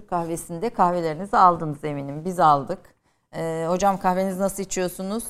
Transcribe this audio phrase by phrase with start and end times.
[0.00, 2.24] Türk kahvesinde kahvelerinizi aldınız eminim.
[2.24, 2.78] Biz aldık.
[3.34, 5.24] Ee, hocam kahvenizi nasıl içiyorsunuz?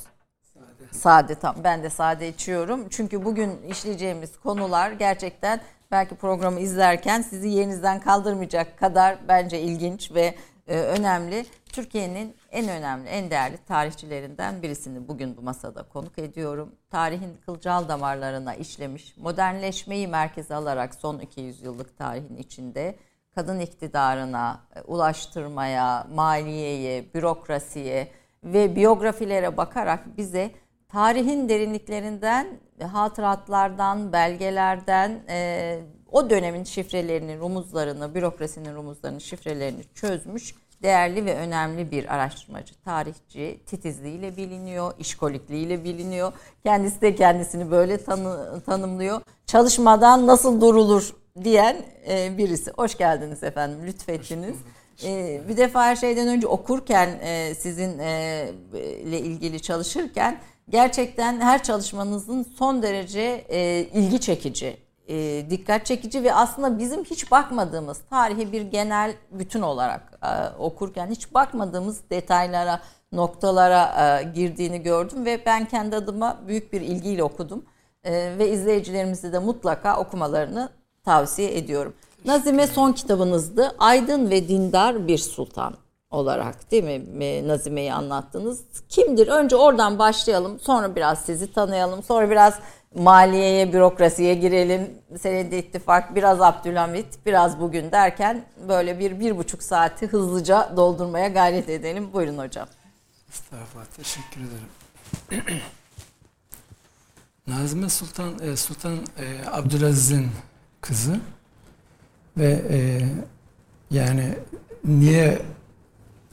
[0.55, 0.93] Sade.
[0.93, 1.57] Sade tam.
[1.65, 2.89] Ben de sade içiyorum.
[2.89, 5.61] Çünkü bugün işleyeceğimiz konular gerçekten
[5.91, 10.35] belki programı izlerken sizi yerinizden kaldırmayacak kadar bence ilginç ve
[10.69, 11.47] e, önemli.
[11.73, 16.75] Türkiye'nin en önemli, en değerli tarihçilerinden birisini bugün bu masada konuk ediyorum.
[16.91, 22.97] Tarihin kılcal damarlarına işlemiş, modernleşmeyi merkeze alarak son 200 yıllık tarihin içinde
[23.35, 28.09] kadın iktidarına e, ulaştırmaya, maliyeye, bürokrasiye
[28.45, 30.51] ve biyografilere bakarak bize
[30.89, 32.47] tarihin derinliklerinden,
[32.93, 35.79] hatıratlardan, belgelerden e,
[36.13, 44.37] o dönemin şifrelerini, rumuzlarını, bürokrasinin rumuzlarını, şifrelerini çözmüş değerli ve önemli bir araştırmacı, tarihçi, titizliğiyle
[44.37, 46.33] biliniyor, işkolikliğiyle biliniyor.
[46.63, 49.21] Kendisi de kendisini böyle tanı, tanımlıyor.
[49.47, 51.77] Çalışmadan nasıl durulur diyen
[52.09, 52.71] e, birisi.
[52.71, 54.57] Hoş geldiniz efendim, lütfettiniz.
[55.05, 61.63] E, bir defa her şeyden önce okurken e, sizin e, ile ilgili çalışırken gerçekten her
[61.63, 64.77] çalışmanızın son derece e, ilgi çekici
[65.11, 71.07] e, dikkat çekici ve aslında bizim hiç bakmadığımız tarihi bir genel bütün olarak e, okurken
[71.07, 72.81] hiç bakmadığımız detaylara,
[73.13, 77.65] noktalara e, girdiğini gördüm ve ben kendi adıma büyük bir ilgiyle okudum
[78.05, 80.69] e, ve izleyicilerimizi de mutlaka okumalarını
[81.11, 81.95] tavsiye ediyorum.
[82.25, 83.75] Nazime son kitabınızdı.
[83.79, 85.75] Aydın ve dindar bir sultan
[86.11, 88.65] olarak değil mi Nazime'yi anlattınız.
[88.89, 89.29] Kimdir?
[89.29, 90.61] Önce oradan başlayalım.
[90.61, 92.03] Sonra biraz sizi tanıyalım.
[92.03, 92.55] Sonra biraz
[92.95, 94.91] maliyeye, bürokrasiye girelim.
[95.21, 101.69] Senedi ittifak, biraz Abdülhamit, biraz bugün derken böyle bir, bir buçuk saati hızlıca doldurmaya gayret
[101.69, 102.13] edelim.
[102.13, 102.69] Buyurun hocam.
[103.29, 105.55] Estağfurullah, teşekkür ederim.
[107.47, 110.27] Nazime Sultan, e, Sultan e, Abdülaziz'in
[110.81, 111.21] kızı
[112.39, 113.01] ve e,
[113.91, 114.25] yani
[114.85, 115.39] niye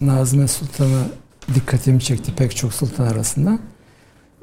[0.01, 1.03] Nazime Sultan'ı
[1.55, 3.59] dikkatimi çekti pek çok sultan arasında.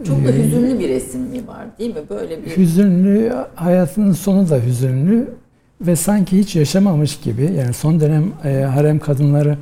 [0.04, 2.02] Çok da ee, hüzünlü bir resim mi var değil mi?
[2.10, 5.34] Böyle bir hüzünlü, hayatının sonu da hüzünlü
[5.80, 7.52] ve sanki hiç yaşamamış gibi.
[7.58, 9.58] Yani son dönem e, harem kadınları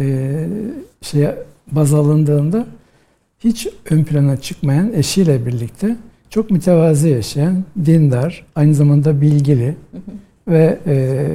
[0.00, 0.46] e,
[1.00, 1.28] şey
[1.72, 2.66] baz alındığında
[3.38, 5.96] hiç ön plana çıkmayan eşiyle birlikte
[6.30, 9.76] çok mütevazi yaşayan, dindar, aynı zamanda bilgili
[10.48, 11.26] ve e,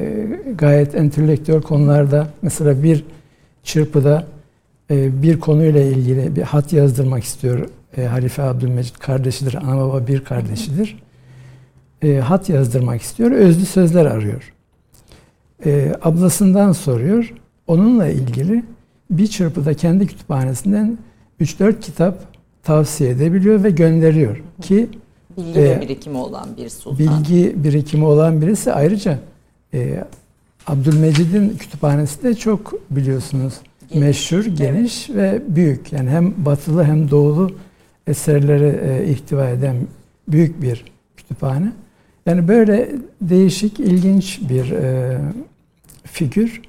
[0.54, 3.04] gayet entelektüel konularda mesela bir
[3.62, 4.26] çırpıda
[4.90, 10.24] e, bir konuyla ilgili bir hat yazdırmak istiyor e, Halife Abdülmecid kardeşidir, ana baba bir
[10.24, 10.96] kardeşidir.
[12.02, 14.52] E, hat yazdırmak istiyor, özlü sözler arıyor.
[15.66, 17.34] E, ablasından soruyor,
[17.66, 18.64] onunla ilgili
[19.10, 20.98] bir çırpıda kendi kütüphanesinden
[21.40, 22.31] 3-4 kitap
[22.62, 24.88] tavsiye edebiliyor ve gönderiyor ki
[25.36, 26.98] bilgi e, birikimi olan bir sultan.
[26.98, 29.18] Bilgi birikimi olan birisi ayrıca
[29.74, 30.04] e,
[30.66, 33.54] Abdülmecid'in kütüphanesi de çok biliyorsunuz
[33.88, 34.06] geniş.
[34.06, 35.18] meşhur, geniş evet.
[35.18, 35.92] ve büyük.
[35.92, 37.50] Yani hem batılı hem doğulu
[38.06, 39.76] eserleri e, ihtiva eden
[40.28, 40.84] büyük bir
[41.16, 41.72] kütüphane.
[42.26, 42.90] Yani böyle
[43.20, 45.18] değişik, ilginç bir e,
[46.04, 46.62] figür.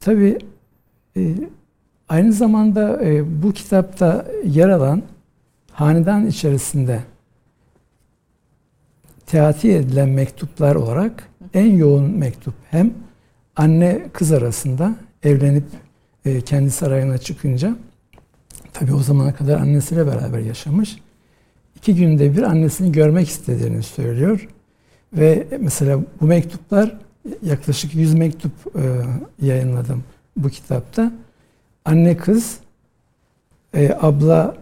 [0.00, 0.38] Tabi
[1.16, 1.34] e,
[2.08, 5.02] aynı zamanda e, bu kitapta yer alan
[5.72, 7.00] hanedan içerisinde
[9.26, 12.94] teati edilen mektuplar olarak en yoğun mektup hem
[13.56, 15.64] anne kız arasında evlenip
[16.24, 17.74] e, kendi sarayına çıkınca
[18.78, 20.96] Tabi o zamana kadar annesiyle beraber yaşamış.
[21.76, 24.48] İki günde bir annesini görmek istediğini söylüyor.
[25.12, 26.96] Ve mesela bu mektuplar
[27.42, 28.82] yaklaşık 100 mektup e,
[29.46, 30.04] yayınladım
[30.36, 31.12] bu kitapta.
[31.88, 32.58] Anne kız,
[33.74, 34.54] e, abla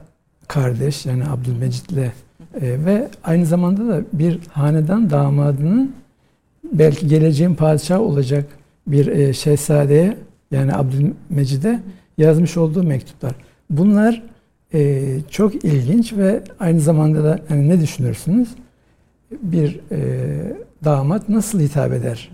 [0.48, 2.12] kardeş yani Abdülmecit'le e,
[2.60, 5.94] ve aynı zamanda da bir hanedan damadının
[6.72, 8.44] belki geleceğin padişah olacak
[8.86, 10.16] bir e, şehzadeye
[10.50, 11.80] yani Abdülmecid'e
[12.18, 13.32] yazmış olduğu mektuplar.
[13.70, 14.22] Bunlar
[14.74, 18.48] e, çok ilginç ve aynı zamanda da yani ne düşünürsünüz?
[19.42, 19.98] Bir e,
[20.84, 22.30] damat nasıl hitap eder?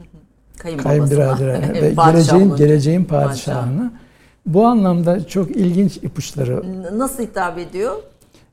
[0.82, 3.93] Kayınbiraderine ve geleceğin, geleceğin padişahına.
[4.46, 6.62] Bu anlamda çok ilginç ipuçları.
[6.98, 7.96] Nasıl hitap ediyor?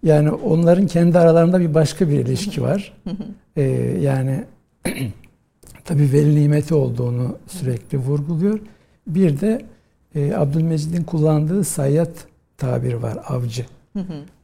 [0.03, 2.93] Yani onların kendi aralarında bir başka bir ilişki var.
[3.55, 3.61] ee,
[4.01, 4.43] yani
[5.85, 8.59] tabi veli nimeti olduğunu sürekli vurguluyor.
[9.07, 9.65] Bir de
[10.15, 12.11] e, Abdülmecid'in kullandığı sayyat
[12.57, 13.65] tabir var avcı.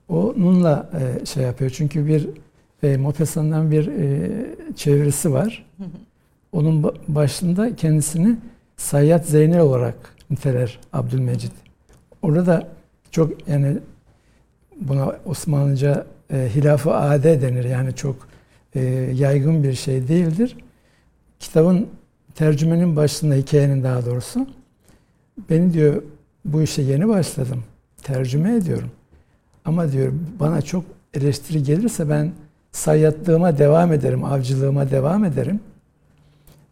[0.09, 1.71] Onunla e, şey yapıyor.
[1.71, 2.29] Çünkü bir
[2.83, 4.31] e, Mopesa'ndan bir e,
[4.75, 5.65] çevirisi var.
[6.51, 8.37] Onun başında kendisini
[8.77, 11.51] Sayyat Zeynel olarak niteler Abdülmecid.
[12.21, 12.67] Orada da
[13.11, 13.77] çok yani
[14.81, 17.63] buna Osmanlıca e, hilaf-ı ade denir.
[17.63, 18.27] Yani çok
[18.75, 18.81] e,
[19.13, 20.57] yaygın bir şey değildir.
[21.39, 21.87] Kitabın
[22.35, 24.47] tercümenin başında hikayenin daha doğrusu
[25.49, 26.03] beni diyor
[26.45, 27.63] bu işe yeni başladım.
[28.03, 28.91] Tercüme ediyorum.
[29.65, 32.31] Ama diyor bana çok eleştiri gelirse ben
[32.71, 35.59] sayyatlığıma devam ederim, avcılığıma devam ederim.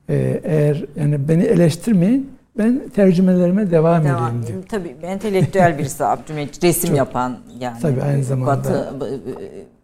[0.10, 4.64] Ee, eğer yani beni eleştirmeyin, ben tercümelerime devam, devam edeyim diyor.
[4.70, 7.80] Tabii entelektüel birisi Abdülmecit, resim çok, yapan yani.
[7.82, 8.56] Tabii aynı zamanda.
[8.56, 8.94] Batı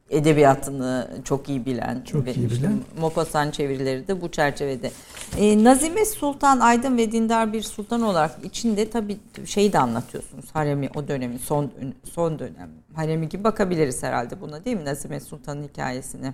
[0.10, 2.02] edebiyatını çok iyi bilen.
[2.06, 2.80] Çok ve iyi bilen.
[3.00, 4.92] Mopasan çevirileri de bu çerçevede.
[5.38, 10.46] Ee, Nazime Sultan Aydın ve dindar bir sultan olarak içinde tabii şeyi de anlatıyorsunuz.
[10.54, 11.72] Haremi o dönemin son
[12.04, 16.34] son dönem haremi gibi bakabiliriz herhalde buna değil mi Nazime Sultan'ın hikayesine?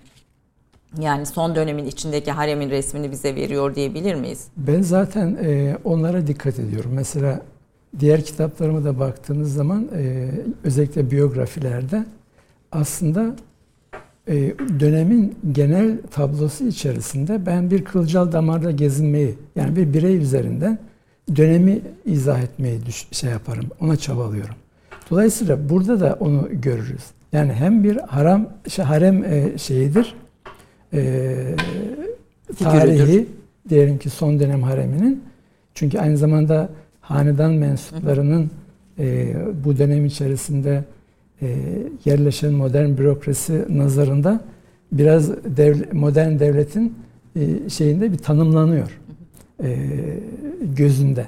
[1.00, 4.48] Yani son dönemin içindeki haremin resmini bize veriyor diyebilir miyiz?
[4.58, 6.92] Ben zaten e, onlara dikkat ediyorum.
[6.94, 7.42] Mesela
[8.00, 10.32] diğer kitaplarıma da baktığınız zaman e,
[10.64, 12.06] özellikle biyografilerde
[12.72, 13.36] aslında
[14.28, 20.80] e, dönemin genel tablosu içerisinde ben bir kılcal damarda gezinmeyi yani bir birey üzerinden
[21.36, 23.66] dönemi izah etmeyi düş, şey yaparım.
[23.82, 24.56] Ona çabalıyorum.
[25.12, 27.04] Dolayısıyla burada da onu görürüz.
[27.34, 30.16] Yani hem bir haram şey, harem e, şeyidir.
[30.94, 31.56] E,
[32.60, 33.28] tarihi
[33.70, 35.24] diyelim ki son dönem hareminin
[35.74, 36.70] çünkü aynı zamanda
[37.02, 38.52] hanedan mensuplarının
[39.00, 40.84] e, bu dönem içerisinde
[41.42, 41.58] e,
[42.06, 44.42] yerleşen modern bürokrasi nazarında
[44.92, 46.98] biraz devlet, modern devletin
[47.36, 49.00] e, şeyinde bir tanımlanıyor
[49.64, 49.78] e,
[50.62, 51.28] gözünde.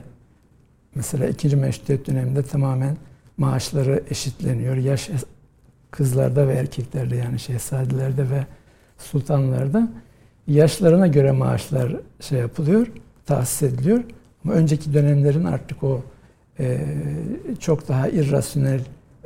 [0.95, 2.97] Mesela ikinci meşrutiyet döneminde tamamen
[3.37, 4.75] maaşları eşitleniyor.
[4.75, 5.09] Yaş
[5.91, 8.45] kızlarda ve erkeklerde yani şehzadelerde ve
[8.97, 9.89] sultanlarda
[10.47, 12.87] yaşlarına göre maaşlar şey yapılıyor,
[13.25, 14.03] tahsis ediliyor.
[14.43, 16.03] Ama önceki dönemlerin artık o
[16.59, 16.79] e,
[17.59, 18.81] çok daha irrasyonel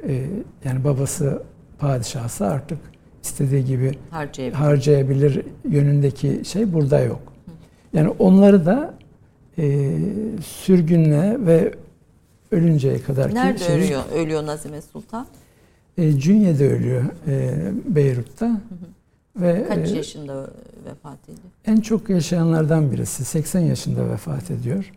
[0.08, 0.26] e,
[0.66, 1.44] yani babası
[1.80, 2.78] padişahsa artık
[3.24, 4.58] istediği gibi harcayabilir.
[4.58, 7.34] harcayabilir yönündeki şey burada yok.
[7.94, 8.94] Yani onları da
[9.58, 9.98] e,
[10.46, 11.74] sürgünle ve
[12.52, 14.02] ölünceye kadar Nerede şey, ölüyor?
[14.16, 15.28] Ölüyor Nazime Sultan?
[15.98, 17.54] E, Cünye'de ölüyor e,
[17.86, 18.46] Beyrut'ta.
[18.46, 19.00] Hı hı.
[19.36, 20.48] Ve kaç e, yaşında
[20.86, 21.51] vefat ediyor?
[21.66, 23.25] En çok yaşayanlardan birisi.
[23.25, 24.92] 80 yaşında vefat ediyor.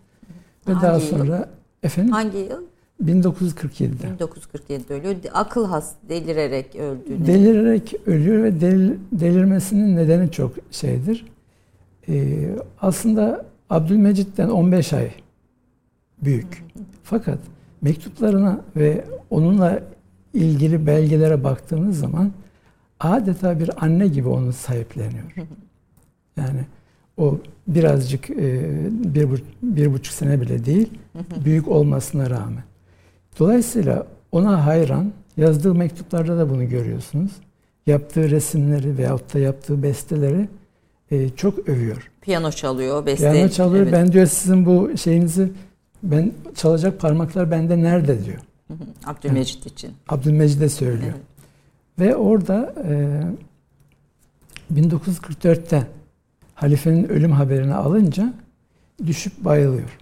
[0.68, 1.44] Ve Hangi daha sonra yıl?
[1.82, 2.62] efendim Hangi yıl?
[3.04, 4.24] 1947'de.
[4.24, 5.14] 1947'de ölüyor.
[5.32, 7.26] Akıl has delirerek öldüğünü.
[7.26, 11.26] Delirerek ölüyor ve del, delirmesinin nedeni çok şeydir.
[12.08, 12.48] Ee,
[12.80, 15.10] aslında Abdülmecit'ten 15 ay
[16.22, 16.64] büyük.
[17.02, 17.38] Fakat
[17.82, 19.82] mektuplarına ve onunla
[20.34, 22.32] ilgili belgelere baktığınız zaman
[23.04, 25.34] adeta bir anne gibi onu sahipleniyor.
[26.36, 26.60] Yani
[27.16, 30.90] o birazcık e, bir, bir buçuk sene bile değil,
[31.44, 32.64] büyük olmasına rağmen.
[33.38, 37.32] Dolayısıyla ona hayran, yazdığı mektuplarda da bunu görüyorsunuz.
[37.86, 40.48] Yaptığı resimleri veyahut da yaptığı besteleri
[41.10, 42.10] e, çok övüyor.
[42.20, 43.32] Piyano çalıyor, beste.
[43.32, 43.82] Piyano çalıyor.
[43.82, 43.92] Evet.
[43.92, 45.52] Ben diyor sizin bu şeyinizi,
[46.02, 48.40] ben çalacak parmaklar bende nerede diyor.
[49.04, 49.92] Abdülmecid yani, için.
[50.08, 51.12] Abdülmecid'e söylüyor.
[51.14, 51.33] Evet.
[51.98, 53.20] Ve orada e,
[54.74, 55.86] 1944'te
[56.54, 58.34] halifenin ölüm haberini alınca
[59.06, 59.98] düşüp bayılıyor.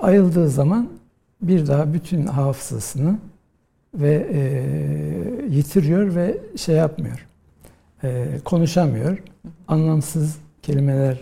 [0.00, 0.88] Ayıldığı zaman
[1.42, 3.18] bir daha bütün hafızasını
[3.94, 4.40] ve e,
[5.48, 7.26] yitiriyor ve şey yapmıyor.
[8.04, 9.22] E, konuşamıyor.
[9.68, 11.20] Anlamsız kelimeler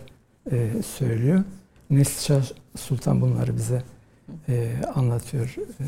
[0.51, 1.45] e, söylüyor.
[1.91, 2.45] Neslişah
[2.77, 3.83] Sultan bunları bize
[4.49, 5.57] e, anlatıyor.
[5.81, 5.85] E,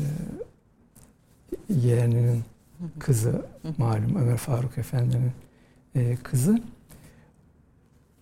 [1.69, 2.43] yeğeninin
[2.99, 3.45] kızı
[3.77, 5.31] malum Ömer Faruk Efendi'nin
[5.95, 6.61] e, kızı.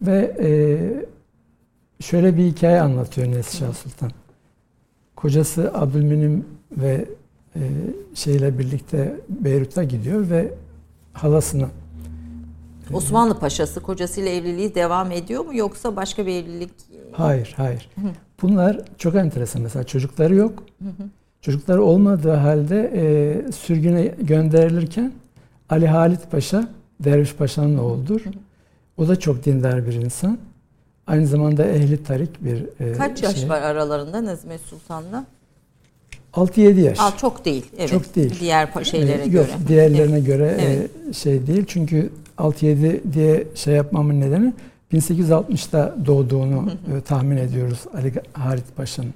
[0.01, 0.49] Ve e,
[2.03, 4.11] şöyle bir hikaye anlatıyor Neslişah Sultan.
[5.15, 7.05] Kocası Abdülmünim ve
[7.55, 7.61] e,
[8.13, 10.53] şeyle birlikte Beyrut'a gidiyor ve
[11.13, 11.67] halasını
[12.93, 16.71] Osmanlı Paşası kocasıyla evliliği devam ediyor mu yoksa başka bir evlilik?
[17.11, 17.89] Hayır, hayır.
[18.41, 19.61] Bunlar çok enteresan.
[19.61, 20.63] Mesela çocukları yok.
[21.41, 25.11] Çocukları olmadığı halde e, sürgüne gönderilirken
[25.69, 26.67] Ali Halit Paşa,
[26.99, 28.21] Derviş Paşa'nın oğludur.
[28.97, 30.37] O da çok dindar bir insan.
[31.07, 33.49] Aynı zamanda ehli tarik bir e, Kaç yaş şey.
[33.49, 35.25] var aralarında Nazime Sultan'la?
[36.33, 36.99] 6-7 yaş.
[36.99, 37.65] Aa, çok değil.
[37.77, 37.89] Evet.
[37.89, 38.39] Çok değil.
[38.39, 39.51] Diğer şeylere ee, göre.
[39.51, 40.25] Yok, diğerlerine evet.
[40.25, 40.89] göre e, evet.
[41.09, 41.65] E, şey değil.
[41.67, 44.53] Çünkü 6-7 diye şey yapmamın nedeni
[44.93, 49.13] 1860'da doğduğunu e, tahmin ediyoruz Ali Halit Paşa'nın.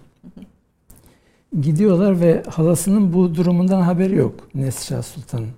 [1.62, 5.50] Gidiyorlar ve halasının bu durumundan haberi yok Nesşah Sultan'ın.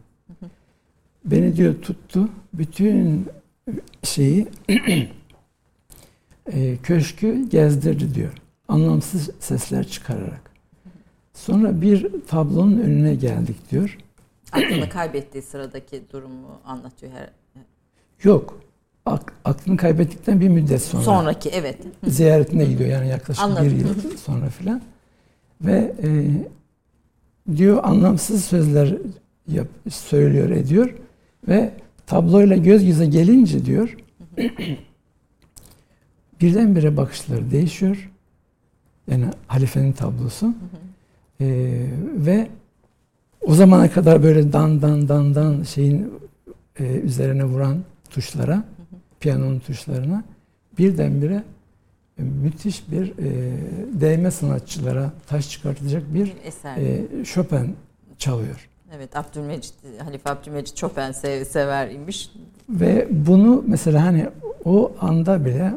[1.26, 2.30] Beni diyor tuttu.
[2.54, 3.28] Bütün
[4.04, 4.48] şeyi
[6.52, 8.34] e, köşkü gezdirdi diyor.
[8.68, 10.52] Anlamsız sesler çıkararak.
[11.34, 13.98] Sonra bir tablonun önüne geldik diyor.
[14.52, 17.30] Aklını kaybettiği sıradaki durumu anlatıyor her.
[18.24, 18.60] Yok.
[19.06, 21.04] Ak, aklını kaybettikten bir müddet sonra.
[21.04, 21.78] Sonraki evet.
[22.08, 23.66] Ziyaretine gidiyor yani yaklaşık Anladım.
[23.66, 24.82] bir yıl sonra filan.
[25.62, 26.30] Ve e,
[27.56, 28.94] diyor anlamsız sözler
[29.48, 30.94] yap, söylüyor ediyor
[31.48, 31.72] ve
[32.06, 33.98] tabloyla göz göze gelince diyor
[36.42, 38.10] birdenbire bakışları değişiyor.
[39.12, 40.54] Yani halifenin tablosu.
[41.42, 41.86] Ee,
[42.16, 42.48] ve
[43.42, 46.14] o zamana kadar böyle dan dan dan dan şeyin
[46.80, 47.78] e, üzerine vuran
[48.10, 48.64] tuşlara,
[49.20, 50.24] piyanonun tuşlarına
[50.78, 51.44] birdenbire
[52.18, 53.58] müthiş bir e,
[54.02, 56.78] değme sanatçılara taş çıkartacak bir Eser.
[56.78, 57.76] e, Chopin
[58.18, 58.70] çalıyor.
[58.96, 62.32] Evet Abdülmecit, Halife Abdülmecit Chopin sev, sever imiş.
[62.70, 64.30] Ve bunu mesela hani
[64.66, 65.74] o anda bile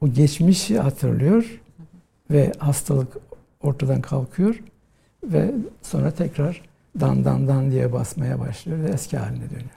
[0.00, 1.86] o geçmişi hatırlıyor hı hı.
[2.30, 3.16] ve hastalık
[3.62, 4.62] ortadan kalkıyor
[5.24, 6.69] ve sonra tekrar
[7.00, 9.70] dan dan dan diye basmaya başlıyor ve eski haline dönüyor.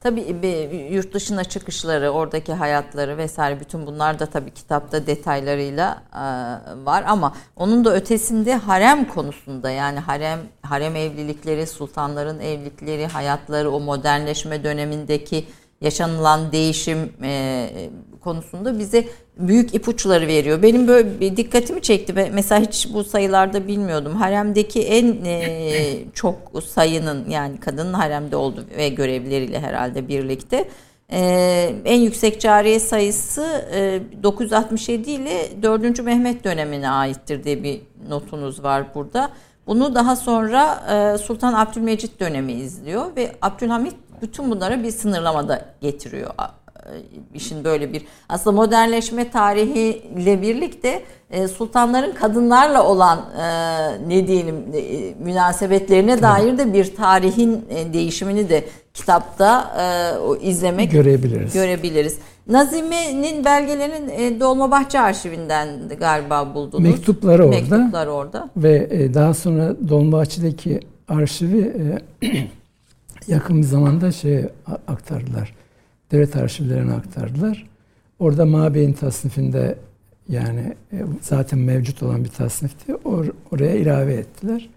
[0.00, 6.24] Tabii bir yurt dışına çıkışları, oradaki hayatları vesaire bütün bunlar da tabii kitapta detaylarıyla e,
[6.84, 13.80] var ama onun da ötesinde harem konusunda yani harem harem evlilikleri, sultanların evlilikleri, hayatları, o
[13.80, 15.46] modernleşme dönemindeki
[15.80, 17.70] yaşanılan değişim e,
[18.20, 19.04] konusunda bize
[19.36, 20.62] büyük ipuçları veriyor.
[20.62, 22.30] Benim böyle bir dikkatimi çekti.
[22.32, 24.16] Mesela hiç bu sayılarda bilmiyordum.
[24.16, 26.36] Haremdeki en e, çok
[26.68, 30.68] sayının yani kadının haremde olduğu ve görevleriyle herhalde birlikte
[31.12, 31.20] e,
[31.84, 36.04] en yüksek cariye sayısı e, 967 ile 4.
[36.04, 39.30] Mehmet dönemine aittir diye bir notunuz var burada.
[39.66, 40.84] Bunu daha sonra
[41.14, 46.30] e, Sultan Abdülmecit dönemi izliyor ve Abdülhamit bütün bunlara bir sınırlama da getiriyor
[47.34, 55.14] işin böyle bir aslında modernleşme tarihiyle birlikte e, sultanların kadınlarla olan e, ne diyelim e,
[55.24, 59.70] münasebetlerine dair de bir tarihin değişimini de kitapta
[60.42, 61.52] izlemek görebiliriz.
[61.52, 62.18] Görebiliriz.
[62.46, 65.68] Nazime'nin belgelerinin Dolmabahçe arşivinden
[66.00, 66.84] galiba buldunuz.
[66.84, 67.56] Mektupları orada.
[67.56, 68.48] Mektupları orada.
[68.56, 71.72] Ve daha sonra Dolmabahçe'deki arşivi
[73.28, 74.44] yakın bir zamanda şey
[74.88, 75.54] aktardılar
[76.10, 77.66] devlet arşivlerine aktardılar.
[78.18, 79.78] Orada Mabeyin tasnifinde
[80.28, 82.94] yani e, zaten mevcut olan bir tasnifti.
[82.94, 84.70] Or, oraya ilave ettiler.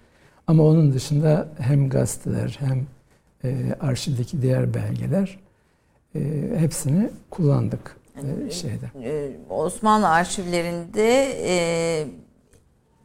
[0.48, 2.86] Ama onun dışında hem gazeteler hem
[3.44, 5.40] e, arşivdeki diğer belgeler
[6.16, 6.20] e,
[6.58, 7.98] hepsini kullandık
[8.48, 8.86] e, şeyde.
[9.04, 11.56] E, Osmanlı arşivlerinde e,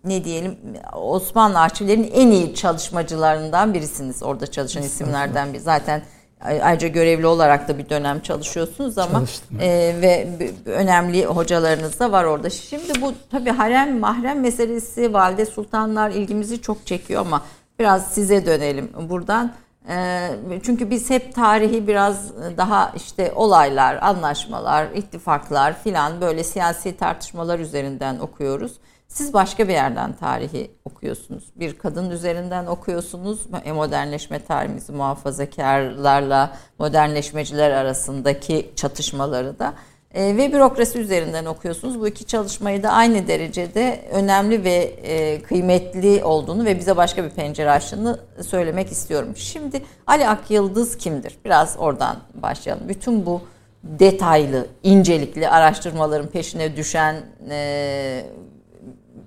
[0.04, 0.56] ne diyelim
[0.96, 4.22] Osmanlı arşivlerinin en iyi çalışmacılarından birisiniz.
[4.22, 5.58] Orada çalışan isimlerden bir.
[5.58, 6.02] Zaten
[6.40, 9.22] Ayrıca görevli olarak da bir dönem çalışıyorsunuz ama
[9.60, 10.28] e, ve
[10.66, 12.50] önemli hocalarınız da var orada.
[12.50, 17.42] Şimdi bu tabii harem mahrem meselesi valide sultanlar ilgimizi çok çekiyor ama
[17.78, 19.52] biraz size dönelim buradan.
[19.88, 20.28] E,
[20.62, 28.18] çünkü biz hep tarihi biraz daha işte olaylar, anlaşmalar, ittifaklar filan böyle siyasi tartışmalar üzerinden
[28.18, 28.72] okuyoruz.
[29.08, 31.44] Siz başka bir yerden tarihi okuyorsunuz.
[31.56, 33.40] Bir kadın üzerinden okuyorsunuz.
[33.64, 39.74] E, modernleşme tarihimizi muhafazakarlarla modernleşmeciler arasındaki çatışmaları da
[40.14, 42.00] e, ve bürokrasi üzerinden okuyorsunuz.
[42.00, 47.30] Bu iki çalışmayı da aynı derecede önemli ve e, kıymetli olduğunu ve bize başka bir
[47.30, 49.36] pencere açtığını söylemek istiyorum.
[49.36, 51.38] Şimdi Ali Akyıldız kimdir?
[51.44, 52.88] Biraz oradan başlayalım.
[52.88, 53.42] Bütün bu
[53.82, 57.16] detaylı, incelikli araştırmaların peşine düşen
[57.50, 58.24] e,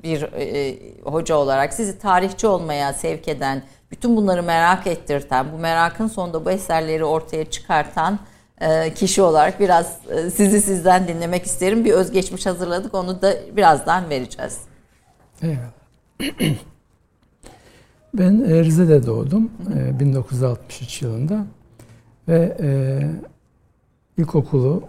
[0.04, 6.08] bir e, hoca olarak sizi tarihçi olmaya sevk eden, bütün bunları merak ettirten, bu merakın
[6.08, 8.20] sonunda bu eserleri ortaya çıkartan
[8.62, 11.86] e, kişi olarak biraz e, sizi sizden dinlemek isterim.
[11.86, 14.58] Bir özgeçmiş hazırladık, onu da birazdan vereceğiz.
[15.42, 16.52] Eyvallah.
[18.14, 21.46] Ben e, Rize'de doğdum e, 1963 yılında
[22.28, 22.72] ve e,
[24.18, 24.84] ilkokulu,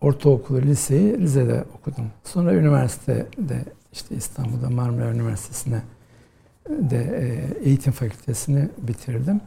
[0.00, 2.04] ortaokulu, liseyi Rize'de okudum.
[2.24, 5.82] Sonra üniversitede işte İstanbul'da Marmara Üniversitesi'ne
[6.68, 9.40] de e, eğitim fakültesini bitirdim.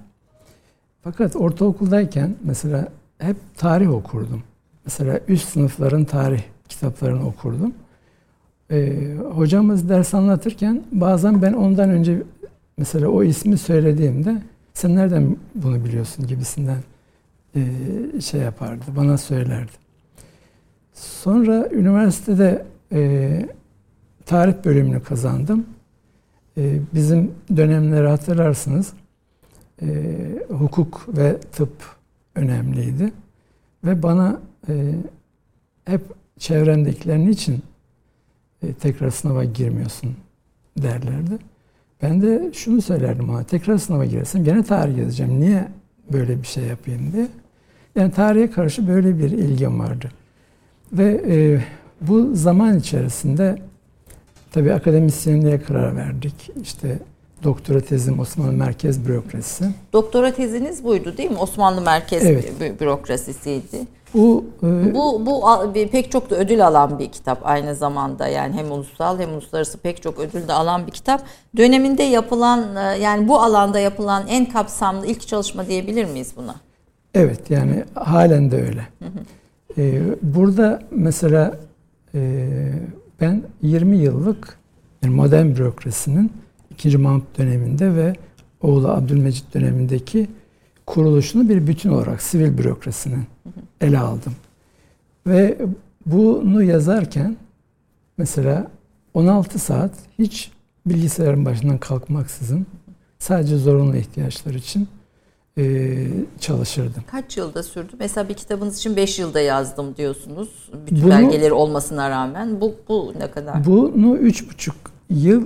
[1.04, 4.44] Fakat ortaokuldayken mesela hep tarih okurdum.
[4.86, 7.74] Mesela üst sınıfların tarih kitaplarını okurdum.
[8.72, 12.24] Ee, hocamız ders anlatırken bazen ben ondan önce
[12.78, 14.42] mesela o ismi söylediğimde
[14.74, 16.78] sen nereden bunu biliyorsun gibisinden
[17.56, 17.62] e,
[18.22, 19.72] şey yapardı, bana söylerdi.
[20.94, 23.50] Sonra üniversitede e,
[24.26, 25.66] tarih bölümünü kazandım.
[26.58, 28.94] Ee, bizim dönemleri hatırlarsınız.
[29.82, 29.86] Ee,
[30.50, 31.72] hukuk ve tıp
[32.36, 33.12] önemliydi.
[33.84, 34.94] Ve bana e,
[35.86, 36.02] hep
[36.40, 37.64] çevrendekilerin için
[38.64, 40.16] e, tekrar sınava girmiyorsun
[40.78, 41.38] derlerdi.
[42.02, 45.40] Ben de şunu söylerdim ona, tekrar sınava girersem gene tarih yazacağım.
[45.40, 45.68] Niye
[46.14, 47.28] böyle bir şey yapayım diye.
[47.96, 50.12] Yani tarihe karşı böyle bir ilgim vardı.
[50.94, 51.62] Ve e,
[52.02, 53.62] bu zaman içerisinde
[54.52, 56.52] Tabii akademisyenliğe karar verdik.
[56.62, 57.00] İşte
[57.44, 59.66] doktora tezim Osmanlı Merkez Bürokrasisi.
[59.94, 61.38] Doktora teziniz buydu değil mi?
[61.38, 62.52] Osmanlı Merkez Evet.
[62.62, 63.78] Bü- Bürokrasisiydi.
[64.14, 65.44] Bu e, Bu bu
[65.92, 70.02] pek çok da ödül alan bir kitap aynı zamanda yani hem ulusal hem uluslararası pek
[70.02, 71.24] çok ödül de alan bir kitap.
[71.58, 76.56] Döneminde yapılan e, yani bu alanda yapılan en kapsamlı ilk çalışma diyebilir miyiz buna?
[77.14, 78.88] evet yani halen de öyle.
[79.78, 81.58] E, burada mesela
[82.16, 82.50] e,
[83.22, 84.58] ben 20 yıllık
[85.04, 86.32] modern bürokrasinin
[86.70, 86.98] 2.
[86.98, 88.16] Mahmut döneminde ve
[88.62, 90.28] oğlu Abdülmecit dönemindeki
[90.86, 93.24] kuruluşunu bir bütün olarak sivil bürokrasinin
[93.82, 94.34] ele aldım.
[95.28, 95.58] Ve
[96.06, 97.38] bunu yazarken
[98.18, 98.72] mesela
[99.14, 100.52] 16 saat hiç
[100.86, 102.66] bilgisayarın başından kalkmaksızın
[103.20, 104.88] sadece zorunlu ihtiyaçlar için
[105.58, 105.64] e,
[106.40, 107.04] çalışırdım.
[107.12, 107.92] Kaç yılda sürdü?
[108.00, 110.50] Mesela bir kitabınız için 5 yılda yazdım diyorsunuz.
[110.86, 113.66] Bütün Bunu- belgeleri olmasına rağmen bu bu ne kadar?
[113.66, 114.76] Bunu üç buçuk
[115.10, 115.44] yıl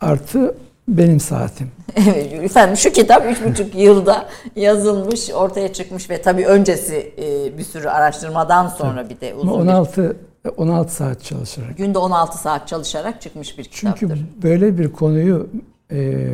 [0.00, 0.54] artı
[0.88, 1.70] benim saatim.
[1.96, 7.62] Evet, efendim şu kitap üç buçuk yılda yazılmış, ortaya çıkmış ve tabii öncesi e, bir
[7.64, 10.16] sürü araştırmadan sonra bir de uzun bir 16
[10.56, 11.78] 16 saat çalışarak.
[11.78, 14.08] günde 16 saat çalışarak çıkmış bir kitaptır.
[14.08, 15.48] Çünkü böyle bir konuyu
[15.92, 16.28] e,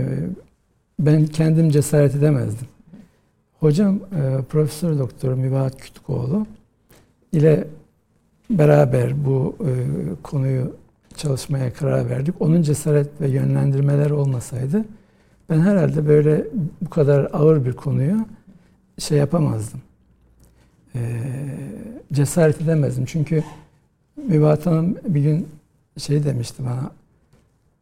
[1.06, 2.66] ben kendim cesaret edemezdim.
[3.60, 6.46] Hocam e, Profesör Doktor Mübahat Kütükoğlu
[7.32, 7.66] ile
[8.50, 9.70] beraber bu e,
[10.22, 10.76] konuyu
[11.16, 12.34] çalışmaya karar verdik.
[12.40, 14.84] Onun cesaret ve yönlendirmeleri olmasaydı
[15.50, 16.46] ben herhalde böyle
[16.82, 18.26] bu kadar ağır bir konuyu
[18.98, 19.80] şey yapamazdım.
[20.94, 21.00] E,
[22.12, 23.04] cesaret edemezdim.
[23.04, 23.44] Çünkü
[24.16, 25.48] Mübahat Hanım bir gün
[25.98, 26.90] şey demişti bana.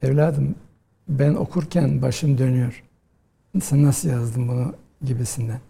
[0.02, 0.54] Evladım
[1.08, 2.82] ben okurken başım dönüyor.
[3.62, 5.60] Sen nasıl yazdın bunu gibisinden.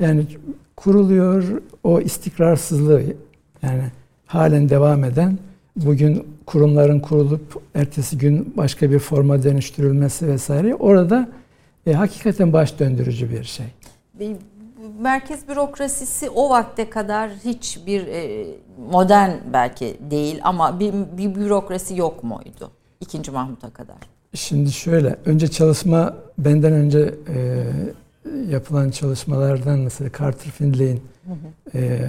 [0.00, 0.26] Yani
[0.76, 1.44] kuruluyor
[1.84, 3.02] o istikrarsızlığı
[3.62, 3.84] yani
[4.26, 5.38] halen devam eden
[5.76, 11.28] bugün kurumların kurulup ertesi gün başka bir forma dönüştürülmesi vesaire orada
[11.86, 13.66] e, hakikaten baş döndürücü bir şey.
[14.98, 18.46] Merkez bürokrasisi o vakte kadar hiç bir e,
[18.90, 22.70] modern belki değil ama bir, bir bürokrasi yok muydu?
[23.00, 24.17] İkinci Mahmut'a kadar.
[24.34, 27.64] Şimdi şöyle, önce çalışma benden önce e,
[28.48, 31.02] yapılan çalışmalardan mesela Carter Findlay'in
[31.74, 32.00] e,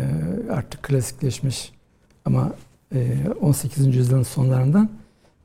[0.52, 1.72] artık klasikleşmiş
[2.26, 2.54] ama
[2.96, 3.96] e, 18.
[3.96, 4.90] yüzyılın sonlarından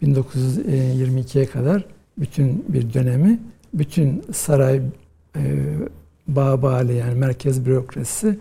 [0.02, 1.84] 1922'ye kadar
[2.18, 3.40] bütün bir dönemi,
[3.74, 4.80] bütün saray
[5.36, 5.42] e,
[6.28, 8.38] bağbali yani merkez bürokrasisi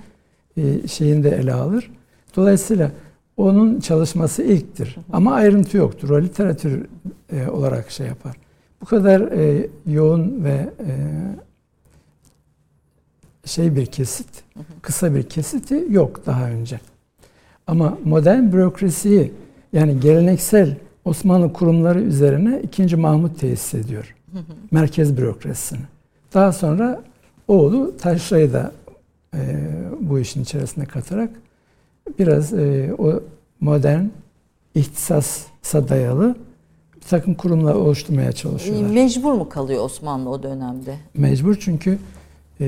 [0.57, 1.91] e, şeyinde ele alır.
[2.35, 2.91] Dolayısıyla
[3.37, 4.95] onun çalışması ilktir.
[5.13, 6.09] Ama ayrıntı yoktur.
[6.09, 6.85] O literatür
[7.31, 8.35] e, olarak şey yapar.
[8.81, 10.91] Bu kadar e, yoğun ve e,
[13.45, 14.43] şey bir kesit,
[14.81, 16.79] kısa bir kesiti yok daha önce.
[17.67, 19.31] Ama modern bürokrasiyi
[19.73, 22.95] yani geleneksel Osmanlı kurumları üzerine 2.
[22.95, 24.15] Mahmut tesis ediyor.
[24.71, 25.79] Merkez bürokrasisini.
[26.33, 27.03] Daha sonra
[27.47, 28.71] oğlu Taşra'yı da
[29.35, 29.69] e,
[29.99, 31.29] bu işin içerisine katarak
[32.19, 33.19] biraz e, o
[33.59, 34.05] modern
[34.75, 36.35] ihtisasa dayalı
[36.95, 38.89] bir takım kurumlar oluşturmaya çalışıyorlar.
[38.89, 40.97] Mecbur mu kalıyor Osmanlı o dönemde?
[41.13, 41.97] Mecbur çünkü
[42.61, 42.65] e,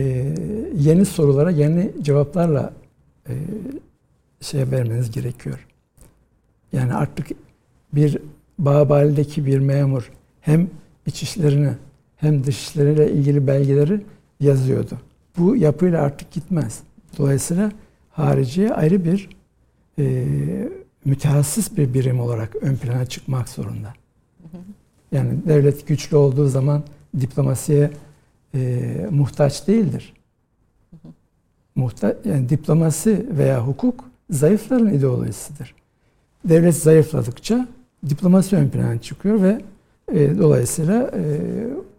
[0.79, 2.73] yeni sorulara yeni cevaplarla
[3.29, 3.33] e,
[4.41, 5.67] şey vermeniz gerekiyor.
[6.73, 7.27] Yani artık
[7.93, 8.17] bir
[8.59, 10.69] Bağbali'deki bir memur hem
[11.05, 11.71] iç işlerini
[12.15, 14.01] hem dış işleriyle ilgili belgeleri
[14.39, 14.97] yazıyordu.
[15.37, 16.79] Bu yapıyla artık gitmez.
[17.17, 17.71] Dolayısıyla
[18.15, 19.29] hariciye ayrı bir
[19.99, 20.25] e,
[21.05, 23.93] mütehassıs bir birim olarak ön plana çıkmak zorunda.
[25.11, 26.83] Yani devlet güçlü olduğu zaman
[27.19, 27.91] diplomasiye
[28.53, 30.13] e, muhtaç değildir.
[31.75, 35.75] Muhta yani diplomasi veya hukuk zayıfların ideolojisidir.
[36.45, 37.67] Devlet zayıfladıkça
[38.09, 39.61] diplomasi ön plana çıkıyor ve
[40.13, 41.41] e, dolayısıyla e,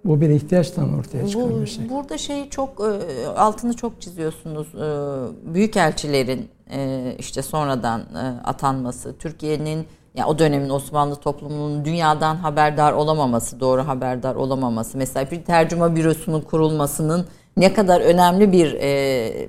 [0.04, 1.90] bu bir ihtiyaçtan ortaya çıkan Bu, bir şey.
[1.90, 4.74] Burada şey çok e, altını çok çiziyorsunuz.
[4.74, 12.92] E, Büyükelçilerin e, işte sonradan e, atanması, Türkiye'nin ya o dönemin Osmanlı toplumunun dünyadan haberdar
[12.92, 14.98] olamaması, doğru haberdar olamaması.
[14.98, 19.48] Mesela bir tercüme bürosunun kurulmasının ne kadar önemli bir e,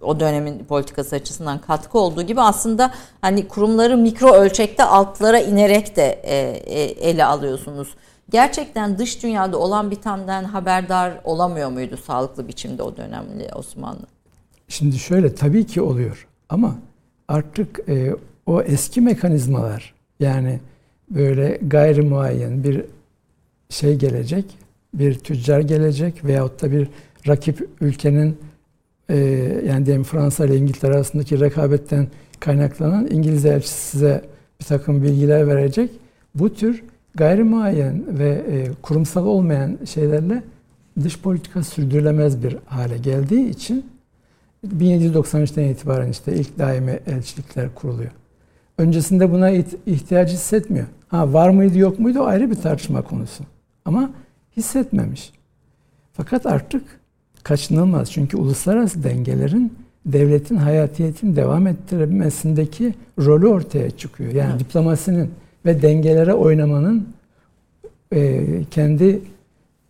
[0.00, 6.20] o dönemin politikası açısından katkı olduğu gibi aslında hani kurumları mikro ölçekte altlara inerek de
[6.24, 7.94] e, e, ele alıyorsunuz.
[8.30, 14.06] Gerçekten dış dünyada olan bitenden haberdar olamıyor muydu sağlıklı biçimde o dönemli Osmanlı?
[14.68, 16.74] Şimdi şöyle tabii ki oluyor ama
[17.28, 18.14] artık e,
[18.46, 20.60] o eski mekanizmalar yani
[21.10, 22.84] böyle gayri muayyen bir
[23.70, 24.44] şey gelecek,
[24.94, 26.88] bir tüccar gelecek veyahut da bir
[27.28, 28.38] rakip ülkenin
[29.08, 29.16] e,
[29.68, 32.08] yani diyelim Fransa ile İngiltere arasındaki rekabetten
[32.40, 34.22] kaynaklanan İngiliz elçisi size
[34.60, 35.90] bir takım bilgiler verecek
[36.34, 40.42] bu tür gayrimuayyen ve e, kurumsal olmayan şeylerle
[41.02, 43.86] dış politika sürdürülemez bir hale geldiği için
[44.66, 48.10] 1793'ten itibaren işte ilk daimi elçilikler kuruluyor.
[48.78, 49.50] Öncesinde buna
[49.86, 50.86] ihtiyaç hissetmiyor.
[51.08, 53.44] Ha var mıydı yok muydu ayrı bir tartışma konusu.
[53.84, 54.10] Ama
[54.56, 55.32] hissetmemiş.
[56.12, 56.82] Fakat artık
[57.46, 58.12] kaçınılmaz.
[58.12, 59.72] Çünkü uluslararası dengelerin
[60.06, 64.32] devletin hayatiyetini devam ettirmesindeki rolü ortaya çıkıyor.
[64.32, 64.60] Yani evet.
[64.60, 65.30] diplomasinin
[65.66, 67.08] ve dengelere oynamanın
[68.12, 69.20] e, kendi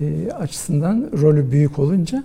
[0.01, 2.25] e, açısından rolü büyük olunca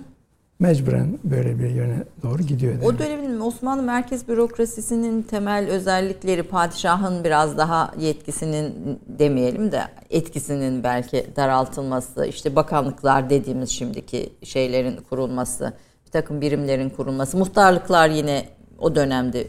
[0.62, 2.74] mecburen böyle bir yöne doğru gidiyor.
[2.84, 11.26] O dönemin Osmanlı merkez bürokrasisinin temel özellikleri padişahın biraz daha yetkisinin demeyelim de etkisinin belki
[11.36, 15.72] daraltılması, işte bakanlıklar dediğimiz şimdiki şeylerin kurulması,
[16.06, 18.44] bir takım birimlerin kurulması, muhtarlıklar yine
[18.78, 19.46] o dönemde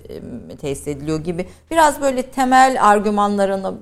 [0.62, 3.74] tesis ediliyor gibi biraz böyle temel argümanlarını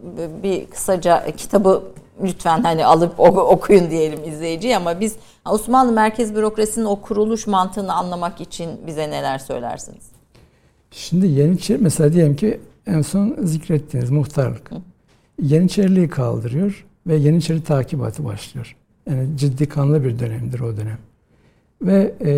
[0.44, 1.84] bir kısaca kitabı
[2.24, 5.16] lütfen hani alıp okuyun diyelim izleyiciye ama biz
[5.50, 10.04] Osmanlı merkez bürokrasinin o kuruluş mantığını anlamak için bize neler söylersiniz?
[10.92, 14.72] Şimdi Yeniçeri mesela diyelim ki en son zikrettiğiniz muhtarlık.
[14.72, 14.76] Hı.
[15.42, 18.76] Yeniçeriliği kaldırıyor ve Yeniçeri takibatı başlıyor.
[19.10, 20.98] Yani ciddi kanlı bir dönemdir o dönem.
[21.82, 22.32] Ve e,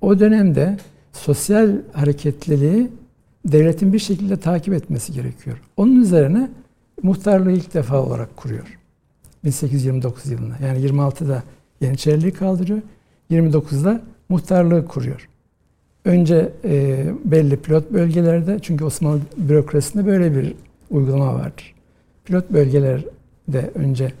[0.00, 0.76] o dönemde
[1.12, 2.90] sosyal hareketliliği
[3.46, 5.60] devletin bir şekilde takip etmesi gerekiyor.
[5.76, 6.50] Onun üzerine
[7.02, 8.78] muhtarlığı ilk defa olarak kuruyor.
[9.44, 10.54] 1829 yılında.
[10.66, 11.42] Yani 26'da
[11.80, 12.82] Yeniçeriliği kaldırıyor.
[13.30, 15.28] 29'da muhtarlığı kuruyor.
[16.04, 20.54] Önce e, belli pilot bölgelerde çünkü Osmanlı bürokrasisinde böyle bir
[20.90, 21.74] uygulama vardır.
[22.24, 24.12] Pilot bölgelerde önce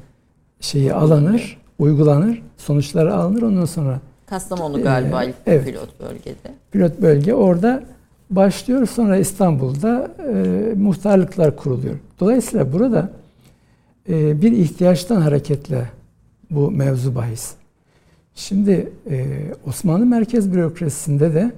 [0.60, 6.54] şeyi alınır, uygulanır, sonuçları alınır ondan sonra Kastamonu galiba e, evet, pilot bölgede.
[6.72, 7.82] Pilot bölge orada
[8.30, 11.94] başlıyor sonra İstanbul'da e, muhtarlıklar kuruluyor.
[12.20, 13.10] Dolayısıyla burada
[14.08, 15.90] e, bir ihtiyaçtan hareketle
[16.50, 17.54] bu mevzu bahis.
[18.34, 21.52] Şimdi e, Osmanlı merkez bürokrasisinde de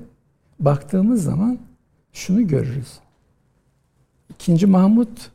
[0.61, 1.59] baktığımız zaman
[2.13, 2.99] şunu görürüz.
[4.31, 5.31] İkinci Mahmut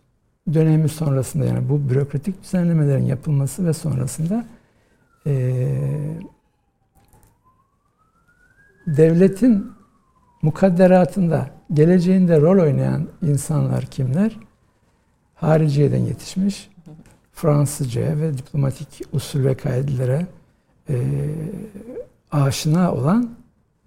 [0.53, 4.45] dönemi sonrasında yani bu bürokratik düzenlemelerin yapılması ve sonrasında
[5.27, 5.65] e,
[8.87, 9.71] devletin
[10.41, 14.39] mukadderatında geleceğinde rol oynayan insanlar kimler?
[15.35, 16.69] Hariciyeden yetişmiş,
[17.33, 20.27] Fransızcaya ve diplomatik usul ve kaidelere
[20.89, 20.95] e,
[22.31, 23.29] aşina olan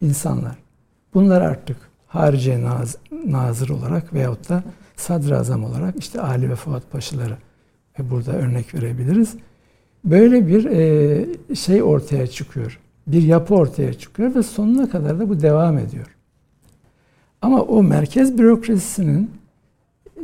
[0.00, 0.56] insanlar.
[1.14, 4.62] Bunlar artık harici naz, nazır olarak veyahut da
[4.96, 7.36] sadrazam olarak işte Ali ve Fuat Paşaları
[7.98, 9.34] ve burada örnek verebiliriz.
[10.04, 12.80] Böyle bir e, şey ortaya çıkıyor.
[13.06, 16.16] Bir yapı ortaya çıkıyor ve sonuna kadar da bu devam ediyor.
[17.42, 19.30] Ama o merkez bürokrasisinin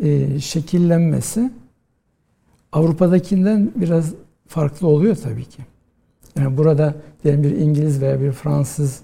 [0.02, 1.50] e, şekillenmesi
[2.72, 4.14] Avrupa'dakinden biraz
[4.48, 5.62] farklı oluyor tabii ki.
[6.38, 9.00] Yani burada diyelim bir İngiliz veya bir Fransız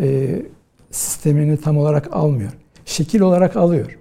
[0.00, 0.42] e,
[0.90, 2.52] sistemini tam olarak almıyor.
[2.84, 3.98] Şekil olarak alıyor.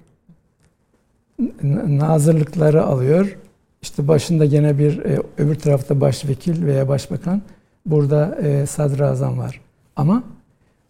[1.87, 3.37] Nazırlıkları alıyor.
[3.81, 7.41] İşte başında gene bir e, öbür tarafta başvekil veya başbakan.
[7.85, 9.61] Burada e, sadrazam var.
[9.95, 10.23] Ama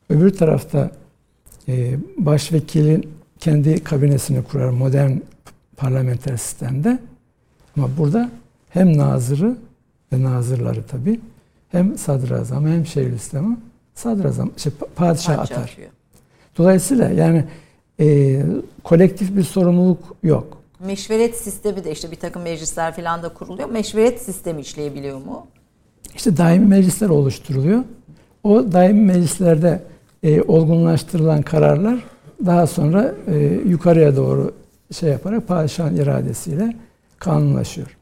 [0.09, 0.91] öbür tarafta
[1.67, 5.11] e, başvekilin kendi kabinesini kurar modern
[5.77, 6.99] parlamenter sistemde.
[7.77, 8.29] Ama burada
[8.69, 9.55] hem nazırı
[10.13, 11.19] ve nazırları tabi
[11.69, 13.57] hem sadrazam hem şeyhülislamı
[13.95, 15.63] sadrazam, şey, padişah atar.
[15.63, 15.89] Atıyor.
[16.57, 17.45] Dolayısıyla yani
[17.99, 18.39] e,
[18.83, 20.57] kolektif bir sorumluluk yok.
[20.79, 23.69] Meşveret sistemi de işte bir takım meclisler falan da kuruluyor.
[23.69, 25.47] Meşveret sistemi işleyebiliyor mu?
[26.15, 27.83] İşte daimi meclisler oluşturuluyor.
[28.43, 29.83] O daimi meclislerde
[30.23, 31.99] e, olgunlaştırılan kararlar
[32.45, 34.53] daha sonra e, yukarıya doğru
[34.91, 36.75] şey yaparak padişahın iradesiyle
[37.21, 37.97] kanunlaşıyor.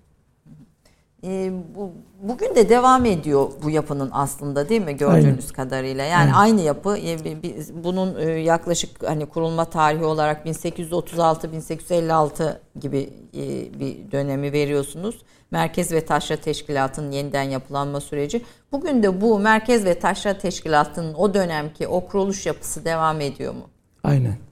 [1.24, 5.54] E, bu, bugün de devam ediyor bu yapının aslında değil mi gördüğünüz Aynen.
[5.54, 6.04] kadarıyla.
[6.04, 6.34] Yani Aynen.
[6.34, 7.18] aynı yapı e,
[7.84, 15.22] bunun e, yaklaşık hani kurulma tarihi olarak 1836-1856 gibi e, bir dönemi veriyorsunuz.
[15.52, 18.42] Merkez ve Taşra Teşkilatı'nın yeniden yapılanma süreci.
[18.72, 23.70] Bugün de bu Merkez ve Taşra Teşkilatı'nın o dönemki o kuruluş yapısı devam ediyor mu?
[24.04, 24.49] Aynen.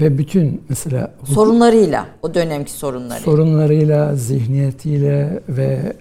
[0.00, 3.24] Ve bütün mesela hukuk, sorunlarıyla, o dönemki sorunlarıyla.
[3.24, 5.92] Sorunlarıyla, zihniyetiyle ve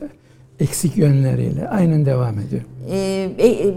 [0.60, 2.62] eksik yönleriyle aynen devam ediyor.
[2.90, 3.74] Ee, e, e,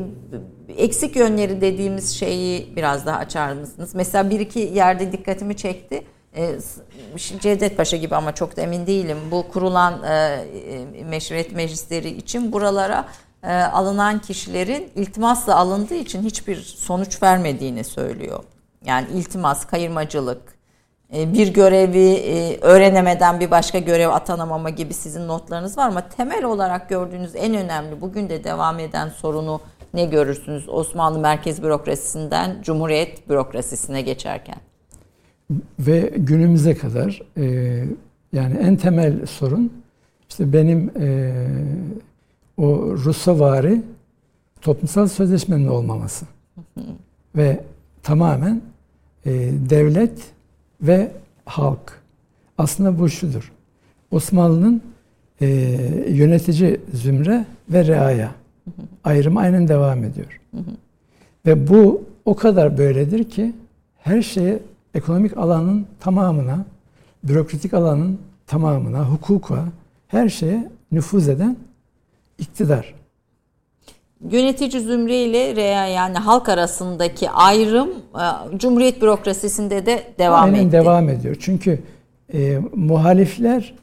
[0.77, 3.95] eksik yönleri dediğimiz şeyi biraz daha açar mısınız?
[3.95, 6.03] Mesela bir iki yerde dikkatimi çekti.
[6.37, 6.55] E,
[7.41, 9.19] Cevdet Paşa gibi ama çok da emin değilim.
[9.31, 10.15] Bu kurulan e,
[11.01, 13.09] e, meşruiyet meclisleri için buralara
[13.43, 18.45] e, alınan kişilerin iltimasla alındığı için hiçbir sonuç vermediğini söylüyor.
[18.85, 20.43] Yani iltimas, kayırmacılık,
[21.15, 26.45] e, bir görevi e, öğrenemeden bir başka görev atanamama gibi sizin notlarınız var ama temel
[26.45, 29.61] olarak gördüğünüz en önemli bugün de devam eden sorunu
[29.95, 34.57] ne görürsünüz Osmanlı merkez bürokrasisinden Cumhuriyet bürokrasisine geçerken?
[35.79, 37.45] Ve günümüze kadar e,
[38.33, 39.73] yani en temel sorun
[40.29, 41.33] işte benim e,
[42.57, 43.83] o Rusovari
[44.61, 46.27] toplumsal sözleşmenin olmaması.
[47.37, 47.61] Ve
[48.03, 48.63] tamamen
[49.27, 49.31] e,
[49.71, 50.19] devlet
[50.83, 51.13] ve
[51.45, 52.01] halk.
[52.59, 53.53] Aslında bu şudur.
[54.11, 54.83] Osmanlı'nın
[55.41, 55.47] e,
[56.09, 58.35] yönetici zümre ve reaya
[59.05, 60.41] ayrımı aynen devam ediyor.
[61.47, 63.53] Ve bu o kadar böyledir ki
[63.99, 64.59] her şeye
[64.95, 66.65] ekonomik alanın tamamına,
[67.25, 69.65] bürokratik alanın tamamına, hukuka,
[70.09, 71.57] her şeye nüfuz eden
[72.39, 72.95] iktidar.
[74.29, 80.73] Yönetici zümre ile rea yani halk arasındaki ayrım e, Cumhuriyet bürokrasisinde de devam Aynen etti.
[80.73, 81.37] devam ediyor.
[81.41, 81.83] Çünkü
[82.35, 83.75] e, muhalifler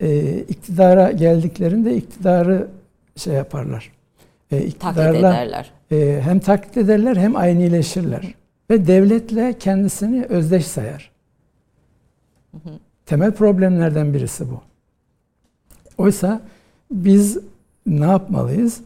[0.00, 2.68] e, iktidara geldiklerinde iktidarı
[3.16, 3.92] şey yaparlar.
[4.50, 5.70] E, taklit ederler.
[5.92, 8.34] E, hem taklit ederler hem aynileşirler.
[8.70, 11.10] Ve devletle kendisini özdeş sayar.
[12.52, 12.72] Hı hı.
[13.06, 14.60] Temel problemlerden birisi bu.
[15.98, 16.40] Oysa
[16.90, 17.38] biz
[17.86, 18.80] ne yapmalıyız?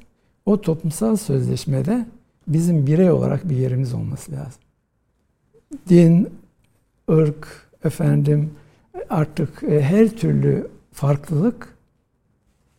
[0.47, 2.07] O toplumsal sözleşmede
[2.49, 4.63] bizim birey olarak bir yerimiz olması lazım.
[5.89, 6.35] Din,
[7.11, 8.55] ırk, efendim
[9.11, 11.79] artık e, her türlü farklılık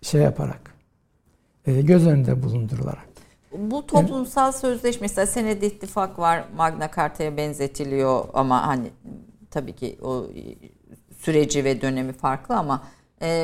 [0.02, 0.76] şey yaparak
[1.65, 3.08] e, göz önünde bulundurularak.
[3.58, 8.91] Bu toplumsal yani, sözleşme mesela senede ittifak var Magna Carta'ya benzetiliyor ama hani
[9.52, 10.26] tabii ki o
[11.17, 12.84] süreci ve dönemi farklı ama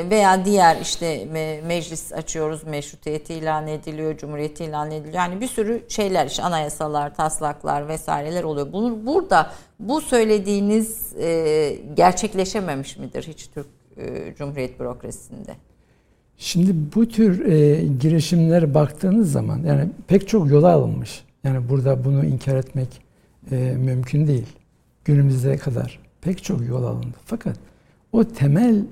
[0.09, 1.25] veya diğer işte
[1.67, 5.13] meclis açıyoruz, meşrutiyeti ilan ediliyor, cumhuriyeti ilan ediliyor.
[5.13, 8.73] Yani bir sürü şeyler, işte anayasalar, taslaklar vesaireler oluyor.
[8.73, 15.51] Bunu burada bu söylediğiniz e, gerçekleşememiş midir hiç Türk e, Cumhuriyet bürokrasisinde?
[16.37, 21.23] Şimdi bu tür e, girişimlere baktığınız zaman yani pek çok yola alınmış.
[21.43, 22.87] Yani burada bunu inkar etmek
[23.77, 24.45] mümkün değil.
[25.05, 27.17] Günümüze kadar pek çok yol alındı.
[27.25, 27.55] Fakat
[28.11, 28.83] o temel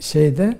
[0.00, 0.58] şeyde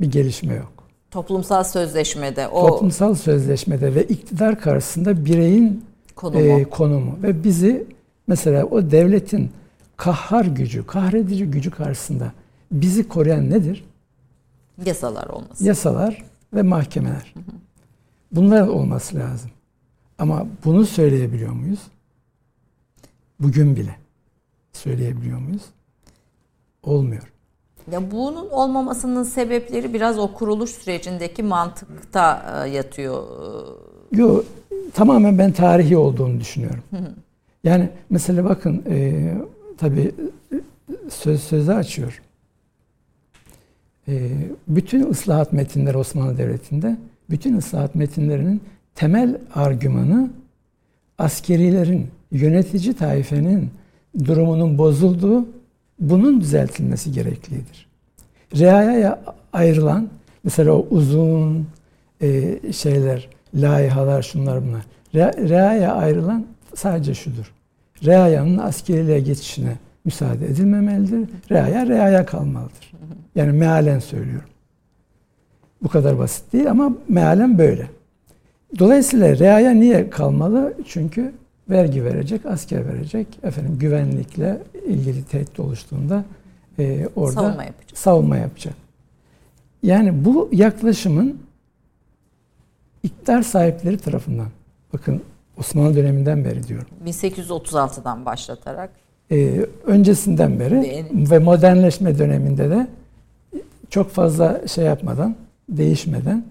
[0.00, 0.72] bir gelişme yok.
[1.10, 5.84] Toplumsal sözleşmede o toplumsal sözleşmede ve iktidar karşısında bireyin
[6.16, 7.86] konumu, e, konumu ve bizi
[8.26, 9.50] mesela o devletin
[9.96, 12.32] kahhar gücü, kahredici gücü karşısında
[12.72, 13.84] bizi koruyan nedir?
[14.86, 15.64] Yasalar olması.
[15.64, 17.32] Yasalar ve mahkemeler.
[17.34, 17.56] Hı hı.
[18.32, 19.50] Bunlar olması lazım.
[20.18, 21.80] Ama bunu söyleyebiliyor muyuz?
[23.40, 23.96] Bugün bile
[24.72, 25.62] söyleyebiliyor muyuz?
[26.82, 27.32] Olmuyor.
[27.92, 33.24] Ya bunun olmamasının sebepleri biraz o kuruluş sürecindeki mantıkta e, yatıyor.
[34.12, 34.44] Yok,
[34.94, 36.82] tamamen ben tarihi olduğunu düşünüyorum.
[37.64, 39.32] Yani mesela bakın e,
[39.78, 40.14] tabii
[41.10, 42.22] söz sözü açıyor.
[44.08, 44.30] E,
[44.68, 46.96] bütün ıslahat metinleri Osmanlı Devleti'nde
[47.30, 48.60] bütün ıslahat metinlerinin
[48.94, 50.30] temel argümanı
[51.18, 53.70] askerilerin, yönetici taifenin
[54.24, 55.46] durumunun bozulduğu
[55.98, 57.86] bunun düzeltilmesi gereklidir.
[58.58, 60.08] Reaya'ya ayrılan
[60.44, 61.66] mesela o uzun
[62.20, 64.82] e, şeyler, laihalar şunlar bunlar.
[65.14, 67.52] Re, reaya ayrılan sadece şudur.
[68.04, 71.28] Reaya'nın askeriliğe geçişine müsaade edilmemelidir.
[71.50, 72.92] Reaya reaya kalmalıdır.
[73.34, 74.48] Yani mealen söylüyorum.
[75.82, 77.86] Bu kadar basit değil ama mealen böyle.
[78.78, 80.74] Dolayısıyla reaya niye kalmalı?
[80.86, 81.32] Çünkü
[81.70, 83.26] vergi verecek, asker verecek.
[83.42, 86.24] Efendim güvenlikle ilgili tehdit oluştuğunda
[86.78, 87.98] e, orada savunma yapacak.
[87.98, 88.74] savunma yapacak.
[89.82, 91.38] Yani bu yaklaşımın
[93.02, 94.48] iktidar sahipleri tarafından
[94.92, 95.22] bakın
[95.58, 96.86] Osmanlı döneminden beri diyorum.
[97.06, 98.90] 1836'dan başlatarak.
[99.30, 101.30] Ee, öncesinden beri Beğenim.
[101.30, 102.86] ve modernleşme döneminde de
[103.90, 105.36] çok fazla şey yapmadan,
[105.68, 106.44] değişmeden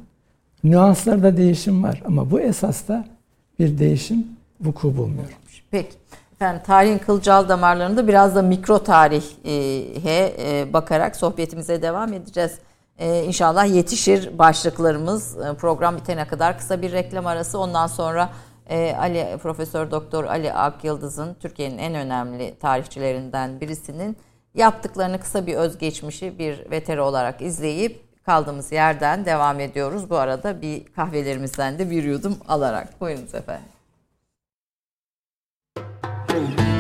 [0.63, 3.07] nüanslarda değişim var ama bu esasta
[3.59, 4.27] bir değişim
[4.65, 5.37] vuku bulmuyor.
[5.71, 5.95] Peki.
[6.35, 12.59] Efendim tarihin kılcal damarlarında biraz da mikro tarihe e, bakarak sohbetimize devam edeceğiz.
[12.99, 18.29] E, inşallah yetişir başlıklarımız e, program bitene kadar kısa bir reklam arası ondan sonra
[18.99, 24.17] Ali Profesör Doktor Ali Akyıldız'ın Türkiye'nin en önemli tarihçilerinden birisinin
[24.55, 30.09] yaptıklarını kısa bir özgeçmişi bir veteri olarak izleyip kaldığımız yerden devam ediyoruz.
[30.09, 33.01] Bu arada bir kahvelerimizden de bir yudum alarak.
[33.01, 33.74] Buyurunuz efendim.
[36.35, 36.74] Boom.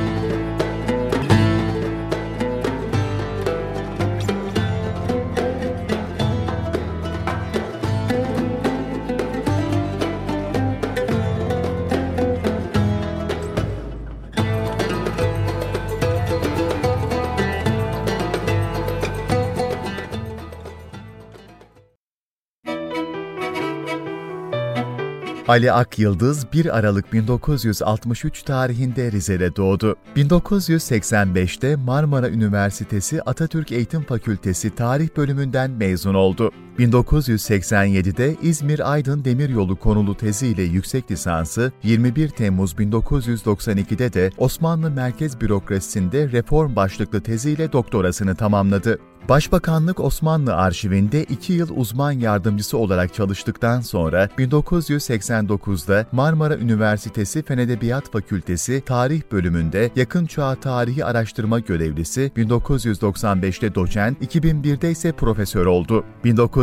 [25.47, 29.95] Ali Ak Yıldız 1 Aralık 1963 tarihinde Rize'de doğdu.
[30.15, 36.51] 1985'te Marmara Üniversitesi Atatürk Eğitim Fakültesi Tarih bölümünden mezun oldu.
[36.79, 46.31] 1987'de İzmir Aydın Demiryolu konulu teziyle yüksek lisansı, 21 Temmuz 1992'de de Osmanlı Merkez Bürokrasisi'nde
[46.31, 48.99] reform başlıklı teziyle doktorasını tamamladı.
[49.29, 58.11] Başbakanlık Osmanlı Arşivinde 2 yıl uzman yardımcısı olarak çalıştıktan sonra 1989'da Marmara Üniversitesi Fen Edebiyat
[58.11, 66.03] Fakültesi Tarih Bölümünde Yakın Çağ Tarihi Araştırma Görevlisi, 1995'te doçent, 2001'de ise profesör oldu.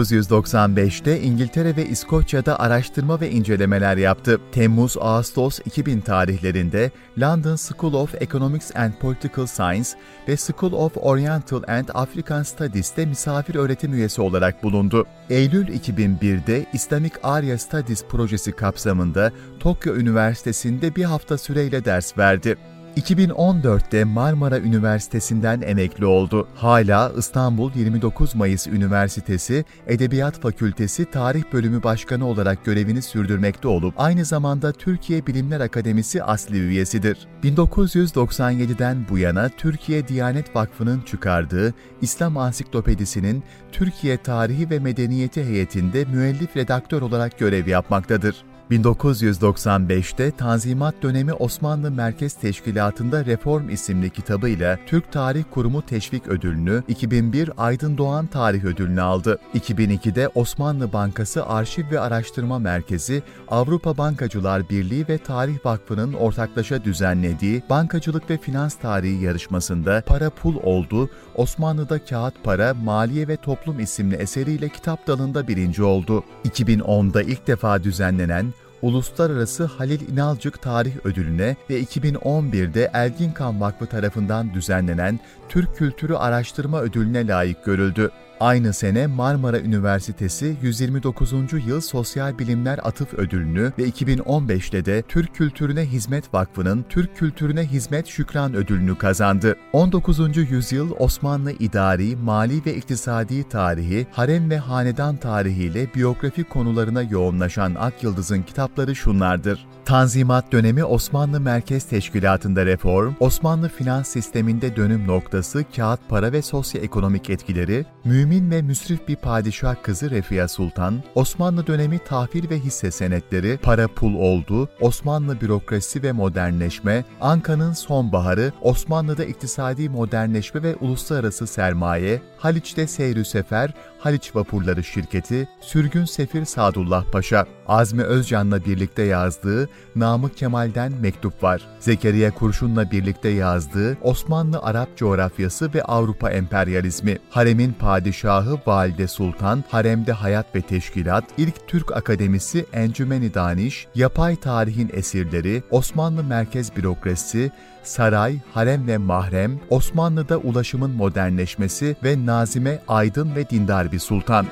[0.03, 4.41] 1995'te İngiltere ve İskoçya'da araştırma ve incelemeler yaptı.
[4.53, 9.89] Temmuz-Ağustos 2000 tarihlerinde London School of Economics and Political Science
[10.29, 15.07] ve School of Oriental and African Studies'te misafir öğretim üyesi olarak bulundu.
[15.31, 22.57] Eylül 2001'de Islamic Arya Studies projesi kapsamında Tokyo Üniversitesi'nde bir hafta süreyle ders verdi.
[22.97, 26.49] 2014'te Marmara Üniversitesi'nden emekli oldu.
[26.55, 34.25] Hala İstanbul 29 Mayıs Üniversitesi Edebiyat Fakültesi Tarih Bölümü Başkanı olarak görevini sürdürmekte olup aynı
[34.25, 37.19] zamanda Türkiye Bilimler Akademisi asli üyesidir.
[37.43, 46.57] 1997'den bu yana Türkiye Diyanet Vakfı'nın çıkardığı İslam Ansiklopedisi'nin Türkiye Tarihi ve Medeniyeti heyetinde müellif
[46.57, 48.52] redaktör olarak görev yapmaktadır.
[48.73, 57.51] 1995'te Tanzimat dönemi Osmanlı Merkez Teşkilatı'nda Reform isimli kitabıyla Türk Tarih Kurumu Teşvik Ödülünü, 2001
[57.57, 59.39] Aydın Doğan Tarih Ödülünü aldı.
[59.55, 67.63] 2002'de Osmanlı Bankası Arşiv ve Araştırma Merkezi, Avrupa Bankacılar Birliği ve Tarih Vakfı'nın ortaklaşa düzenlediği
[67.71, 74.15] Bankacılık ve Finans Tarihi yarışmasında Para Pul oldu, Osmanlı'da Kağıt Para, Maliye ve Toplum isimli
[74.15, 76.25] eseriyle kitap dalında birinci oldu.
[76.45, 78.53] 2010'da ilk defa düzenlenen
[78.83, 87.27] Uluslararası Halil İnalcık Tarih Ödülüne ve 2011'de Erginkan Vakfı tarafından düzenlenen Türk Kültürü Araştırma Ödülüne
[87.27, 88.11] layık görüldü.
[88.43, 91.33] Aynı sene Marmara Üniversitesi 129.
[91.67, 98.07] Yıl Sosyal Bilimler Atıf Ödülünü ve 2015'te de Türk Kültürüne Hizmet Vakfı'nın Türk Kültürüne Hizmet
[98.07, 99.57] Şükran Ödülünü kazandı.
[99.73, 100.37] 19.
[100.37, 108.03] yüzyıl Osmanlı idari, mali ve iktisadi tarihi, harem ve hanedan tarihiyle biyografi konularına yoğunlaşan Ak
[108.03, 109.67] Yıldız'ın kitapları şunlardır.
[109.85, 117.31] Tanzimat dönemi Osmanlı Merkez Teşkilatı'nda reform, Osmanlı finans sisteminde dönüm noktası, kağıt para ve sosyoekonomik
[117.31, 123.59] etkileri, mümin ve müsrif bir padişah kızı Refia Sultan, Osmanlı dönemi tahvil ve hisse senetleri,
[123.63, 132.23] para pul oldu, Osmanlı bürokrasi ve modernleşme, Anka'nın sonbaharı, Osmanlı'da iktisadi modernleşme ve uluslararası sermaye,
[132.39, 140.37] Haliç'te seyrü sefer, Haliç Vapurları Şirketi, Sürgün Sefir Sadullah Paşa, Azmi Özcan'la birlikte yazdığı Namık
[140.37, 141.63] Kemal'den mektup var.
[141.81, 150.13] Zekeriya Kurşun'la birlikte yazdığı Osmanlı Arap coğrafyası ve Avrupa emperyalizmi, Haremin Padişahı Valide Sultan, Haremde
[150.13, 157.51] Hayat ve Teşkilat, İlk Türk Akademisi Encümeni Daniş, Yapay Tarihin Esirleri, Osmanlı Merkez Bürokrasisi,
[157.83, 164.47] Saray, Harem ve Mahrem, Osmanlı'da ulaşımın modernleşmesi ve Nazime Aydın ve Dindar bir Sultan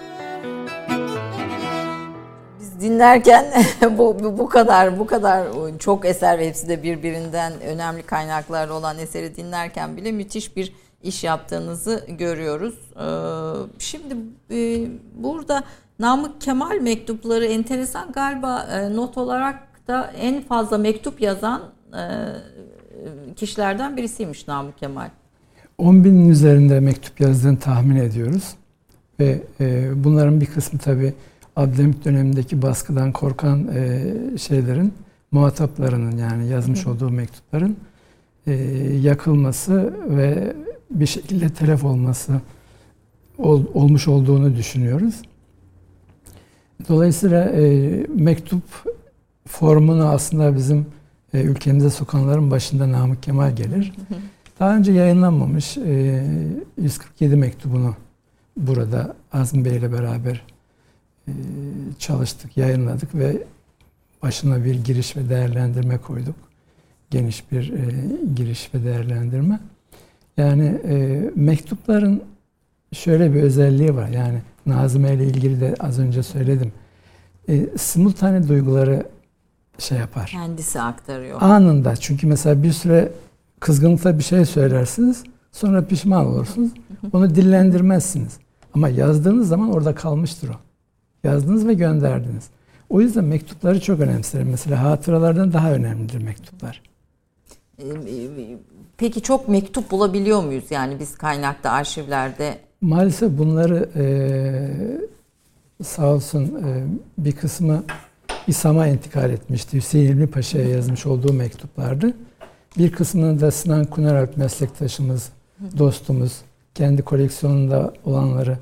[2.80, 3.44] dinlerken
[3.98, 5.46] bu, bu kadar bu kadar
[5.78, 11.24] çok eser ve hepsi de birbirinden önemli kaynaklar olan eseri dinlerken bile müthiş bir iş
[11.24, 12.74] yaptığınızı görüyoruz.
[12.96, 13.02] Ee,
[13.78, 14.16] şimdi
[14.50, 15.62] e, burada
[15.98, 21.62] Namık Kemal mektupları enteresan galiba e, not olarak da en fazla mektup yazan
[21.92, 22.02] e,
[23.36, 25.08] kişilerden birisiymiş Namık Kemal.
[25.78, 28.54] 10 binin üzerinde mektup yazdığını tahmin ediyoruz.
[29.20, 29.42] Ve
[29.94, 31.14] bunların bir kısmı tabii
[31.56, 34.92] Abdülhamit dönemindeki baskıdan korkan e, şeylerin
[35.30, 37.76] muhataplarının yani yazmış olduğu mektupların
[38.46, 38.52] e,
[39.02, 40.56] yakılması ve
[40.90, 42.40] bir şekilde telef olması
[43.38, 45.22] ol, olmuş olduğunu düşünüyoruz.
[46.88, 48.62] Dolayısıyla e, mektup
[49.46, 50.86] formunu aslında bizim
[51.34, 53.92] e, ülkemize sokanların başında Namık Kemal gelir.
[54.60, 56.24] Daha önce yayınlanmamış e,
[56.82, 57.94] 147 mektubunu
[58.56, 60.44] burada Azmi Bey ile beraber
[61.28, 61.32] e,
[61.98, 63.42] çalıştık, yayınladık ve
[64.22, 66.34] başına bir giriş ve değerlendirme koyduk.
[67.10, 67.94] Geniş bir e,
[68.34, 69.60] giriş ve değerlendirme.
[70.36, 72.22] Yani e, mektupların
[72.92, 74.08] şöyle bir özelliği var.
[74.08, 76.72] Yani Nazime ile ilgili de az önce söyledim.
[77.48, 79.06] E, simultane duyguları
[79.80, 80.26] şey yapar.
[80.26, 81.42] Kendisi aktarıyor.
[81.42, 81.96] Anında.
[81.96, 83.12] Çünkü mesela bir süre
[83.60, 85.22] kızgınlıkla bir şey söylersiniz.
[85.52, 86.70] Sonra pişman olursunuz.
[87.12, 88.38] Onu dillendirmezsiniz.
[88.74, 90.54] Ama yazdığınız zaman orada kalmıştır o.
[91.24, 92.44] Yazdınız ve gönderdiniz.
[92.88, 94.50] O yüzden mektupları çok önemserim.
[94.50, 96.82] Mesela hatıralardan daha önemlidir mektuplar.
[97.78, 98.58] Ee, e,
[98.96, 102.58] peki çok mektup bulabiliyor muyuz yani biz kaynakta, arşivlerde?
[102.80, 104.04] Maalesef bunları e,
[105.84, 106.84] sağ olsun e,
[107.18, 107.82] bir kısmı
[108.46, 109.76] İSAM'a intikal etmişti.
[109.76, 112.14] Hüseyin İlmi Paşa'ya yazmış olduğu mektuplardı.
[112.78, 115.28] Bir kısmını da Sinan Kuneralp meslektaşımız,
[115.78, 116.32] dostumuz,
[116.74, 118.58] kendi koleksiyonunda olanları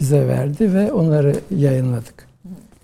[0.00, 2.27] bize verdi ve onları yayınladık.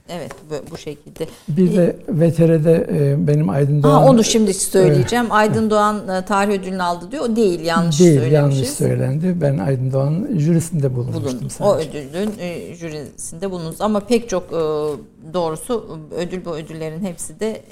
[0.09, 0.33] Evet
[0.71, 1.27] bu şekilde.
[1.49, 3.93] Bir de VTR'de e, benim Aydın Doğan...
[4.03, 5.27] Ha, onu şimdi söyleyeceğim.
[5.31, 7.25] Aydın Doğan e, tarih ödülünü aldı diyor.
[7.25, 8.35] O değil yanlış değil, söylemişiz.
[8.35, 9.41] yanlış söylendi.
[9.41, 11.49] Ben Aydın Doğan jürisinde bulunmuştum Bulun.
[11.49, 11.99] sadece.
[11.99, 13.81] O ödülün e, jürisinde bulundunuz.
[13.81, 14.51] Ama pek çok
[15.33, 17.63] doğrusu ödül bu ödüllerin hepsi de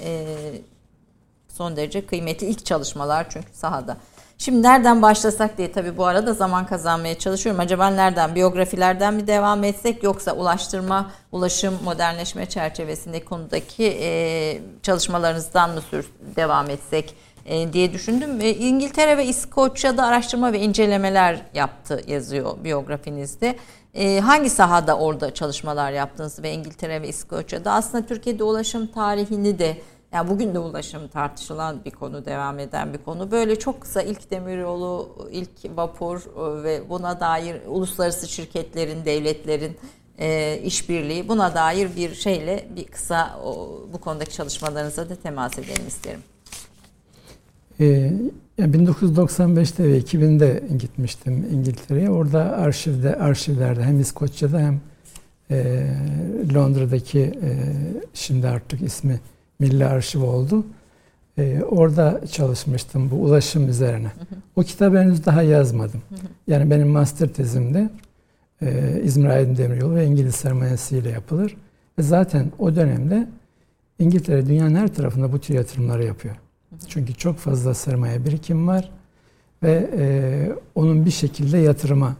[1.48, 3.96] son derece kıymetli ilk çalışmalar çünkü sahada.
[4.44, 7.60] Şimdi nereden başlasak diye tabii bu arada zaman kazanmaya çalışıyorum.
[7.60, 8.34] Acaba nereden?
[8.34, 16.70] Biyografilerden mi devam etsek yoksa ulaştırma, ulaşım, modernleşme çerçevesinde konudaki e, çalışmalarınızdan mı sür, devam
[16.70, 17.14] etsek
[17.46, 18.40] e, diye düşündüm.
[18.40, 23.56] E, İngiltere ve İskoçya'da araştırma ve incelemeler yaptı yazıyor biyografinizde.
[23.94, 27.72] E, hangi sahada orada çalışmalar yaptınız ve İngiltere ve İskoçya'da?
[27.72, 29.76] Aslında Türkiye'de ulaşım tarihini de
[30.12, 33.30] yani bugün de ulaşım tartışılan bir konu, devam eden bir konu.
[33.30, 39.76] Böyle çok kısa ilk demiryolu, ilk vapur e, ve buna dair uluslararası şirketlerin, devletlerin
[40.18, 45.86] e, işbirliği buna dair bir şeyle bir kısa o, bu konudaki çalışmalarınıza da temas edelim
[45.88, 46.20] isterim.
[47.80, 48.12] Ee,
[48.58, 52.10] 1995'te ve 2000'de gitmiştim İngiltere'ye.
[52.10, 54.80] Orada arşivde, arşivlerde hem İskoçya'da hem
[55.50, 55.86] e,
[56.54, 57.50] Londra'daki e,
[58.14, 59.20] şimdi artık ismi
[59.58, 60.66] Milli Arşiv oldu.
[61.38, 64.06] Ee, orada çalışmıştım bu ulaşım üzerine.
[64.06, 64.38] Hı hı.
[64.56, 66.02] O kitabı henüz daha yazmadım.
[66.08, 66.18] Hı hı.
[66.46, 67.90] Yani benim master tezimde
[68.62, 71.56] e, İzmir Aydın Demiryolu ve İngiliz sermayesiyle yapılır.
[71.98, 73.28] Ve zaten o dönemde
[73.98, 76.34] İngiltere dünyanın her tarafında bu tür yatırımları yapıyor.
[76.34, 76.88] Hı hı.
[76.88, 78.90] Çünkü çok fazla sermaye birikim var
[79.62, 80.04] ve e,
[80.74, 82.16] onun bir şekilde yatırıma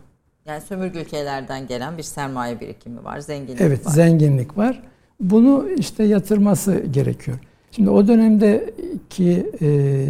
[0.47, 3.83] yani sömürge ülkelerden gelen bir sermaye birikimi var, zenginlik evet, var.
[3.85, 4.83] Evet, zenginlik var
[5.23, 7.39] bunu işte yatırması gerekiyor.
[7.71, 10.07] Şimdi o dönemdeki e,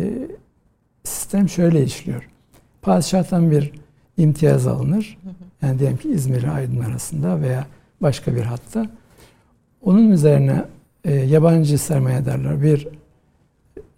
[1.04, 2.28] sistem şöyle işliyor.
[2.82, 3.72] Padişahtan bir
[4.16, 5.18] imtiyaz alınır.
[5.62, 7.66] Yani diyelim ki İzmir Aydın arasında veya
[8.00, 8.86] başka bir hatta.
[9.82, 10.64] Onun üzerine
[11.04, 12.88] e, yabancı sermayedarlar bir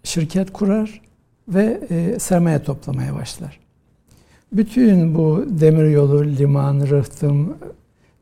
[0.03, 1.01] şirket kurar
[1.47, 3.59] ve e, sermaye toplamaya başlar.
[4.53, 7.57] Bütün bu demiryolu, liman, rıhtım,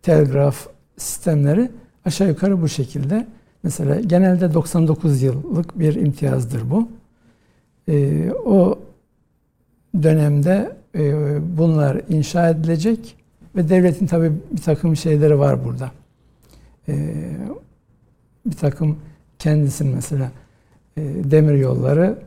[0.02, 0.68] telgraf
[0.98, 1.70] sistemleri
[2.06, 3.28] Aşağı yukarı bu şekilde.
[3.64, 6.90] Mesela genelde 99 yıllık bir imtiyazdır bu.
[7.88, 8.80] E, o
[10.04, 13.16] dönemde e, bunlar inşa edilecek
[13.56, 15.92] ve devletin tabi bir takım şeyleri var burada.
[16.88, 17.16] E,
[18.46, 18.98] bir takım
[19.40, 20.32] kendisinin mesela
[20.98, 22.18] e, demir yolları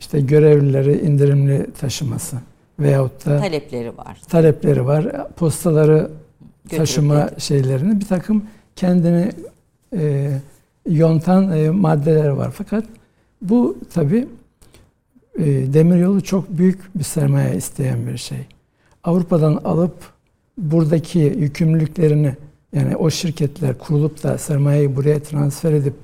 [0.00, 2.36] işte görevlileri indirimli taşıması
[2.78, 4.20] veyahut da talepleri var.
[4.28, 5.26] Talepleri var.
[5.36, 6.10] Postaları
[6.68, 8.44] taşıma şeylerini bir takım
[8.76, 9.32] kendini
[9.96, 10.30] e,
[10.88, 12.50] yontan e, maddeler var.
[12.50, 12.84] Fakat
[13.42, 14.28] bu tabi
[15.38, 15.44] e,
[15.74, 18.38] demiryolu çok büyük bir sermaye isteyen bir şey.
[19.04, 19.94] Avrupa'dan alıp
[20.58, 22.36] buradaki yükümlülüklerini
[22.72, 25.94] yani o şirketler kurulup da sermayeyi buraya transfer edip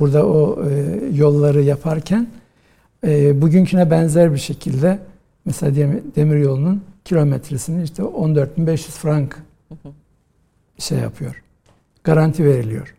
[0.00, 2.28] burada o e, yolları yaparken
[3.06, 4.98] e, bugünküne benzer bir şekilde
[5.44, 9.42] mesela diyelim demir yolunun kilometresini işte 14.500 frank
[10.78, 11.42] şey yapıyor
[12.08, 12.94] garanti veriliyor.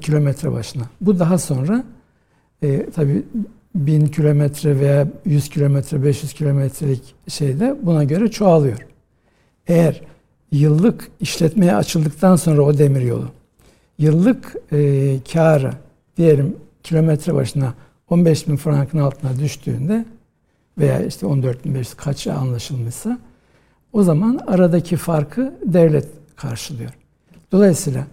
[0.00, 0.82] Kilometre başına.
[1.00, 1.84] Bu daha sonra
[2.62, 3.22] e, tabii
[3.74, 8.86] 1000 kilometre veya 100 kilometre, 500 kilometrelik şeyde buna göre çoğalıyor.
[9.66, 10.00] Eğer
[10.52, 13.28] yıllık işletmeye açıldıktan sonra o demir yolu
[13.98, 14.78] yıllık e,
[15.32, 15.72] karı
[16.16, 17.74] diyelim kilometre başına
[18.10, 20.04] 15 bin frankın altına düştüğünde
[20.78, 23.18] veya işte 14 bin 500 kaçı anlaşılmışsa
[23.92, 26.90] o zaman aradaki farkı devlet karşılıyor.
[27.52, 28.06] Dolayısıyla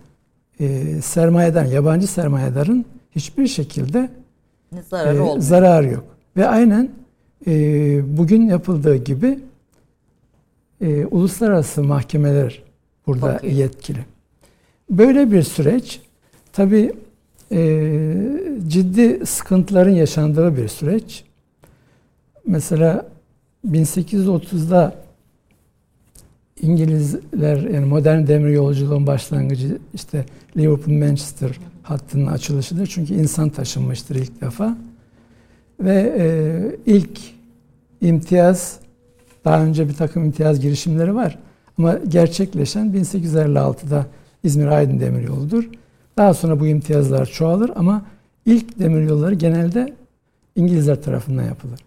[0.60, 4.10] e, sermayeden, yabancı sermayedarın hiçbir şekilde
[4.90, 6.04] zararı, e, zararı yok.
[6.38, 6.90] Ve aynen
[7.48, 9.40] e, bugün yapıldığı gibi
[10.82, 12.64] e, uluslararası mahkemeler
[13.08, 13.54] burada Bakıyor.
[13.54, 14.06] yetkili.
[14.90, 16.02] Böyle bir süreç
[16.54, 16.94] tabi
[17.52, 17.84] e,
[18.68, 21.24] ciddi sıkıntıların yaşandığı bir süreç.
[22.48, 23.06] Mesela
[23.72, 24.96] 1830'da
[26.62, 30.26] İngilizler yani modern demir yolculuğun başlangıcı işte
[30.58, 32.88] Liverpool Manchester hattının açılışıdır.
[32.88, 34.78] Çünkü insan taşınmıştır ilk defa.
[35.80, 37.20] Ve e, ilk
[38.02, 38.80] imtiyaz
[39.46, 41.40] daha önce bir takım imtiyaz girişimleri var.
[41.78, 44.06] Ama gerçekleşen 1856'da
[44.44, 45.70] İzmir Aydın Demir Yolu'dur.
[46.18, 48.06] Daha sonra bu imtiyazlar çoğalır ama
[48.46, 49.94] ilk demiryolları genelde
[50.56, 51.80] İngilizler tarafından yapılır.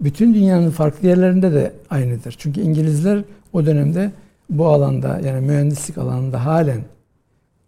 [0.00, 2.34] Bütün dünyanın farklı yerlerinde de aynıdır.
[2.38, 3.24] Çünkü İngilizler
[3.56, 4.12] o dönemde
[4.50, 6.80] bu alanda yani mühendislik alanında halen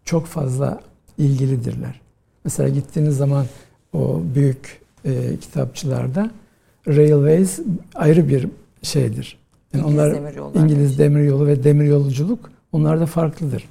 [0.05, 0.81] çok fazla
[1.19, 2.01] ilgilidirler.
[2.45, 3.47] Mesela gittiğiniz zaman
[3.93, 6.31] o büyük e, kitapçılarda
[6.89, 7.61] Railways
[7.95, 8.49] ayrı bir
[8.83, 9.39] şeydir.
[9.75, 10.63] Yani İngiliz onlar demiryolları.
[10.63, 13.65] İngiliz demiryolu ve demiryolculuk onlar da farklıdır.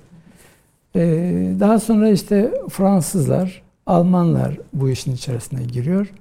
[0.96, 6.14] Ee, daha sonra işte Fransızlar, Almanlar bu işin içerisine giriyor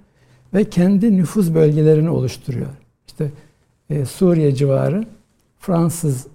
[0.55, 2.71] ve kendi nüfuz bölgelerini oluşturuyor.
[3.07, 3.31] İşte
[3.91, 5.05] e, Suriye civarı
[5.59, 6.27] Fransız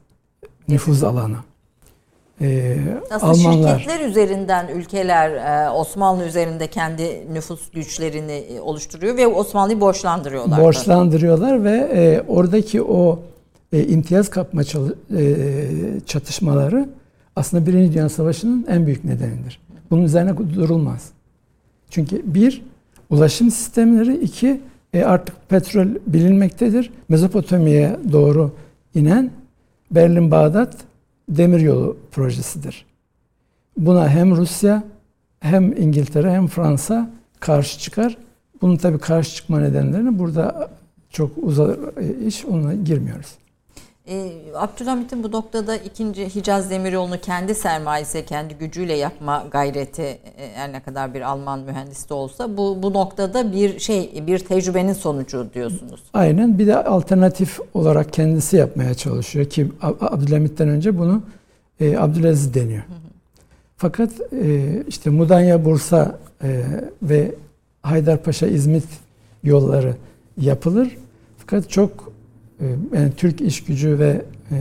[0.67, 1.35] nüfuz alanı.
[2.41, 2.77] Ee,
[3.11, 5.31] Aslında Almanlar şirketler üzerinden ülkeler
[5.65, 10.61] e, Osmanlı üzerinde kendi nüfus güçlerini e, oluşturuyor ve Osmanlı'yı borçlandırıyorlar.
[10.61, 13.19] borçlandırıyorlar ve e, oradaki o
[13.73, 15.65] e, imtiyaz kapma çalı- e,
[16.05, 16.89] çatışmaları
[17.35, 19.59] aslında Birinci Dünya Savaşı'nın en büyük nedenidir.
[19.91, 21.09] Bunun üzerine durulmaz.
[21.89, 22.61] Çünkü bir,
[23.09, 24.61] ulaşım sistemleri, iki,
[24.93, 26.91] e, artık petrol bilinmektedir.
[27.09, 28.51] Mezopotamya'ya doğru
[28.95, 29.31] inen
[29.91, 30.77] Berlin-Bağdat
[31.29, 32.85] demiryolu projesidir.
[33.77, 34.83] Buna hem Rusya
[35.39, 38.17] hem İngiltere hem Fransa karşı çıkar.
[38.61, 40.69] Bunun tabii karşı çıkma nedenlerini burada
[41.09, 41.77] çok uzar
[42.27, 43.35] iş onunla girmiyoruz.
[44.11, 50.19] E, Abdülhamit'in bu noktada ikinci Hicaz Demiryolu'nu kendi sermayesi, kendi gücüyle yapma gayreti e,
[50.53, 54.93] her ne kadar bir Alman mühendisi de olsa bu bu noktada bir şey bir tecrübenin
[54.93, 56.03] sonucu diyorsunuz.
[56.13, 61.21] Aynen bir de alternatif olarak kendisi yapmaya çalışıyor ki Ab- Abdülhamit'ten önce bunu
[61.79, 62.83] e, Abdülaziz deniyor.
[63.77, 64.11] Fakat
[64.43, 66.63] e, işte Mudanya Bursa e,
[67.03, 67.35] ve
[67.83, 68.85] Haydarpaşa İzmit
[69.43, 69.95] yolları
[70.37, 70.97] yapılır.
[71.37, 72.11] Fakat çok
[72.93, 74.57] yani Türk iş gücü ve e,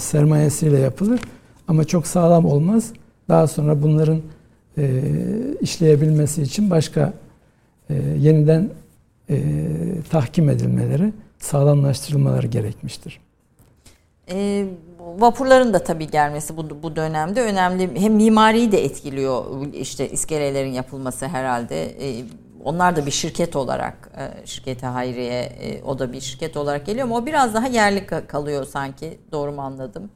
[0.00, 1.20] sermayesiyle yapılır
[1.68, 2.92] ama çok sağlam olmaz.
[3.28, 4.20] Daha sonra bunların
[4.78, 5.02] e,
[5.60, 7.12] işleyebilmesi için başka
[7.90, 8.70] e, yeniden
[9.30, 9.42] e,
[10.10, 13.20] tahkim edilmeleri, sağlamlaştırılmaları gerekmiştir.
[14.30, 14.66] E,
[15.18, 18.00] vapurların da tabii gelmesi bu, bu dönemde önemli.
[18.00, 21.84] Hem mimariyi de etkiliyor işte iskelelerin yapılması herhalde.
[21.84, 22.24] E,
[22.64, 27.04] onlar da bir şirket olarak, e, şirkete Hayriye e, o da bir şirket olarak geliyor
[27.04, 29.18] ama o biraz daha yerli ka- kalıyor sanki.
[29.32, 30.10] Doğru mu anladım?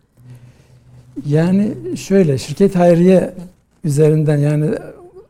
[1.26, 3.34] Yani şöyle şirket hayriye
[3.84, 4.70] üzerinden yani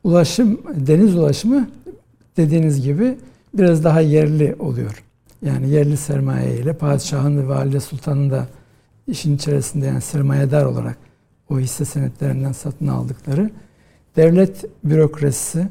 [0.05, 1.69] ulaşım, deniz ulaşımı
[2.37, 3.19] dediğiniz gibi
[3.55, 5.03] biraz daha yerli oluyor.
[5.43, 8.47] Yani yerli sermaye ile padişahın ve valide sultanın da
[9.09, 10.97] işin içerisinde yani sermayedar olarak
[11.51, 13.51] o hisse senetlerinden satın aldıkları
[14.17, 15.69] devlet bürokrasisi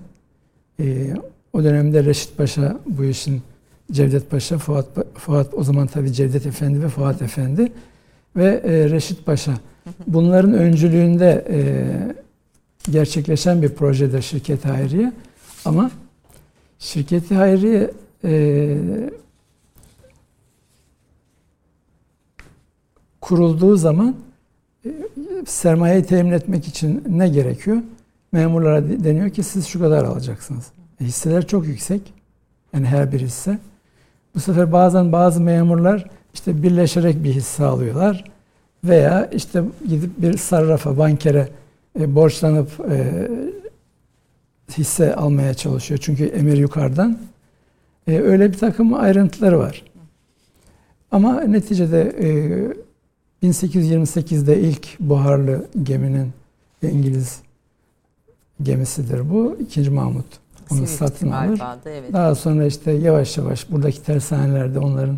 [0.79, 1.13] e,
[1.56, 3.41] o dönemde Reşit Paşa bu işin
[3.91, 7.72] Cevdet Paşa, Fuat, Fuat o zaman tabii Cevdet Efendi ve Fuat Efendi
[8.36, 9.53] ve e, Reşit Paşa
[10.08, 11.62] bunların öncülüğünde e,
[12.91, 15.14] gerçekleşen bir projedir Şirket Hayriye
[15.66, 15.91] ama
[16.80, 17.91] Şirketi Hayriye
[18.24, 18.78] e,
[23.22, 24.16] kurulduğu zaman
[24.86, 24.89] e,
[25.45, 27.78] sermayeyi temin etmek için ne gerekiyor?
[28.32, 30.74] Memurlara de- deniyor ki siz şu kadar alacaksınız.
[31.01, 32.01] E, hisseler çok yüksek.
[32.73, 33.59] Yani her bir hisse.
[34.35, 38.23] Bu sefer bazen bazı memurlar işte birleşerek bir hisse alıyorlar.
[38.83, 41.49] Veya işte gidip bir sarrafa, bankere
[41.99, 43.27] e, borçlanıp e,
[44.77, 45.99] hisse almaya çalışıyor.
[46.03, 47.17] Çünkü emir yukarıdan.
[48.07, 49.83] E, öyle bir takım ayrıntıları var.
[51.11, 56.31] Ama neticede e, 1828'de ilk buharlı geminin
[56.81, 57.39] İngiliz
[58.63, 59.57] gemisidir bu.
[59.61, 60.25] İkinci Mahmut
[60.72, 61.59] onu Sivil satın alır.
[61.59, 62.13] da, evet.
[62.13, 65.18] Daha sonra işte yavaş yavaş buradaki tersanelerde onların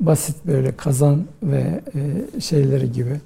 [0.00, 1.80] basit böyle kazan ve
[2.36, 3.20] e, şeyleri gibi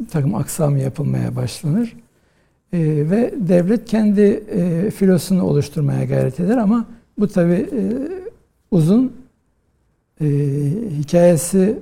[0.00, 1.96] bir takım aksam yapılmaya başlanır.
[2.72, 2.78] E,
[3.10, 6.86] ve devlet kendi e, filosunu oluşturmaya gayret eder ama
[7.18, 7.80] bu tabi e,
[8.70, 9.12] uzun
[10.20, 10.26] e,
[10.98, 11.78] hikayesi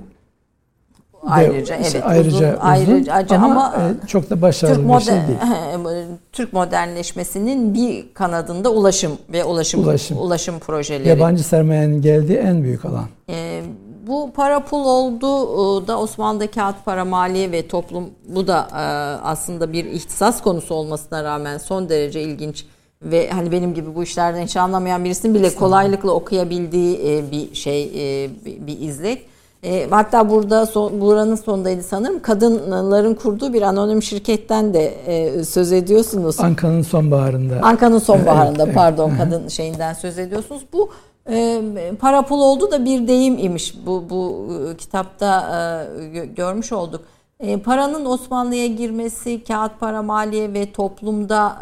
[1.27, 3.73] Ayrıca evet ayrıca uzun, uzun ayrıca ama, ama,
[4.03, 6.07] e, çok da başarılı Türk bir şey değil.
[6.31, 10.17] Türk modernleşmesinin bir kanadında ulaşım ve ulaşım Ulaşım.
[10.17, 11.09] ulaşım, projeleri.
[11.09, 13.05] Yabancı sermayenin geldiği en büyük alan.
[13.29, 13.61] Ee,
[14.07, 18.75] bu para pul oldu ee, da Osmanlı'da kağıt para maliye ve toplum bu da e,
[19.23, 22.65] aslında bir ihtisas konusu olmasına rağmen son derece ilginç
[23.01, 27.83] ve hani benim gibi bu işlerden hiç anlamayan birisinin bile kolaylıkla okuyabildiği e, bir şey
[27.83, 29.34] e, bir, bir izlek.
[29.65, 35.71] E, hatta burada son, buranın sonundaydı sanırım kadınların kurduğu bir anonim şirketten de e, söz
[35.71, 36.39] ediyorsunuz.
[36.39, 37.59] Anka'nın sonbaharında.
[37.61, 39.19] Anka'nın sonbaharında Evet, pardon evet.
[39.19, 40.61] kadın şeyinden söz ediyorsunuz.
[40.73, 40.89] Bu
[41.29, 41.61] e,
[41.99, 43.75] para pul oldu da bir deyim imiş.
[43.85, 47.01] Bu bu e, kitapta e, gö- görmüş olduk.
[47.39, 51.57] E, paranın Osmanlı'ya girmesi, kağıt para maliye ve toplumda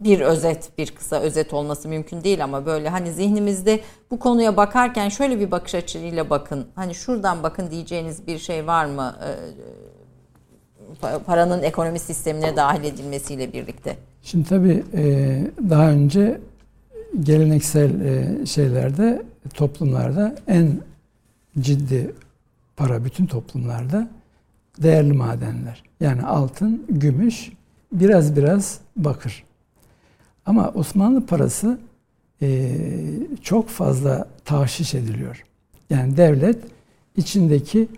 [0.00, 3.80] bir özet, bir kısa özet olması mümkün değil ama böyle hani zihnimizde
[4.10, 6.66] bu konuya bakarken şöyle bir bakış açısıyla bakın.
[6.74, 9.16] Hani şuradan bakın diyeceğiniz bir şey var mı?
[9.22, 13.96] Ee, paranın ekonomi sistemine dahil edilmesiyle birlikte.
[14.22, 15.40] Şimdi tabii e,
[15.70, 16.40] daha önce
[17.20, 19.22] geleneksel e, şeylerde,
[19.54, 20.80] toplumlarda en
[21.58, 22.14] ciddi
[22.76, 24.08] para bütün toplumlarda
[24.82, 25.82] değerli madenler.
[26.00, 27.52] Yani altın, gümüş,
[27.92, 29.45] biraz biraz bakır.
[30.46, 31.78] Ama Osmanlı parası
[32.42, 32.78] e,
[33.42, 35.44] çok fazla tahşiş ediliyor.
[35.90, 36.58] Yani devlet
[37.16, 37.88] içindeki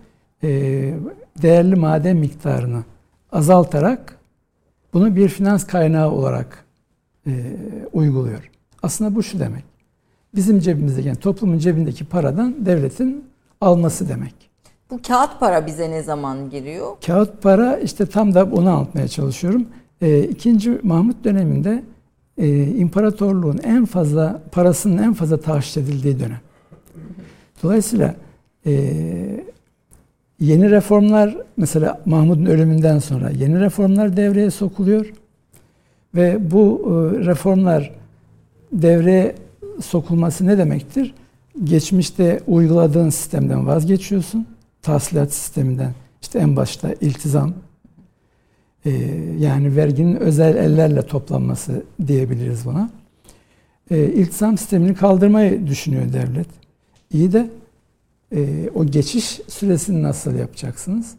[0.43, 0.49] e,
[1.43, 2.85] değerli maden miktarını
[3.33, 4.19] azaltarak
[4.95, 6.65] bunu bir finans kaynağı olarak
[7.27, 7.57] e,
[7.93, 8.51] uyguluyor.
[8.83, 9.65] Aslında bu şu demek.
[10.35, 13.25] Bizim cebimizdeki, yani toplumun cebindeki paradan devletin
[13.61, 14.35] alması demek.
[14.91, 16.97] Bu kağıt para bize ne zaman giriyor?
[17.07, 19.67] Kağıt para işte tam da onu anlatmaya çalışıyorum.
[20.01, 21.83] E, ikinci Mahmut döneminde
[22.39, 26.41] e, imparatorluğun en fazla parasının en fazla tahsis edildiği dönem.
[27.63, 28.15] Dolayısıyla
[28.67, 28.73] e,
[30.41, 35.13] yeni reformlar mesela Mahmut'un ölümünden sonra yeni reformlar devreye sokuluyor
[36.15, 37.95] ve bu e, reformlar
[38.73, 39.35] devreye
[39.83, 41.15] sokulması ne demektir?
[41.65, 44.47] Geçmişte uyguladığın sistemden vazgeçiyorsun.
[44.83, 45.95] Tahsilat sisteminden.
[46.23, 47.55] İşte en başta iltizam,
[48.89, 48.91] e,
[49.39, 52.91] yani verginin özel ellerle toplanması diyebiliriz buna.
[53.91, 56.47] E, iltizam sistemini kaldırmayı düşünüyor devlet.
[57.13, 57.51] İyi de
[58.35, 61.15] e, o geçiş süresini nasıl yapacaksınız?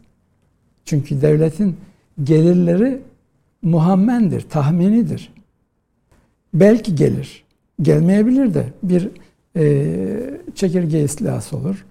[0.84, 1.76] Çünkü devletin
[2.24, 3.00] gelirleri
[3.62, 5.32] muhammendir, tahminidir.
[6.54, 7.44] Belki gelir,
[7.82, 9.08] gelmeyebilir de bir
[9.56, 9.86] e,
[10.54, 11.86] çekirge istilası olur,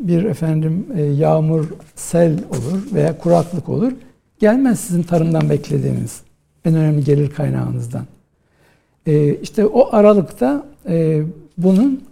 [0.00, 1.64] bir efendim e, yağmur,
[1.94, 3.92] sel olur veya kuraklık olur.
[4.38, 6.20] Gelmez sizin tarımdan beklediğiniz
[6.64, 8.06] en önemli gelir kaynağınızdan.
[9.06, 11.22] E, işte o aralıkta e,
[11.58, 12.04] bunun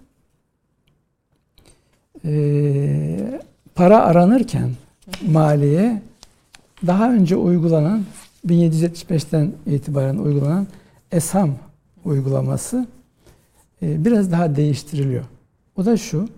[2.25, 3.41] e,
[3.75, 4.71] para aranırken
[5.27, 6.03] maliye
[6.87, 8.05] daha önce uygulanan
[8.47, 10.67] 1775'ten itibaren uygulanan
[11.13, 11.55] ESAM
[12.05, 12.87] uygulaması
[13.83, 15.25] e, biraz daha değiştiriliyor.
[15.77, 16.29] O da şu,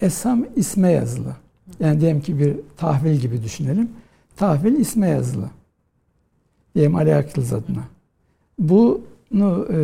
[0.00, 1.36] ESAM isme yazılı.
[1.80, 3.90] Yani diyelim ki bir tahvil gibi düşünelim.
[4.36, 5.50] Tahvil isme yazılı.
[6.74, 7.84] Diyelim Ali Akılız adına.
[8.58, 9.78] Bunu e,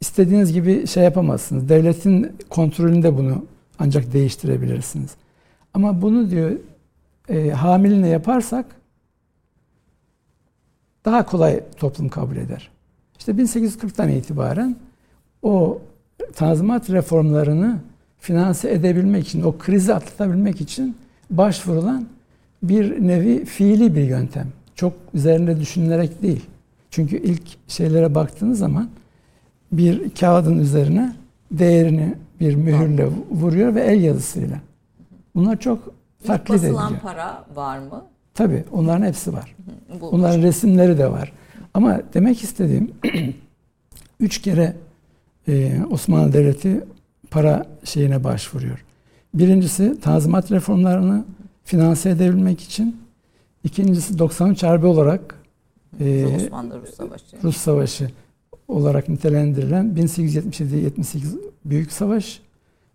[0.00, 1.68] istediğiniz gibi şey yapamazsınız.
[1.68, 3.44] Devletin kontrolünde bunu
[3.78, 5.10] ancak değiştirebilirsiniz.
[5.74, 6.52] Ama bunu diyor
[7.28, 8.66] e, hamiline yaparsak
[11.04, 12.70] daha kolay toplum kabul eder.
[13.18, 14.76] İşte 1840'tan itibaren
[15.42, 15.78] o
[16.34, 17.78] tanzimat reformlarını
[18.18, 20.96] finanse edebilmek için, o krizi atlatabilmek için
[21.30, 22.06] başvurulan
[22.68, 24.46] bir nevi fiili bir yöntem.
[24.74, 26.44] Çok üzerinde düşünülerek değil.
[26.90, 28.88] Çünkü ilk şeylere baktığınız zaman
[29.72, 31.16] bir kağıdın üzerine
[31.50, 34.60] değerini bir mühürle vuruyor ve el yazısıyla.
[35.34, 35.94] Bunlar çok
[36.26, 36.74] taklit ediliyor.
[36.74, 38.04] basılan para var mı?
[38.34, 39.56] Tabii onların hepsi var.
[40.00, 41.32] Bunların resimleri de var.
[41.74, 42.90] Ama demek istediğim
[44.20, 44.76] üç kere
[45.48, 46.84] e, Osmanlı Devleti
[47.30, 48.84] para şeyine başvuruyor.
[49.34, 51.24] Birincisi tanzimat reformlarını
[51.64, 52.96] finanse edebilmek için.
[53.64, 55.38] İkincisi 93 Harbi olarak
[56.00, 56.04] e,
[56.82, 57.42] Rus Savaşı.
[57.42, 58.10] Rus Savaşı
[58.68, 62.40] olarak nitelendirilen 1877-78 Büyük Savaş.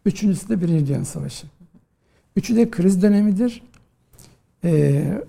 [0.05, 1.47] Üçüncüsü de Birinci Dünya Savaşı.
[2.35, 3.61] Üçü de kriz dönemidir.
[4.63, 5.21] Ee,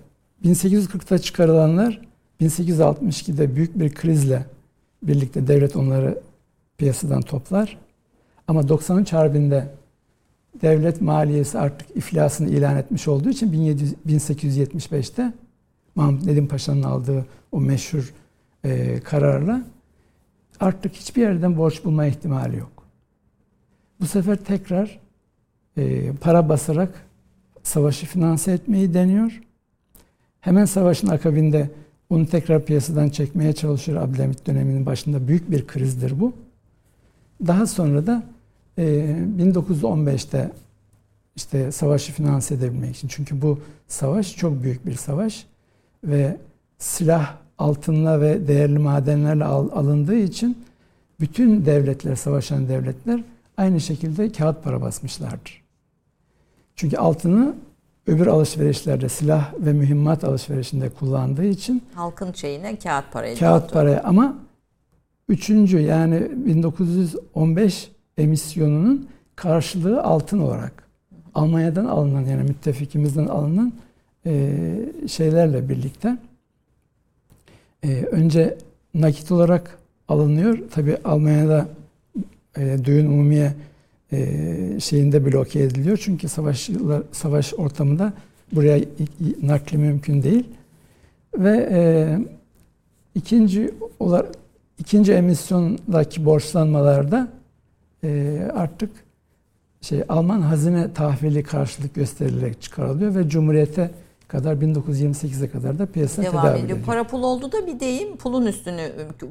[0.45, 2.01] 1840'ta çıkarılanlar
[2.41, 4.45] 1862'de büyük bir krizle
[5.03, 6.21] birlikte devlet onları
[6.77, 7.77] piyasadan toplar.
[8.47, 9.67] Ama 93 Harbi'nde
[10.61, 13.51] devlet maliyesi artık iflasını ilan etmiş olduğu için
[14.07, 15.33] 1875'te
[15.95, 18.13] Mahmut Nedim Paşa'nın aldığı o meşhur
[18.63, 19.63] e, kararla
[20.59, 22.83] artık hiçbir yerden borç bulma ihtimali yok.
[23.99, 24.99] Bu sefer tekrar
[25.77, 27.05] e, para basarak
[27.63, 29.41] savaşı finanse etmeyi deniyor.
[30.41, 31.69] Hemen savaşın akabinde
[32.09, 34.01] bunu tekrar piyasadan çekmeye çalışıyor.
[34.01, 36.33] Abdülhamit döneminin başında büyük bir krizdir bu.
[37.47, 38.23] Daha sonra da
[38.77, 38.83] e,
[39.39, 40.51] 1915'te
[41.35, 43.07] işte savaşı finanse edebilmek için.
[43.07, 45.45] Çünkü bu savaş çok büyük bir savaş
[46.03, 46.37] ve
[46.77, 50.57] silah altınla ve değerli madenlerle al, alındığı için
[51.19, 53.23] bütün devletler, savaşan devletler
[53.57, 55.61] aynı şekilde kağıt para basmışlardır.
[56.75, 57.55] Çünkü altını
[58.07, 64.35] öbür alışverişlerde silah ve mühimmat alışverişinde kullandığı için halkın şeyine kağıt para Kağıt paraya ama
[65.29, 67.91] üçüncü yani 1915
[68.21, 70.83] emisyonunun karşılığı altın olarak
[71.33, 73.73] Almanya'dan alınan yani müttefikimizden alınan
[74.25, 74.53] e,
[75.07, 76.17] şeylerle birlikte
[77.83, 78.57] e, önce
[78.93, 80.57] nakit olarak alınıyor.
[80.71, 81.67] Tabi Almanya'da
[82.57, 83.53] e, düğün umumiye
[84.11, 85.99] e, şeyinde bloke ediliyor.
[86.01, 88.13] Çünkü savaşlar, savaş ortamında
[88.51, 88.79] buraya
[89.41, 90.43] nakli mümkün değil.
[91.37, 91.81] Ve e,
[93.15, 94.31] ikinci olarak
[94.79, 97.27] ikinci emisyondaki borçlanmalarda
[98.03, 98.89] e, artık
[99.81, 103.91] şey Alman hazine tahvili karşılık gösterilerek çıkarılıyor ve Cumhuriyete
[104.27, 106.65] kadar 1928'e kadar da piyasa Devam tedavi ediyor.
[106.65, 106.85] ediliyor.
[106.85, 108.81] Para pul oldu da bir deyim pulun üstünü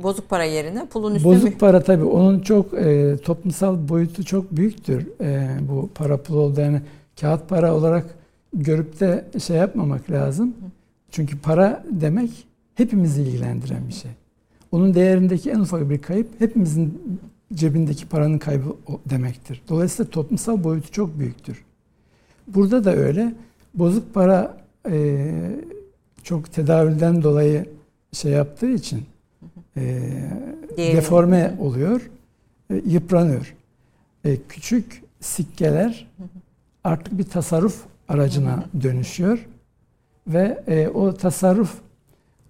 [0.02, 5.08] bozuk para yerine pulun üstünü Bozuk para tabii onun çok e, toplumsal boyutu çok büyüktür.
[5.20, 6.80] E, bu para pul oldu yani
[7.20, 8.06] kağıt para olarak
[8.54, 10.54] görüp de şey yapmamak lazım.
[11.10, 12.30] Çünkü para demek
[12.74, 14.10] hepimizi ilgilendiren bir şey.
[14.72, 17.00] Onun değerindeki en ufak bir kayıp hepimizin
[17.54, 18.76] cebindeki paranın kaybı
[19.10, 19.62] demektir.
[19.68, 21.64] Dolayısıyla toplumsal boyutu çok büyüktür.
[22.46, 23.34] Burada da öyle.
[23.74, 24.56] Bozuk para
[24.90, 25.26] e,
[26.22, 27.66] çok tedavülden dolayı
[28.12, 29.02] şey yaptığı için
[29.76, 30.00] e,
[30.76, 32.10] deforme oluyor,
[32.70, 33.54] e, yıpranıyor.
[34.24, 36.08] E, küçük sikkeler
[36.84, 39.46] artık bir tasarruf aracına dönüşüyor
[40.26, 41.74] ve e, o tasarruf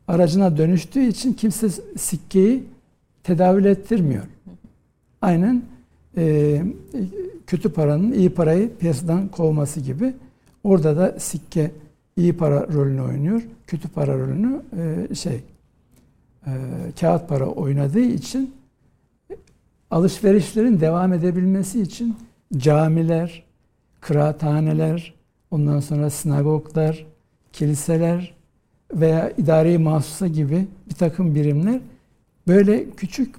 [0.08, 2.64] aracına dönüştüğü için kimse sikkeyi
[3.22, 4.22] tedavül ettirmiyor.
[5.22, 5.62] Aynen
[6.16, 6.62] e,
[7.46, 10.14] kötü paranın iyi parayı piyasadan kovması gibi.
[10.64, 11.70] Orada da sikke
[12.16, 13.42] iyi para rolünü oynuyor.
[13.66, 15.40] Kötü para rolünü e, şey
[16.46, 16.52] e,
[17.00, 18.54] kağıt para oynadığı için
[19.90, 22.16] alışverişlerin devam edebilmesi için
[22.56, 23.44] camiler,
[24.00, 25.14] kıraathaneler,
[25.50, 27.06] ondan sonra sinagoglar,
[27.52, 28.34] kiliseler
[28.94, 31.80] veya idari mahsusa gibi bir takım birimler
[32.48, 33.34] böyle küçük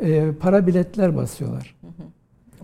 [0.00, 1.76] e, para biletler basıyorlar.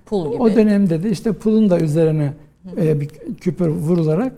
[0.07, 0.43] Pul gibi.
[0.43, 2.33] O dönemde de işte pulun da üzerine
[2.77, 3.09] e, bir
[3.41, 4.33] küpür vurularak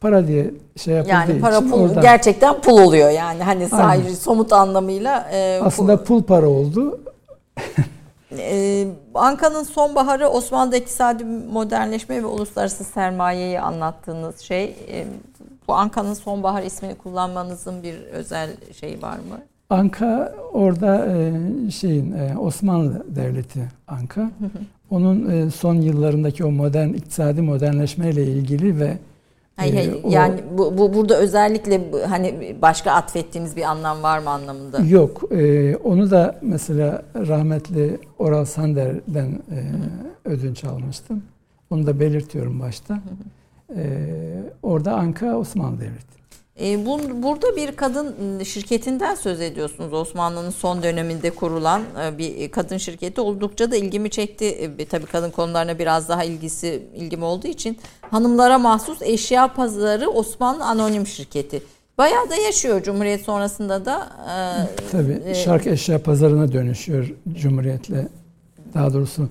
[0.00, 4.14] para diye şey yapıldığı yani para için pul oradan, gerçekten pul oluyor yani hani sadece
[4.14, 7.00] somut anlamıyla e, aslında pul para oldu.
[8.38, 14.64] Ee, Anka'nın sonbaharı Osmanlı'da iktisadi modernleşme ve uluslararası sermayeyi anlattığınız şey.
[14.64, 15.06] E,
[15.68, 19.40] bu Anka'nın sonbahar ismini kullanmanızın bir özel şeyi var mı?
[19.70, 21.32] Anka orada e,
[21.70, 24.30] şeyin e, Osmanlı Devleti Anka.
[24.90, 28.98] Onun e, son yıllarındaki o modern iktisadi modernleşmeyle ilgili ve
[29.56, 29.96] Hayır, hayır.
[30.04, 34.78] o- yani bu, bu burada özellikle hani başka atfettiğiniz bir anlam var mı anlamında?
[34.78, 35.22] Yok.
[35.32, 39.58] e, onu da mesela rahmetli Oral Sander'den e,
[40.24, 41.22] ödünç almıştım.
[41.70, 42.98] Onu da belirtiyorum başta.
[43.76, 43.84] E,
[44.62, 46.15] orada Anka Osmanlı Devleti.
[46.60, 49.92] E, bu, burada bir kadın şirketinden söz ediyorsunuz.
[49.92, 54.44] Osmanlı'nın son döneminde kurulan e, bir kadın şirketi oldukça da ilgimi çekti.
[54.78, 57.78] E, tabii kadın konularına biraz daha ilgisi ilgim olduğu için
[58.10, 61.62] hanımlara mahsus eşya pazarı Osmanlı Anonim Şirketi.
[61.98, 64.08] Bayağı da yaşıyor Cumhuriyet sonrasında da.
[64.30, 68.08] e, Tabii e, şark eşya pazarına dönüşüyor Cumhuriyet'le.
[68.74, 69.28] Daha doğrusu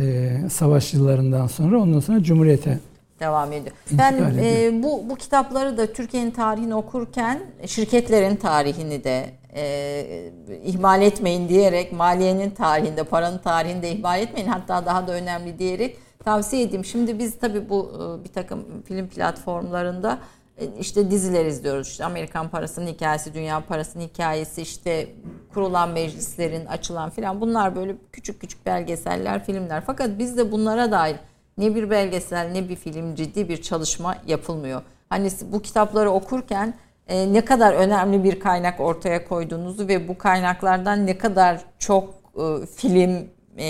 [0.00, 2.78] e, savaş yıllarından sonra ondan sonra Cumhuriyet'e
[3.22, 3.76] devam ediyor.
[3.92, 4.30] Ediyor.
[4.42, 10.32] e, bu bu kitapları da Türkiye'nin tarihini okurken şirketlerin tarihini de e,
[10.64, 14.48] ihmal etmeyin diyerek maliyenin tarihinde, paranın tarihinde ihmal etmeyin.
[14.48, 16.84] Hatta daha da önemli diyerek tavsiye edeyim.
[16.84, 20.18] Şimdi biz tabii bu e, bir takım film platformlarında
[20.58, 21.88] e, işte diziler izliyoruz.
[21.88, 25.08] İşte Amerikan parasının hikayesi, dünya parasının hikayesi, işte
[25.54, 29.82] kurulan meclislerin açılan filan bunlar böyle küçük küçük belgeseller, filmler.
[29.86, 31.16] Fakat bizde bunlara dair
[31.58, 34.82] ne bir belgesel ne bir film ciddi bir çalışma yapılmıyor.
[35.08, 36.74] Hani bu kitapları okurken
[37.08, 42.66] e, ne kadar önemli bir kaynak ortaya koyduğunuzu ve bu kaynaklardan ne kadar çok e,
[42.76, 43.16] film
[43.56, 43.66] e,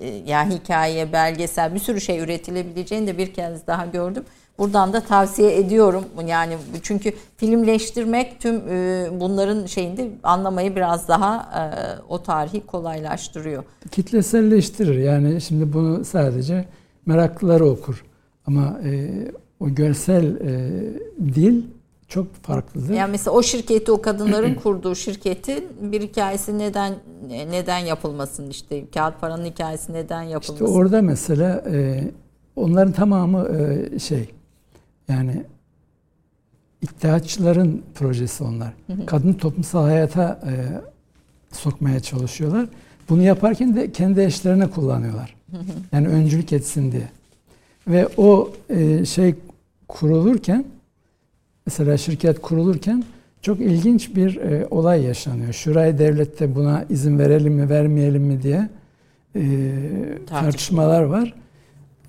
[0.00, 4.24] e, yani hikaye, belgesel bir sürü şey üretilebileceğini de bir kez daha gördüm.
[4.58, 6.04] Buradan da tavsiye ediyorum.
[6.26, 11.62] Yani çünkü filmleştirmek tüm e, bunların şeyinde anlamayı biraz daha e,
[12.08, 13.64] o tarihi kolaylaştırıyor.
[13.90, 14.98] kitleselleştirir.
[14.98, 16.64] Yani şimdi bunu sadece
[17.06, 18.04] meraklıları okur.
[18.46, 19.10] Ama e,
[19.60, 20.70] o görsel e,
[21.34, 21.62] dil
[22.08, 22.94] çok farklıdır.
[22.94, 26.94] Yani mesela o şirketi o kadınların kurduğu şirketin bir hikayesi neden
[27.28, 30.74] neden yapılmasın işte kağıt paranın hikayesi neden İşte yapılmasın.
[30.74, 32.04] orada mesela e,
[32.56, 34.28] onların tamamı e, şey
[35.08, 35.44] yani
[36.82, 38.72] iddiaçıların projesi onlar.
[39.06, 40.52] Kadını toplumsal hayata e,
[41.56, 42.68] sokmaya çalışıyorlar.
[43.08, 45.34] Bunu yaparken de kendi eşlerine kullanıyorlar.
[45.92, 47.08] Yani öncülük etsin diye.
[47.88, 49.34] Ve o e, şey
[49.88, 50.64] kurulurken
[51.66, 53.04] mesela şirket kurulurken
[53.42, 55.52] çok ilginç bir e, olay yaşanıyor.
[55.52, 58.68] Şurayı devlette buna izin verelim mi vermeyelim mi diye
[59.36, 59.42] e,
[60.26, 61.34] tartışmalar var.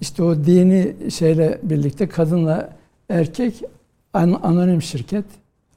[0.02, 2.70] İşte o dini şeyle birlikte kadınla
[3.10, 3.62] erkek
[4.14, 5.26] an- anonim şirket.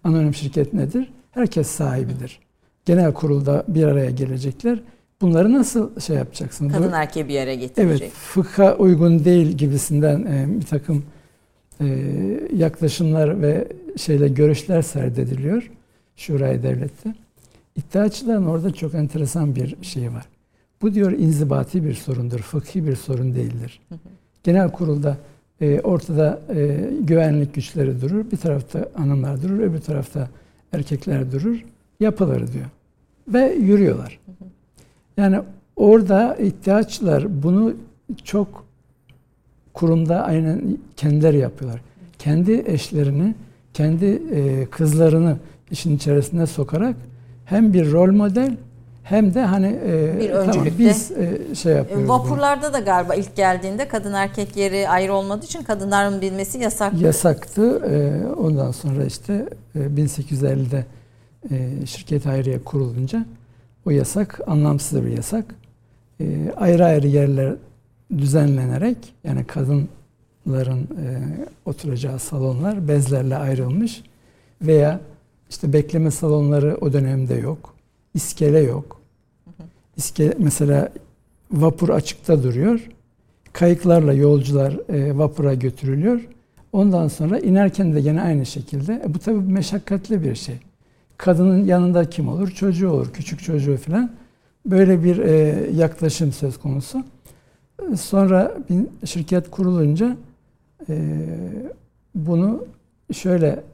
[0.05, 1.13] Anonim şirket nedir?
[1.31, 2.39] Herkes sahibidir.
[2.85, 4.79] genel kurulda bir araya gelecekler.
[5.21, 6.73] Bunları nasıl şey yapacaksınız?
[6.73, 8.01] Kadın Bu- erkeği bir yere getirecek.
[8.03, 11.05] Evet, fıkha uygun değil gibisinden e, bir takım
[11.81, 11.87] e,
[12.57, 15.71] yaklaşımlar ve şeyle görüşler serdediliyor
[16.17, 17.15] Şurayı Devlet'te.
[17.77, 20.25] İddiaçıların orada çok enteresan bir şey var.
[20.83, 23.81] Bu diyor inzibati bir sorundur, fıkhi bir sorun değildir.
[24.43, 25.17] Genel kurulda
[25.61, 30.29] e, ortada e, güvenlik güçleri durur, bir tarafta hanımlar durur, öbür tarafta
[30.73, 31.65] erkekler durur,
[32.01, 32.67] yapılır diyor.
[33.29, 34.21] Ve yürüyorlar.
[35.17, 35.41] Yani
[35.77, 37.75] orada ihtiyaçlar bunu
[38.25, 38.65] çok
[39.75, 41.81] kurumda aynen kendileri yapıyorlar.
[42.19, 43.35] Kendi eşlerini,
[43.75, 45.37] kendi e, kızlarını
[45.71, 46.97] işin içerisine sokarak
[47.45, 48.57] hem bir rol model
[49.05, 50.79] hem de hani e, Bir tamam, öncülükte.
[50.79, 52.09] biz e, şey E, yapıyoruz.
[52.09, 57.01] Vapurlarda da galiba ilk geldiğinde kadın erkek yeri ayrı olmadığı için kadınların bilmesi yasak.
[57.01, 57.81] Yasaktı.
[57.91, 60.85] E, ondan sonra işte e, 1850'de
[61.51, 63.25] e, şirket ayrıya kurulunca
[63.87, 65.55] o yasak anlamsız bir yasak.
[66.21, 67.55] E, ayrı ayrı yerler
[68.19, 71.09] düzenlenerek yani kadınların e,
[71.65, 74.03] oturacağı salonlar bezlerle ayrılmış
[74.63, 75.01] veya
[75.51, 77.75] işte bekleme salonları o dönemde yok.
[78.15, 79.01] İskele yok.
[79.97, 80.89] İskele, mesela
[81.53, 82.89] vapur açıkta duruyor.
[83.53, 86.29] Kayıklarla yolcular e, vapura götürülüyor.
[86.73, 89.03] Ondan sonra inerken de gene aynı şekilde.
[89.07, 90.57] E, bu tabii meşakkatli bir şey.
[91.25, 92.51] Kadının yanında kim olur?
[92.51, 94.11] Çocuğu olur, küçük çocuğu falan.
[94.67, 95.33] Böyle bir e,
[95.75, 97.05] yaklaşım söz konusu.
[97.93, 100.17] E, Sonra bir şirket kurulunca
[100.89, 100.97] e,
[102.15, 102.65] bunu
[103.13, 103.65] şöyle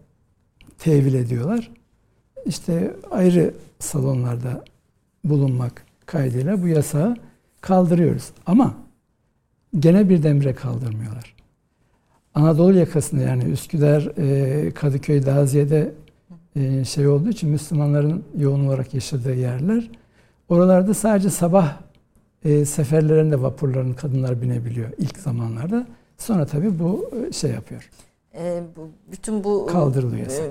[0.79, 1.71] tevil ediyorlar.
[2.47, 4.65] İşte ayrı salonlarda
[5.25, 7.17] bulunmak kaydıyla bu yasağı
[7.61, 8.31] kaldırıyoruz.
[8.47, 8.75] Ama
[9.79, 11.35] gene birdenbire kaldırmıyorlar.
[12.35, 16.10] Anadolu yakasında yani Üsküdar, e, Kadıköy, Daziye'de e,
[16.85, 19.91] şey olduğu için Müslümanların yoğun olarak yaşadığı yerler.
[20.49, 21.77] Oralarda sadece sabah
[22.45, 25.87] e, seferlerinde vapurların kadınlar binebiliyor ilk zamanlarda.
[26.19, 27.91] Sonra tabii bu e, şey yapıyor.
[28.35, 30.47] E, bu, bütün bu Kaldırılıyor yasak.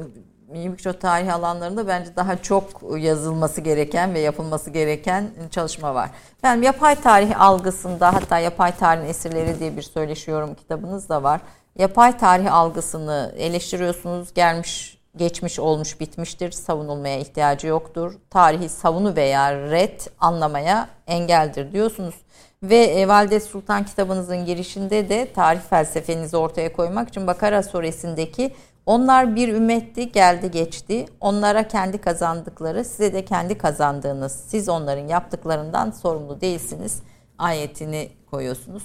[0.53, 6.09] e, mikro tarih alanlarında bence daha çok yazılması gereken ve yapılması gereken çalışma var.
[6.43, 11.41] Ben yapay tarih algısında hatta yapay tarihin esirleri diye bir söyleşi yorum kitabınız da var.
[11.77, 14.33] Yapay tarih algısını eleştiriyorsunuz.
[14.33, 16.51] Gelmiş, geçmiş, olmuş, bitmiştir.
[16.51, 18.13] Savunulmaya ihtiyacı yoktur.
[18.29, 22.15] Tarihi savunu veya red anlamaya engeldir diyorsunuz.
[22.63, 28.53] Ve e, Valide Sultan kitabınızın girişinde de tarih felsefenizi ortaya koymak için Bakara suresindeki
[28.85, 31.05] onlar bir ümmetti geldi geçti.
[31.21, 36.99] Onlara kendi kazandıkları size de kendi kazandığınız siz onların yaptıklarından sorumlu değilsiniz
[37.37, 38.83] ayetini koyuyorsunuz.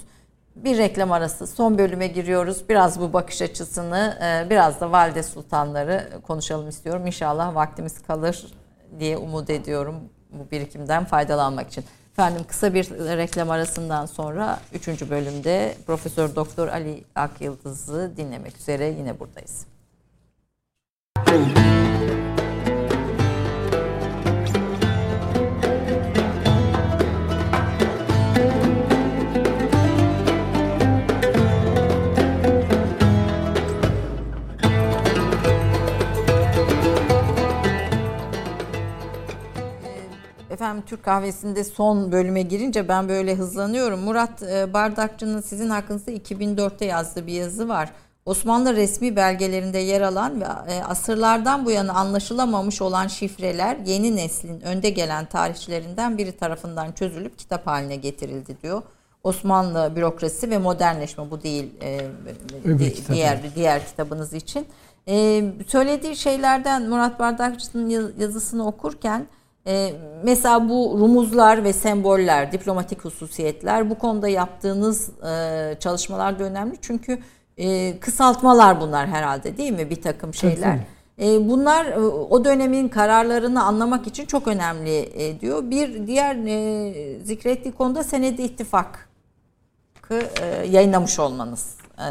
[0.55, 2.69] Bir reklam arası son bölüme giriyoruz.
[2.69, 7.07] Biraz bu bakış açısını e, biraz da Valide Sultanları konuşalım istiyorum.
[7.07, 8.45] İnşallah vaktimiz kalır
[8.99, 9.95] diye umut ediyorum
[10.31, 11.85] bu birikimden faydalanmak için.
[12.11, 14.87] Efendim kısa bir reklam arasından sonra 3.
[14.87, 19.65] bölümde Profesör Doktor Ali Akyıldız'ı dinlemek üzere yine buradayız.
[40.65, 43.99] Efendim Türk kahvesinde son bölüme girince ben böyle hızlanıyorum.
[43.99, 47.89] Murat e, Bardakçı'nın sizin hakkınızda 2004'te yazdığı bir yazı var.
[48.25, 54.61] Osmanlı resmi belgelerinde yer alan ve e, asırlardan bu yana anlaşılamamış olan şifreler yeni neslin
[54.61, 58.81] önde gelen tarihçilerinden biri tarafından çözülüp kitap haline getirildi diyor.
[59.23, 61.99] Osmanlı bürokrasi ve modernleşme bu değil e,
[62.79, 64.65] di- kitap, diğer diğer kitabınız için.
[65.07, 69.27] E, söylediği şeylerden Murat Bardakçı'nın yaz- yazısını okurken
[69.67, 69.93] e,
[70.23, 76.75] mesela bu rumuzlar ve semboller, diplomatik hususiyetler bu konuda yaptığınız e, çalışmalar da önemli.
[76.81, 77.19] Çünkü
[77.57, 80.79] e, kısaltmalar bunlar herhalde değil mi bir takım şeyler.
[81.21, 85.69] E, bunlar e, o dönemin kararlarını anlamak için çok önemli e, diyor.
[85.69, 89.09] Bir diğer e, zikrettiği konuda senedi ittifak
[90.11, 91.75] e, yayınlamış olmanız.
[91.99, 92.05] E,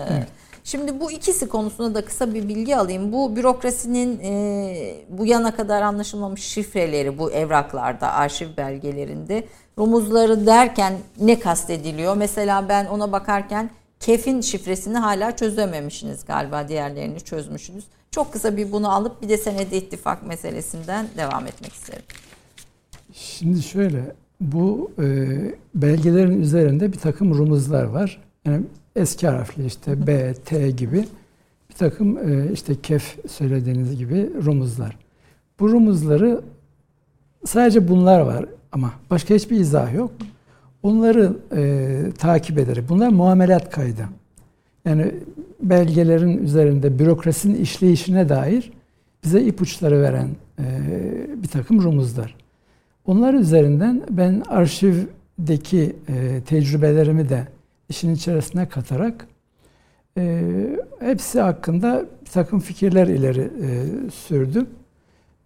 [0.64, 3.12] Şimdi bu ikisi konusunda da kısa bir bilgi alayım.
[3.12, 9.44] Bu bürokrasinin e, bu yana kadar anlaşılmamış şifreleri bu evraklarda, arşiv belgelerinde
[9.78, 12.16] rumuzları derken ne kastediliyor?
[12.16, 17.84] Mesela ben ona bakarken kefin şifresini hala çözememişsiniz galiba diğerlerini çözmüşsünüz.
[18.10, 22.04] Çok kısa bir bunu alıp bir de senedi ittifak meselesinden devam etmek isterim.
[23.12, 25.04] Şimdi şöyle, bu e,
[25.74, 28.22] belgelerin üzerinde bir takım rumuzlar var.
[28.44, 28.64] Yani
[28.96, 31.04] eski harfli işte B, T gibi
[31.70, 34.96] bir takım e, işte kef söylediğiniz gibi rumuzlar.
[35.60, 36.42] Bu rumuzları
[37.44, 40.10] Sadece bunlar var ama başka hiçbir izah yok.
[40.82, 44.08] Onları e, takip ederek, bunlar muamelat kaydı.
[44.84, 45.14] Yani
[45.62, 48.72] belgelerin üzerinde bürokrasinin işleyişine dair
[49.24, 50.28] bize ipuçları veren
[50.58, 50.64] e,
[51.42, 52.36] bir takım rumuzlar.
[53.06, 57.46] Onlar üzerinden ben arşivdeki e, tecrübelerimi de
[57.88, 59.26] işin içerisine katarak
[60.18, 60.42] e,
[61.00, 64.68] hepsi hakkında bir takım fikirler ileri e, sürdüm.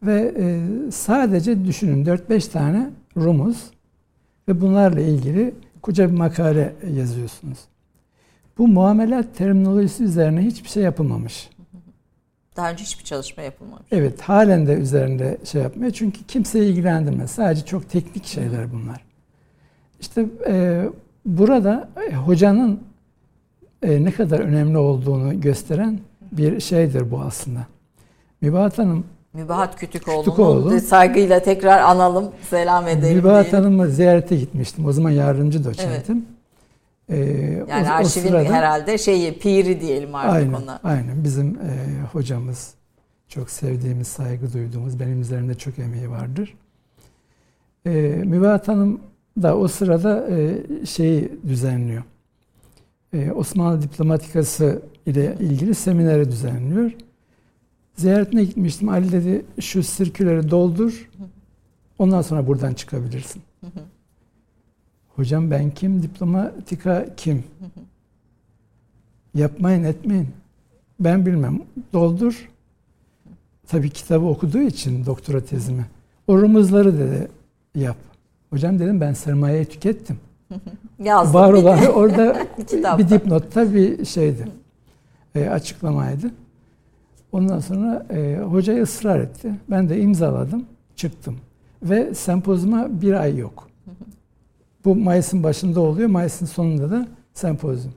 [0.03, 0.61] Ve e,
[0.91, 3.71] sadece düşünün 4-5 tane rumuz
[4.49, 7.59] ve bunlarla ilgili koca bir makale yazıyorsunuz.
[8.59, 11.51] Bu muamelat terminolojisi üzerine hiçbir şey yapılmamış.
[12.57, 13.87] Daha önce hiçbir çalışma yapılmamış.
[13.91, 15.93] Evet, halen de üzerinde şey yapmıyor.
[15.93, 17.31] Çünkü kimseyi ilgilendirmez.
[17.31, 19.05] Sadece çok teknik şeyler bunlar.
[20.01, 20.85] İşte e,
[21.29, 22.81] burada e, hocanın
[23.83, 26.01] e, ne kadar önemli olduğunu gösteren
[26.33, 27.67] bir şeydir bu aslında.
[28.41, 33.17] Mübahat Hanım Mübahat Kütükoğlu'nu Kütükoğlu, saygıyla tekrar analım, selam edelim.
[33.17, 34.87] Mübahat Hanım'ı ziyarete gitmiştim.
[34.87, 36.27] O zaman yardımcı doçentim.
[37.09, 37.29] Evet.
[37.29, 40.81] Ee, yani o, arşivin o sırada, herhalde şeyi, piri diyelim artık aynen, ona.
[40.85, 41.25] Aynen.
[41.25, 42.75] Bizim e, hocamız,
[43.29, 46.55] çok sevdiğimiz, saygı duyduğumuz, benim üzerimde çok emeği vardır.
[47.87, 47.91] E,
[48.25, 49.01] Mübahat Hanım
[49.43, 52.03] da o sırada e, şeyi düzenliyor.
[53.13, 56.93] E, Osmanlı diplomatikası ile ilgili semineri düzenliyor.
[57.97, 58.89] Ziyaretine gitmiştim.
[58.89, 61.11] Ali dedi şu sirküleri doldur.
[61.99, 63.43] Ondan sonra buradan çıkabilirsin.
[65.17, 66.03] Hocam ben kim?
[66.03, 67.45] Diplomatika kim?
[69.35, 70.29] Yapmayın etmeyin.
[71.01, 71.63] Ben bilmem.
[71.93, 72.49] Doldur.
[73.67, 75.87] Tabii kitabı okuduğu için doktora tezimi.
[76.27, 77.29] O rumuzları dedi
[77.75, 77.97] yap.
[78.51, 80.21] Hocam dedim ben sermayeyi tükettim.
[80.99, 81.35] Yazdım.
[81.35, 82.47] Var olan orada
[82.99, 84.49] bir dipnotta bir şeydi.
[85.35, 86.31] E, açıklamaydı.
[87.33, 89.55] Ondan sonra e, hoca ısrar etti.
[89.71, 90.65] Ben de imzaladım,
[90.97, 91.37] çıktım.
[91.83, 93.69] Ve sempozyuma bir ay yok.
[94.85, 97.95] Bu Mayıs'ın başında oluyor, Mayıs'ın sonunda da sempozyum.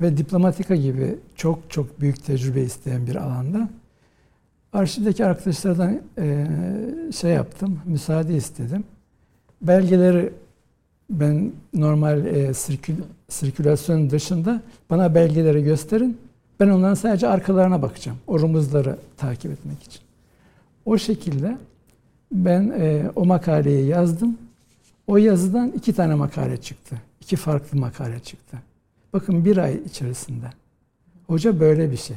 [0.00, 3.68] Ve diplomatika gibi çok çok büyük tecrübe isteyen bir alanda
[4.72, 6.46] arşivdeki arkadaşlardan e,
[7.12, 8.84] şey yaptım, müsaade istedim.
[9.62, 10.32] Belgeleri
[11.10, 12.94] ben normal e, sirkül,
[13.28, 16.18] sirkülasyon dışında bana belgeleri gösterin.
[16.60, 18.18] Ben onların sadece arkalarına bakacağım.
[18.26, 20.00] O rumuzları takip etmek için.
[20.84, 21.56] O şekilde
[22.32, 24.38] ben e, o makaleyi yazdım.
[25.06, 26.96] O yazıdan iki tane makale çıktı.
[27.20, 28.58] İki farklı makale çıktı.
[29.12, 30.46] Bakın bir ay içerisinde.
[31.26, 32.16] Hoca böyle bir şey.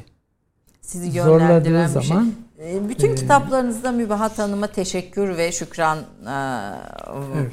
[0.80, 2.16] Sizi yönlendiren bir şey.
[2.60, 6.02] Ee, bütün ee, kitaplarınızda Mübahat Hanım'a teşekkür ve şükran e,
[7.36, 7.52] evet.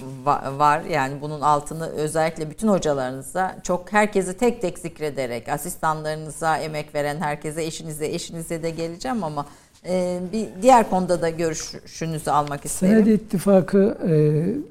[0.60, 0.82] var.
[0.82, 7.64] Yani bunun altını özellikle bütün hocalarınıza çok herkesi tek tek zikrederek asistanlarınıza emek veren herkese
[7.64, 9.46] eşinize eşinize de geleceğim ama
[9.88, 12.94] e, bir diğer konuda da görüşünüzü almak isterim.
[12.94, 14.14] Senedi İttifakı e,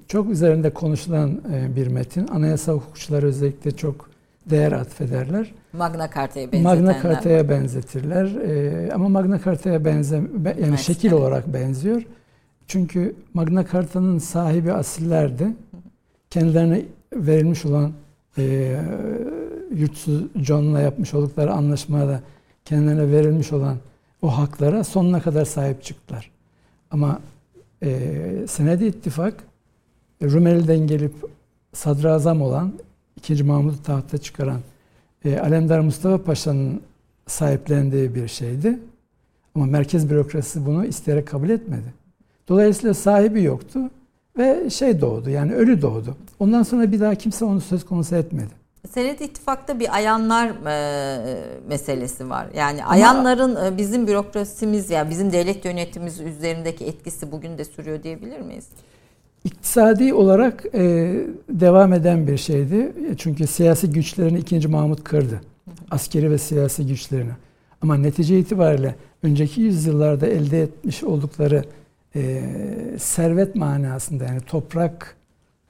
[0.08, 1.40] çok üzerinde konuşulan
[1.76, 2.28] bir metin.
[2.28, 4.11] Anayasa hukukçuları özellikle çok
[4.50, 5.54] değer atfederler.
[5.72, 6.76] Magna Carta'ya benzetenler.
[6.76, 8.24] Magna Carta'ya benzetirler.
[8.24, 11.18] Ee, ama Magna Carta'ya benze yani evet, şekil evet.
[11.18, 12.02] olarak benziyor.
[12.66, 15.46] Çünkü Magna Carta'nın sahibi asillerdi.
[16.30, 16.82] Kendilerine
[17.12, 17.92] verilmiş olan
[18.38, 18.76] e,
[19.74, 22.20] yurtsuz John'la yapmış oldukları anlaşmada
[22.64, 23.76] kendilerine verilmiş olan
[24.22, 26.30] o haklara sonuna kadar sahip çıktılar.
[26.90, 27.20] Ama
[27.82, 29.34] e, Senedi İttifak
[30.22, 31.14] Rumeli'den gelip
[31.72, 32.72] sadrazam olan,
[33.22, 34.60] ikinci Mahmud'u tahta çıkaran
[35.24, 36.80] e, Alemdar Mustafa Paşa'nın
[37.26, 38.78] sahiplendiği bir şeydi.
[39.54, 41.94] Ama merkez bürokrasisi bunu isteyerek kabul etmedi.
[42.48, 43.80] Dolayısıyla sahibi yoktu
[44.38, 46.16] ve şey doğdu yani ölü doğdu.
[46.38, 48.50] Ondan sonra bir daha kimse onu söz konusu etmedi.
[48.90, 52.46] Senet İttifak'ta bir ayanlar e, meselesi var.
[52.56, 57.64] Yani Ama, ayanların e, bizim bürokrasimiz ya yani bizim devlet yönetimimiz üzerindeki etkisi bugün de
[57.64, 58.68] sürüyor diyebilir miyiz?
[59.44, 61.14] İktisadi olarak e,
[61.48, 62.92] devam eden bir şeydi.
[63.16, 64.68] Çünkü siyasi güçlerini 2.
[64.68, 65.40] Mahmut kırdı.
[65.90, 67.32] Askeri ve siyasi güçlerini.
[67.82, 71.64] Ama netice itibariyle önceki yüzyıllarda elde etmiş oldukları
[72.16, 72.42] e,
[72.98, 75.16] servet manasında yani toprak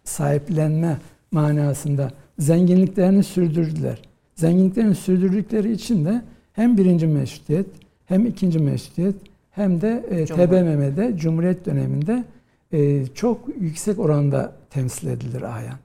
[0.04, 0.96] sahiplenme
[1.30, 4.02] manasında zenginliklerini sürdürdüler.
[4.34, 7.66] Zenginliklerini sürdürdükleri için de hem birinci meşrutiyet
[8.06, 9.14] hem ikinci meşrutiyet
[9.50, 12.24] hem de e, TBMM'de Cumhuriyet döneminde
[12.72, 15.78] e, çok yüksek oranda temsil edilir ayan.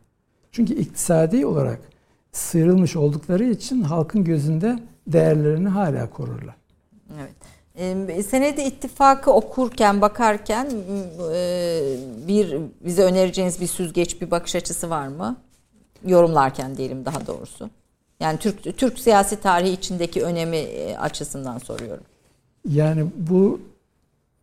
[0.51, 1.79] Çünkü iktisadi olarak
[2.31, 6.55] sıyrılmış oldukları için halkın gözünde değerlerini hala korurlar.
[7.19, 7.33] Evet.
[8.09, 10.67] E, senedi ittifakı okurken, bakarken
[11.33, 11.81] e,
[12.27, 15.37] bir bize önereceğiniz bir süzgeç, bir bakış açısı var mı?
[16.05, 17.69] Yorumlarken diyelim daha doğrusu.
[18.19, 22.03] Yani Türk Türk siyasi tarihi içindeki önemi e, açısından soruyorum.
[22.69, 23.61] Yani bu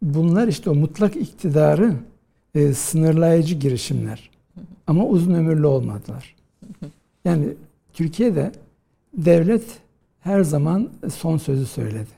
[0.03, 1.95] bunlar işte o mutlak iktidarı
[2.55, 4.31] e, sınırlayıcı girişimler.
[4.87, 6.35] Ama uzun ömürlü olmadılar.
[7.25, 7.47] Yani
[7.93, 8.53] Türkiye'de
[9.15, 9.65] devlet
[10.21, 12.11] her zaman son sözü söyledi.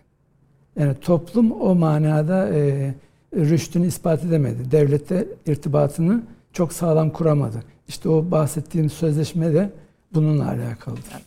[0.79, 2.95] Yani toplum o manada e,
[3.35, 4.71] rüştünü ispat edemedi.
[4.71, 6.23] Devlette irtibatını
[6.53, 7.63] çok sağlam kuramadı.
[7.89, 9.71] İşte o bahsettiğim sözleşme de
[10.15, 11.23] bununla alakalıdır.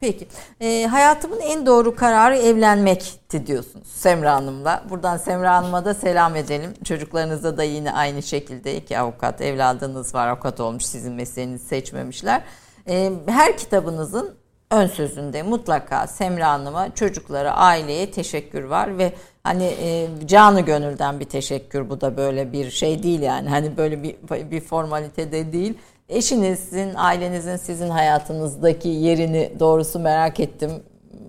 [0.00, 0.28] Peki.
[0.60, 4.84] E, hayatımın en doğru kararı evlenmekti diyorsunuz Semra Hanım'la.
[4.90, 6.74] Buradan Semra Hanım'a da selam edelim.
[6.84, 10.28] Çocuklarınızda da yine aynı şekilde iki avukat evladınız var.
[10.28, 12.42] Avukat olmuş sizin mesleğinizi seçmemişler.
[12.88, 14.34] E, her kitabınızın
[14.70, 19.12] ön sözünde mutlaka Semra Hanım'a, çocuklara, aileye teşekkür var ve
[19.44, 24.02] hani e, canı gönülden bir teşekkür bu da böyle bir şey değil yani hani böyle
[24.02, 24.16] bir
[24.50, 25.78] bir formalite de değil.
[26.08, 30.70] Eşinizin, ailenizin sizin hayatınızdaki yerini doğrusu merak ettim.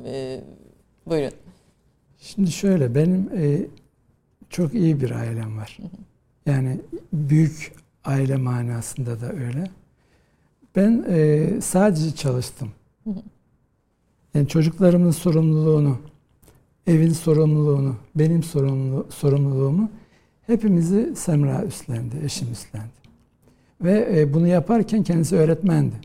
[0.06, 0.42] E,
[1.06, 1.32] buyurun.
[2.18, 3.68] Şimdi şöyle benim e,
[4.50, 5.78] çok iyi bir ailem var.
[6.46, 6.82] Yani
[7.14, 7.74] büyük
[8.06, 9.64] aile manasında da öyle.
[10.76, 12.72] Ben e, sadece çalıştım.
[14.34, 15.98] Yani çocuklarımın sorumluluğunu,
[16.88, 19.90] evin sorumluluğunu, benim sorumlu, sorumluluğumu
[20.48, 22.99] hepimizi Semra üstlendi, eşim üstlendi.
[23.82, 25.96] Ve e, bunu yaparken kendisi öğretmendi.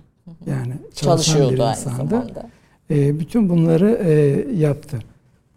[0.46, 2.14] Yani çalışan bir insandı.
[2.90, 4.12] E, bütün bunları e,
[4.56, 4.98] yaptı.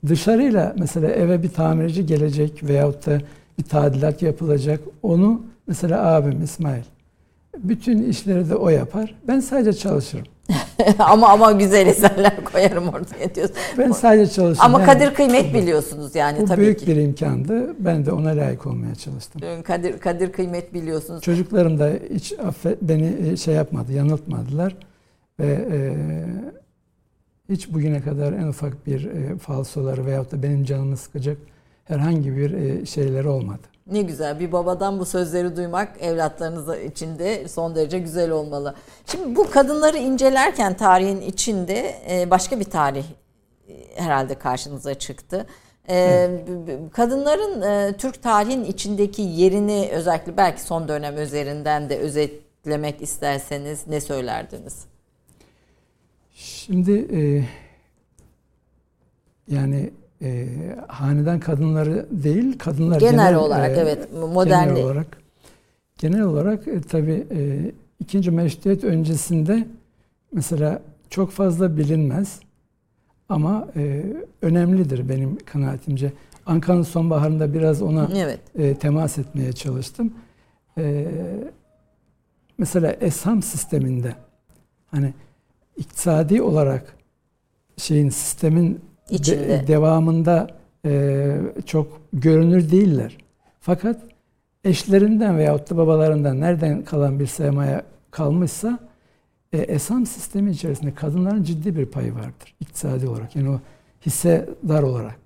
[0.07, 3.22] Dışarıyla mesela eve bir tamirci gelecek veyahut da
[3.57, 4.80] bir tadilat yapılacak.
[5.03, 6.84] Onu mesela abim İsmail.
[7.57, 9.15] Bütün işleri de o yapar.
[9.28, 10.26] Ben sadece çalışırım.
[10.99, 13.55] ama ama güzel eserler koyarım ortaya diyorsun.
[13.77, 14.65] Ben sadece çalıştım.
[14.65, 16.87] Ama yani, kadir kıymet biliyorsunuz yani bu tabii büyük ki.
[16.87, 17.75] bir imkandı.
[17.79, 19.41] Ben de ona layık olmaya çalıştım.
[19.63, 21.21] Kadir kadir kıymet biliyorsunuz.
[21.21, 24.75] Çocuklarım da hiç affet, beni e, şey yapmadı, yanıltmadılar
[25.39, 25.95] ve e,
[27.49, 31.37] hiç bugüne kadar en ufak bir e, falsoları veyahut da benim canımı sıkacak
[31.85, 33.67] herhangi bir e, şeyleri olmadı.
[33.91, 38.75] Ne güzel bir babadan bu sözleri duymak evlatlarınız için de son derece güzel olmalı.
[39.05, 43.05] Şimdi bu kadınları incelerken tarihin içinde e, başka bir tarih
[43.69, 45.45] e, herhalde karşınıza çıktı.
[45.89, 46.29] E,
[46.93, 54.85] kadınların Türk tarihin içindeki yerini özellikle belki son dönem üzerinden de özetlemek isterseniz ne söylerdiniz?
[56.33, 57.07] Şimdi
[59.47, 59.91] yani
[60.22, 60.47] e,
[60.88, 64.74] hanedan kadınları değil, kadınlar genel, genel olarak e, evet modernli.
[64.74, 65.18] Genel olarak
[65.97, 69.68] genel olarak e, tabii e, ikinci meşrutiyet öncesinde
[70.32, 72.39] mesela çok fazla bilinmez
[73.30, 74.03] ama e,
[74.41, 76.13] önemlidir benim kanaatimce.
[76.45, 78.39] Ankara'nın sonbaharında biraz ona evet.
[78.55, 80.13] e, temas etmeye çalıştım.
[80.78, 81.07] E,
[82.57, 84.15] mesela esham sisteminde
[84.91, 85.13] hani
[85.78, 86.97] iktisadi olarak
[87.78, 89.49] şeyin sistemin içinde.
[89.49, 90.47] De, devamında
[90.86, 93.17] e, çok görünür değiller.
[93.59, 93.97] Fakat
[94.63, 97.82] eşlerinden veyahut da babalarından nereden kalan bir sermaye
[98.12, 98.79] kalmışsa
[99.54, 103.36] e, esam sistemi içerisinde kadınların ciddi bir payı vardır iktisadi olarak.
[103.36, 103.59] Yani o
[104.05, 105.20] hissedar olarak.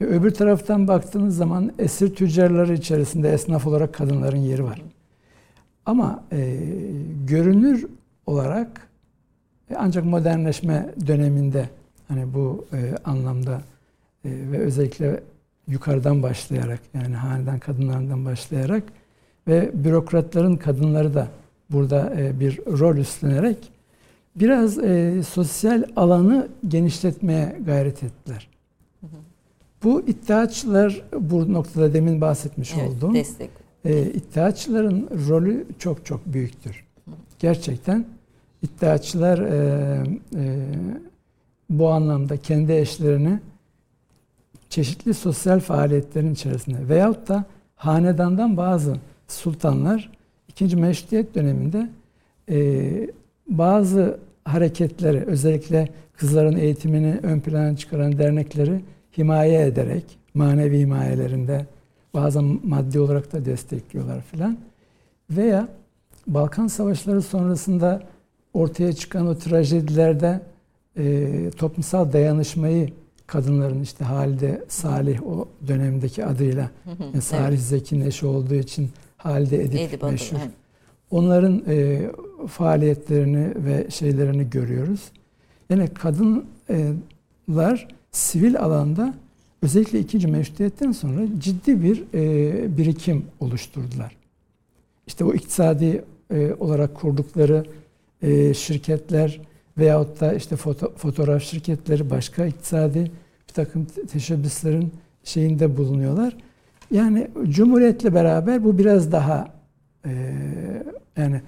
[0.00, 4.82] E, öbür taraftan baktığınız zaman esir tüccarları içerisinde esnaf olarak kadınların yeri var.
[5.86, 6.58] Ama e,
[7.26, 7.86] görünür
[8.26, 8.88] olarak
[9.70, 11.68] e, ancak modernleşme döneminde
[12.08, 13.62] Hani bu e, anlamda
[14.24, 15.20] e, ve özellikle
[15.68, 18.82] yukarıdan başlayarak yani hanedan kadınlarından başlayarak
[19.48, 21.28] ve bürokratların kadınları da
[21.70, 23.72] burada e, bir rol üstlenerek
[24.36, 28.48] biraz e, sosyal alanı genişletmeye gayret ettiler.
[29.00, 29.10] Hı hı.
[29.84, 33.50] Bu iddiaçılar bu noktada demin bahsetmiş evet, olduğum destek.
[33.84, 36.84] E, iddiaçıların rolü çok çok büyüktür.
[37.38, 38.04] Gerçekten
[38.62, 40.02] iddiaçılar e,
[40.36, 40.66] e,
[41.70, 43.40] bu anlamda kendi eşlerini
[44.70, 47.44] çeşitli sosyal faaliyetlerin içerisinde veyahut da
[47.76, 48.96] hanedandan bazı
[49.28, 50.10] sultanlar
[50.48, 51.88] ikinci meşrutiyet döneminde
[52.50, 53.10] e,
[53.48, 58.80] bazı hareketleri özellikle kızların eğitimini ön plana çıkaran dernekleri
[59.18, 60.04] himaye ederek
[60.34, 61.66] manevi himayelerinde
[62.14, 64.58] bazen maddi olarak da destekliyorlar filan.
[65.30, 65.68] Veya
[66.26, 68.02] Balkan Savaşları sonrasında
[68.54, 70.40] ortaya çıkan o trajedilerde
[70.98, 72.88] e, toplumsal dayanışmayı
[73.26, 76.70] kadınların işte Halide Salih o dönemdeki adıyla
[77.00, 77.60] yani Salih evet.
[77.60, 80.36] Zeki'nin eşi olduğu için Halide Edip, Edip meşhur.
[80.36, 80.54] Adı, evet.
[81.10, 82.10] Onların e,
[82.48, 85.00] faaliyetlerini ve şeylerini görüyoruz.
[85.70, 89.14] Yani kadınlar sivil alanda
[89.62, 94.16] özellikle ikinci meşrutiyetten sonra ciddi bir e, birikim oluşturdular.
[95.06, 97.64] İşte o iktisadi e, olarak kurdukları
[98.22, 99.40] e, şirketler,
[99.78, 103.10] veyahut da işte foto, fotoğraf şirketleri başka iktisadi
[103.48, 104.92] bir takım teşebbüslerin
[105.24, 106.36] şeyinde bulunuyorlar.
[106.90, 109.48] Yani Cumhuriyet'le beraber bu biraz daha
[110.06, 110.10] e,
[111.16, 111.42] yani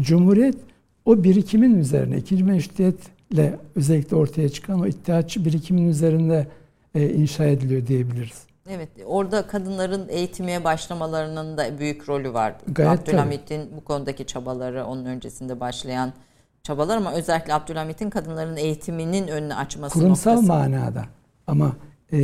[0.00, 0.56] Cumhuriyet
[1.04, 6.46] o birikimin üzerine, ikinci meşrutiyetle özellikle ortaya çıkan o iddiatçı birikimin üzerinde
[6.94, 8.42] e, inşa ediliyor diyebiliriz.
[8.70, 12.54] Evet, orada kadınların eğitime başlamalarının da büyük rolü var.
[12.66, 16.12] Gayet Abdülhamit'in bu konudaki çabaları, onun öncesinde başlayan
[16.62, 20.48] çabalar ama özellikle Abdülhamit'in kadınların eğitiminin önünü açması Kurumsal noktası.
[20.48, 21.04] manada
[21.46, 21.76] ama
[22.12, 22.18] e,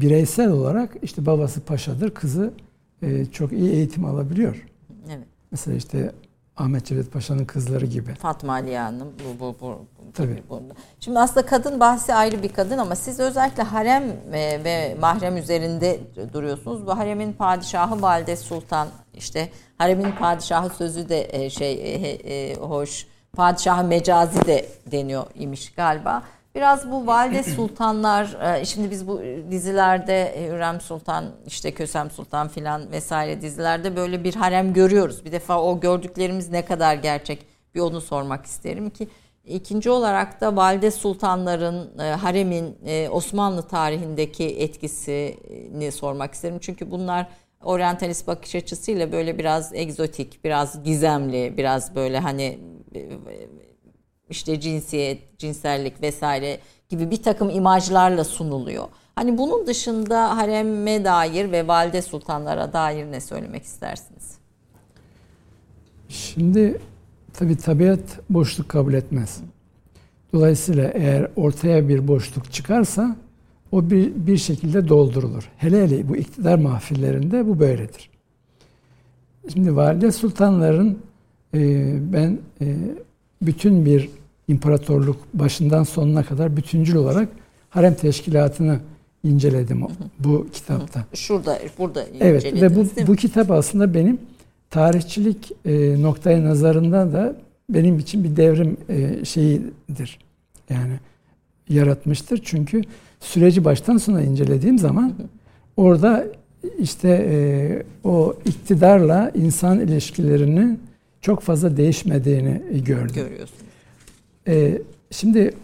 [0.00, 2.52] bireysel olarak işte babası paşadır, kızı
[3.02, 4.66] e, çok iyi eğitim alabiliyor.
[5.08, 5.26] Evet.
[5.50, 6.12] Mesela işte
[6.56, 8.14] Ahmet Cevdet Paşa'nın kızları gibi.
[8.14, 10.42] Fatma Aliye Hanım bu, bu, bu, bu Tabii.
[10.50, 10.74] Burada.
[11.00, 16.00] Şimdi aslında kadın bahsi ayrı bir kadın ama siz özellikle harem ve, ve mahrem üzerinde
[16.32, 16.86] duruyorsunuz.
[16.86, 19.48] Bu haremin padişahı Valide Sultan işte
[19.78, 23.06] haremin padişahı sözü de e, şey e, e, hoş.
[23.32, 26.22] Padişahı mecazi de deniyor imiş galiba.
[26.54, 32.48] Biraz bu valide sultanlar, e, şimdi biz bu dizilerde e, Hürrem Sultan, işte Kösem Sultan
[32.48, 35.24] filan vesaire dizilerde böyle bir harem görüyoruz.
[35.24, 39.08] Bir defa o gördüklerimiz ne kadar gerçek bir onu sormak isterim ki.
[39.44, 42.76] İkinci olarak da valide sultanların, e, haremin
[43.10, 46.58] Osmanlı tarihindeki etkisini sormak isterim.
[46.60, 47.26] Çünkü bunlar
[47.64, 52.58] oryantalist bakış açısıyla böyle biraz egzotik, biraz gizemli, biraz böyle hani
[54.30, 56.58] işte cinsiyet, cinsellik vesaire
[56.88, 58.84] gibi bir takım imajlarla sunuluyor.
[59.14, 64.38] Hani bunun dışında hareme dair ve valide sultanlara dair ne söylemek istersiniz?
[66.08, 66.80] Şimdi
[67.32, 69.40] tabi tabiat boşluk kabul etmez.
[70.32, 73.16] Dolayısıyla eğer ortaya bir boşluk çıkarsa
[73.72, 75.50] o bir, bir şekilde doldurulur.
[75.56, 78.10] Hele hele bu iktidar mahfillerinde bu böyledir.
[79.52, 80.98] Şimdi valide sultanların
[82.12, 82.76] ben e,
[83.42, 84.08] bütün bir
[84.48, 87.28] imparatorluk başından sonuna kadar bütüncül olarak
[87.70, 88.80] harem teşkilatını
[89.24, 89.82] inceledim
[90.18, 91.04] bu kitapta.
[91.14, 94.18] Şurada, burada Evet ve bu, bu kitap aslında benim
[94.70, 97.36] tarihçilik e, noktaya nazarında da
[97.70, 100.18] benim için bir devrim e, şeyidir.
[100.70, 100.92] Yani
[101.68, 102.40] yaratmıştır.
[102.44, 102.82] Çünkü
[103.20, 105.14] süreci baştan sona incelediğim zaman
[105.76, 106.26] orada
[106.78, 107.38] işte e,
[108.08, 110.80] o iktidarla insan ilişkilerinin
[111.20, 113.14] çok fazla değişmediğini gördüm.
[113.14, 113.60] Görüyorsunuz.
[114.48, 115.54] Ee, şimdi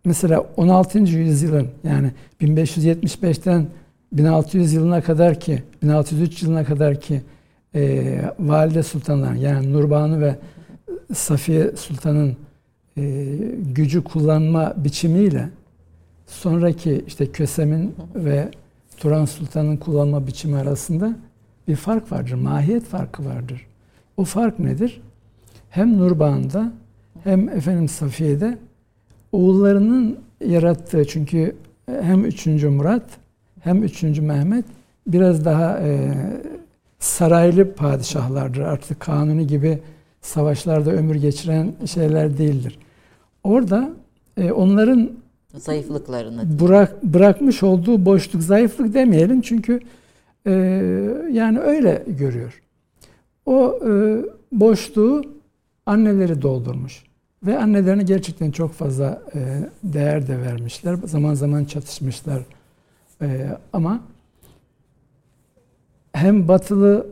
[0.05, 0.99] mesela 16.
[0.99, 2.11] yüzyılın yani
[2.41, 3.67] 1575'ten
[4.11, 7.21] 1600 yılına kadar ki 1603 yılına kadar ki
[7.75, 10.35] e, valide sultanlar yani Nurbanu ve
[11.13, 12.37] Safiye Sultan'ın
[12.97, 13.03] e,
[13.75, 15.49] gücü kullanma biçimiyle
[16.27, 18.49] sonraki işte Kösem'in ve
[18.97, 21.15] Turan Sultan'ın kullanma biçimi arasında
[21.67, 22.33] bir fark vardır.
[22.33, 23.67] Mahiyet farkı vardır.
[24.17, 25.01] O fark nedir?
[25.69, 26.71] Hem Nurban'da
[27.23, 28.57] hem efendim Safiye'de
[29.33, 31.55] oğullarının yarattığı çünkü
[32.01, 32.45] hem 3.
[32.45, 33.05] Murat
[33.59, 34.03] hem 3.
[34.03, 34.65] Mehmet
[35.07, 36.13] biraz daha e,
[36.99, 38.59] saraylı padişahlardır.
[38.59, 39.79] Artık kanuni gibi
[40.21, 42.79] savaşlarda ömür geçiren şeyler değildir.
[43.43, 43.89] Orada
[44.37, 45.11] e, onların
[45.55, 49.79] zayıflıklarını bırak, bırakmış olduğu boşluk, zayıflık demeyelim çünkü
[50.45, 50.51] e,
[51.31, 52.61] yani öyle görüyor.
[53.45, 55.23] O e, boşluğu
[55.85, 57.03] anneleri doldurmuş.
[57.45, 59.39] Ve annelerine gerçekten çok fazla e,
[59.83, 60.95] değer de vermişler.
[61.05, 62.41] Zaman zaman çatışmışlar.
[63.21, 63.99] E, ama
[66.13, 67.11] hem batılı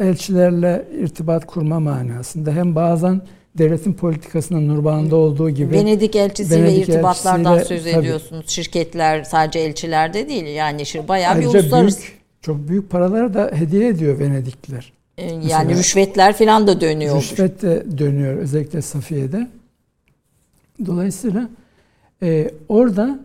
[0.00, 3.20] elçilerle irtibat kurma manasında hem bazen
[3.58, 8.04] devletin politikasının Nurban'da olduğu gibi Venedik elçisiyle Venedik irtibatlardan elçisiyle, söz tabii.
[8.04, 8.48] ediyorsunuz.
[8.48, 13.50] Şirketler sadece elçilerde değil yani şir- bayağı bir ayrıca uluslararası büyük, çok büyük paralar da
[13.54, 14.92] hediye ediyor Venedikliler.
[15.20, 17.16] E, yani Mesela- rüşvetler falan da dönüyor.
[17.16, 19.48] Rüşvet de dönüyor özellikle Safiye'de.
[20.86, 21.48] Dolayısıyla
[22.22, 23.20] e, orada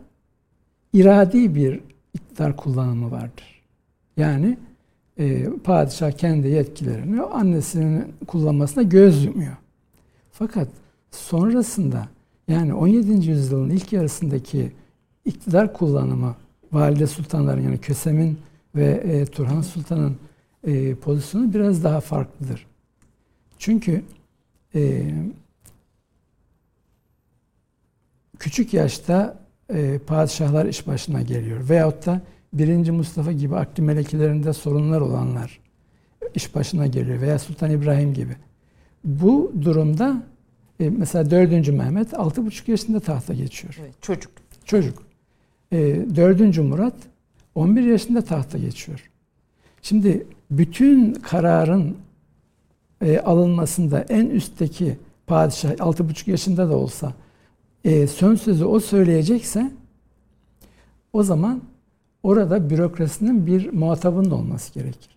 [0.94, 1.80] iradi bir
[2.14, 3.62] iktidar kullanımı vardır.
[4.18, 4.58] Yani
[5.20, 9.58] e, padişah kendi yetkilerini annesinin kullanmasına göz yumuyor.
[10.32, 10.68] Fakat
[11.12, 12.08] sonrasında
[12.48, 13.30] yani 17.
[13.30, 14.72] yüzyılın ilk yarısındaki
[15.26, 16.36] iktidar kullanımı
[16.72, 18.38] valide sultanların yani Kösem'in
[18.76, 20.18] ve e, Turhan Sultan'ın
[20.66, 22.66] e, pozisyonu biraz daha farklıdır.
[23.58, 24.04] Çünkü
[24.76, 25.12] e,
[28.40, 29.40] küçük yaşta
[29.70, 31.70] e, padişahlar iş başına geliyor.
[31.70, 32.22] Veyahut da
[32.54, 32.90] 1.
[32.90, 35.60] Mustafa gibi akli melekelerinde sorunlar olanlar
[36.36, 37.22] iş başına geliyor.
[37.22, 38.36] Veya Sultan İbrahim gibi.
[39.04, 40.24] Bu durumda
[40.80, 41.68] e, mesela 4.
[41.68, 43.78] Mehmet 6,5 yaşında tahta geçiyor.
[43.82, 44.32] Evet, çocuk.
[44.66, 45.04] Çocuk.
[45.72, 45.78] E,
[46.16, 46.58] 4.
[46.58, 46.96] Murat
[47.56, 49.10] 11 yaşında tahta geçiyor.
[49.82, 51.98] Şimdi bütün kararın
[53.02, 54.98] e, alınmasında en üstteki
[55.28, 57.14] padişah 6,5 yaşında da olsa
[57.84, 59.72] e, son sözü o söyleyecekse
[61.14, 61.62] o zaman
[62.24, 65.10] orada bürokrasinin bir muhatabının olması gerekir.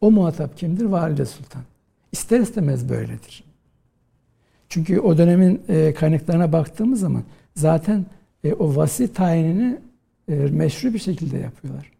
[0.00, 0.84] O muhatap kimdir?
[0.84, 1.62] Valide Sultan.
[2.12, 3.44] İster istemez böyledir.
[4.68, 7.22] Çünkü o dönemin e, kaynaklarına baktığımız zaman
[7.54, 8.06] zaten
[8.44, 9.78] e, o vasi tayinini
[10.28, 11.90] e, meşru bir şekilde yapıyorlar.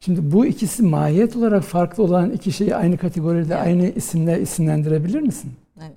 [0.00, 3.66] Şimdi bu ikisi mahiyet olarak farklı olan iki şeyi aynı kategoride evet.
[3.66, 5.52] aynı isimle isimlendirebilir misin?
[5.78, 5.96] Evet.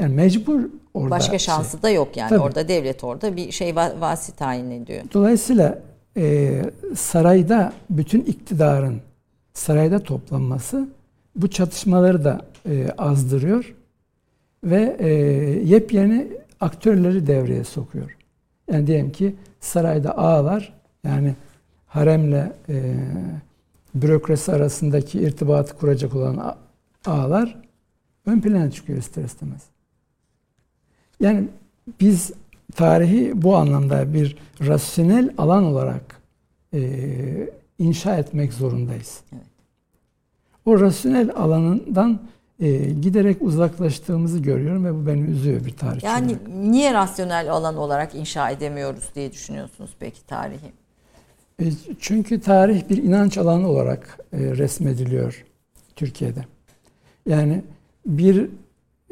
[0.00, 0.60] Yani mecbur
[0.94, 1.10] orada.
[1.10, 1.82] Başka şansı şey.
[1.82, 2.28] da yok yani.
[2.28, 2.40] Tabii.
[2.40, 5.02] Orada devlet orada bir şey vasi tayin ediyor.
[5.14, 5.78] Dolayısıyla
[6.16, 6.62] e,
[6.94, 9.00] sarayda bütün iktidarın
[9.54, 10.88] sarayda toplanması
[11.36, 13.74] bu çatışmaları da e, azdırıyor
[14.64, 15.08] ve e,
[15.64, 16.26] yepyeni
[16.60, 18.16] aktörleri devreye sokuyor.
[18.72, 20.72] Yani diyelim ki sarayda ağlar
[21.04, 21.34] yani
[21.90, 22.94] haremle e,
[23.94, 26.56] bürokrasi arasındaki irtibatı kuracak olan
[27.06, 27.56] ağlar
[28.26, 29.62] ön plana çıkıyor ister istemez.
[31.20, 31.48] Yani
[32.00, 32.32] biz
[32.74, 36.20] tarihi bu anlamda bir rasyonel alan olarak
[36.74, 36.80] e,
[37.78, 39.20] inşa etmek zorundayız.
[39.32, 39.44] Evet.
[40.64, 42.20] O rasyonel alanından
[42.60, 46.02] e, giderek uzaklaştığımızı görüyorum ve bu beni üzüyor bir tarih.
[46.02, 46.48] Yani olarak.
[46.48, 50.79] niye rasyonel alan olarak inşa edemiyoruz diye düşünüyorsunuz peki tarihi?
[51.60, 51.64] E,
[52.00, 55.44] çünkü tarih bir inanç alanı olarak e, resmediliyor
[55.96, 56.44] Türkiye'de.
[57.26, 57.62] Yani
[58.06, 58.48] bir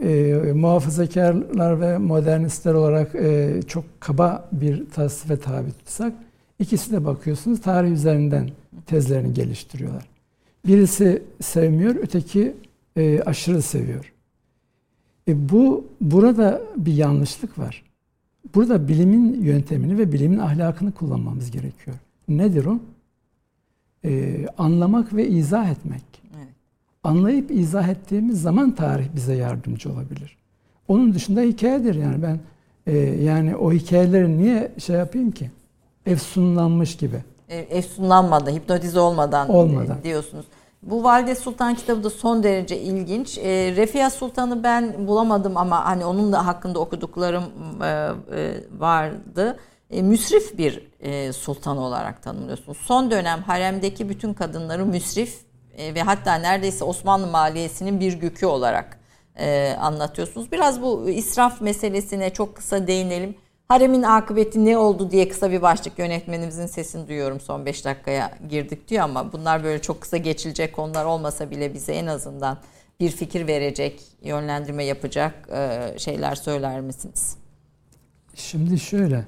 [0.03, 6.13] e, muhafazakarlar ve modernistler olarak e, çok kaba bir tasnife tabi tutsak
[6.59, 8.51] ikisi de bakıyorsunuz tarih üzerinden
[8.87, 10.09] tezlerini geliştiriyorlar.
[10.67, 12.55] Birisi sevmiyor, öteki
[12.97, 14.13] e, aşırı seviyor.
[15.29, 17.83] E, bu burada bir yanlışlık var.
[18.55, 21.97] Burada bilimin yöntemini ve bilimin ahlakını kullanmamız gerekiyor.
[22.29, 22.79] Nedir o?
[24.05, 26.03] E, anlamak ve izah etmek.
[26.37, 26.49] Evet.
[27.05, 30.39] Anlayıp izah ettiğimiz zaman tarih bize yardımcı olabilir.
[30.89, 32.41] Onun dışında hikayedir yani ben
[32.87, 35.51] e, yani o hikayeleri niye şey yapayım ki?
[36.07, 37.25] Efsunlanmış gibi.
[37.49, 40.47] E, efsunlanmadan, hipnotize olmadan, olmadan diyorsunuz.
[40.83, 43.39] Bu Valide Sultan kitabı da son derece ilginç.
[43.39, 47.45] E, Refia Sultan'ı ben bulamadım ama hani onun da hakkında okuduklarım
[47.83, 49.57] e, e, vardı.
[49.91, 52.79] E, müsrif bir e, sultan olarak tanımlıyorsunuz.
[52.79, 55.39] Son dönem haremdeki bütün kadınları müsrif
[55.77, 58.99] e, ve hatta neredeyse Osmanlı maliyesinin bir gükü olarak
[59.39, 60.53] e, anlatıyorsunuz.
[60.53, 63.35] Biraz bu israf meselesine çok kısa değinelim.
[63.69, 68.89] Haremin akıbeti ne oldu diye kısa bir başlık yönetmenimizin sesini duyuyorum son 5 dakikaya girdik
[68.89, 72.59] diyor ama bunlar böyle çok kısa geçilecek konular olmasa bile bize en azından
[73.01, 77.37] bir fikir verecek, yönlendirme yapacak e, şeyler söyler misiniz?
[78.35, 79.25] Şimdi şöyle,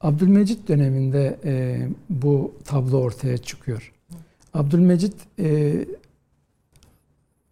[0.00, 1.78] Abdülmecit döneminde e,
[2.10, 3.92] bu tablo ortaya çıkıyor.
[4.54, 5.74] Abdülmecit e,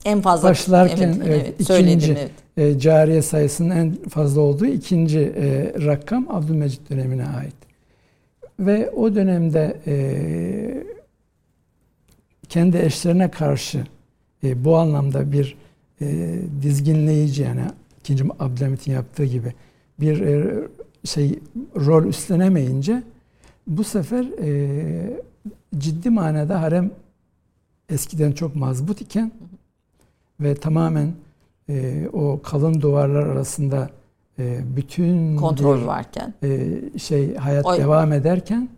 [0.05, 2.31] en fazla başlarken evet, evet, evet, ikinci evet.
[2.56, 7.55] E, cariye sayısının en fazla olduğu ikinci e, rakam Abdülmecit dönemine ait.
[8.60, 9.97] Ve o dönemde e,
[12.48, 13.86] kendi eşlerine karşı
[14.44, 15.56] e, bu anlamda bir
[16.01, 17.60] e, dizginleyici yani
[18.01, 19.55] ikinci Abdülhamit'in yaptığı gibi
[20.01, 20.55] bir e,
[21.07, 21.39] şey
[21.77, 23.03] rol üstlenemeyince
[23.66, 25.20] bu sefer e,
[25.78, 26.91] ciddi manada harem
[27.89, 29.33] eskiden çok mazbut iken
[30.41, 31.12] ve tamamen
[31.69, 33.91] e, o kalın duvarlar arasında
[34.39, 37.78] e, bütün kontrol bir, varken e, şey hayat Oy.
[37.78, 38.69] devam ederken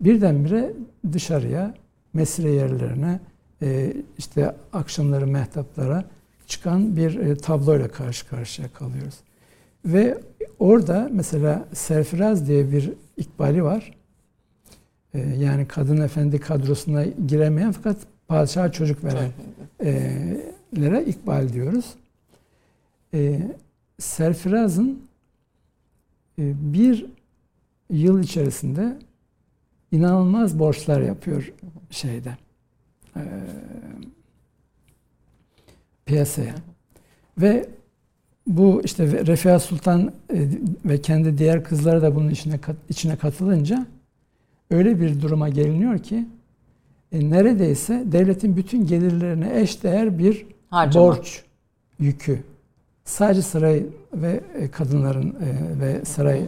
[0.00, 0.72] birdenbire
[1.12, 1.74] dışarıya
[2.12, 3.20] mesire yerlerine
[3.62, 6.04] e, işte akşamları mehtaplara
[6.46, 9.14] çıkan bir e, tabloyla karşı karşıya kalıyoruz.
[9.84, 10.18] Ve
[10.58, 13.94] orada mesela Serfiraz diye bir ikbali var.
[15.14, 17.96] E, yani kadın efendi kadrosuna giremeyen fakat
[18.28, 19.30] padişah çocuk veren
[19.84, 21.94] e, ikbal diyoruz
[23.14, 23.40] e,
[23.98, 25.02] Serfiraz'ın
[26.38, 26.42] e,
[26.72, 27.06] bir
[27.90, 28.98] yıl içerisinde
[29.92, 31.52] inanılmaz borçlar yapıyor
[31.90, 32.36] şeyde
[33.16, 33.22] e,
[36.06, 36.54] piyasaya.
[37.38, 37.68] Ve
[38.46, 40.48] bu işte Refia Sultan e,
[40.84, 43.86] ve kendi diğer kızları da bunun içine içine katılınca
[44.70, 46.26] öyle bir duruma geliniyor ki
[47.12, 51.06] e, neredeyse devletin bütün gelirlerine eş değer bir Harcama.
[51.06, 51.42] borç
[51.98, 52.42] yükü
[53.04, 53.82] sadece saray
[54.14, 56.42] ve e, kadınların e, ve saray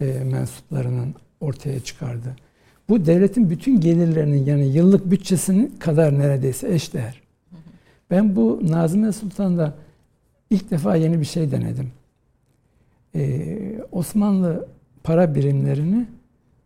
[0.00, 2.36] e, mensuplarının ortaya çıkardı.
[2.88, 7.20] Bu devletin bütün gelirlerinin yani yıllık bütçesinin kadar neredeyse eşdeğer.
[8.10, 9.74] Ben bu Nazım Sultan'da
[10.50, 11.90] ilk defa yeni bir şey denedim.
[13.14, 14.68] Ee, Osmanlı
[15.02, 16.06] para birimlerini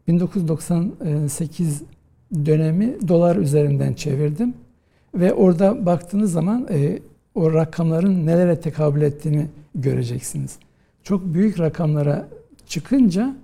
[0.08, 1.82] 1998
[2.34, 4.54] dönemi dolar üzerinden çevirdim.
[5.14, 6.98] Ve orada baktığınız zaman e,
[7.34, 10.58] o rakamların nelere tekabül ettiğini göreceksiniz.
[11.02, 12.28] Çok büyük rakamlara
[12.66, 13.36] çıkınca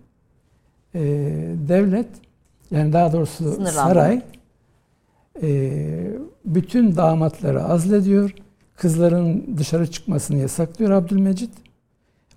[0.94, 1.00] e,
[1.68, 2.08] devlet
[2.70, 4.22] yani daha doğrusu saray
[5.42, 5.70] e,
[6.44, 8.34] bütün damatları azlediyor.
[8.76, 11.50] Kızların dışarı çıkmasını yasaklıyor Abdülmecit.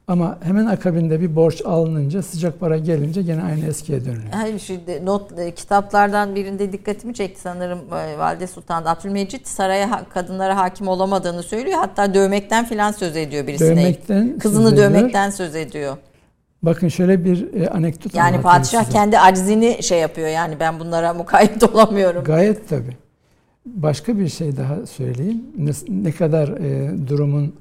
[0.08, 4.24] Ama hemen akabinde bir borç alınınca sıcak para gelince gene aynı eskiye dönüyor.
[4.32, 4.74] Hayır şu
[5.06, 11.44] not e, kitaplardan birinde dikkatimi çekti sanırım e, Valide Sultan Abdülmecit saraya kadınlara hakim olamadığını
[11.44, 11.78] söylüyor.
[11.80, 13.70] Hatta dövmekten filan söz ediyor birisine.
[13.70, 15.98] Dövmekten Kızını söz dövmekten söz ediyor.
[16.64, 18.92] Bakın şöyle bir e, anekdot Yani padişah size.
[18.94, 22.24] kendi acizini şey yapıyor yani ben bunlara mukayyet olamıyorum.
[22.24, 22.98] Gayet tabii.
[23.76, 25.44] Başka bir şey daha söyleyeyim.
[25.58, 27.52] Ne, ne kadar e, durumun e,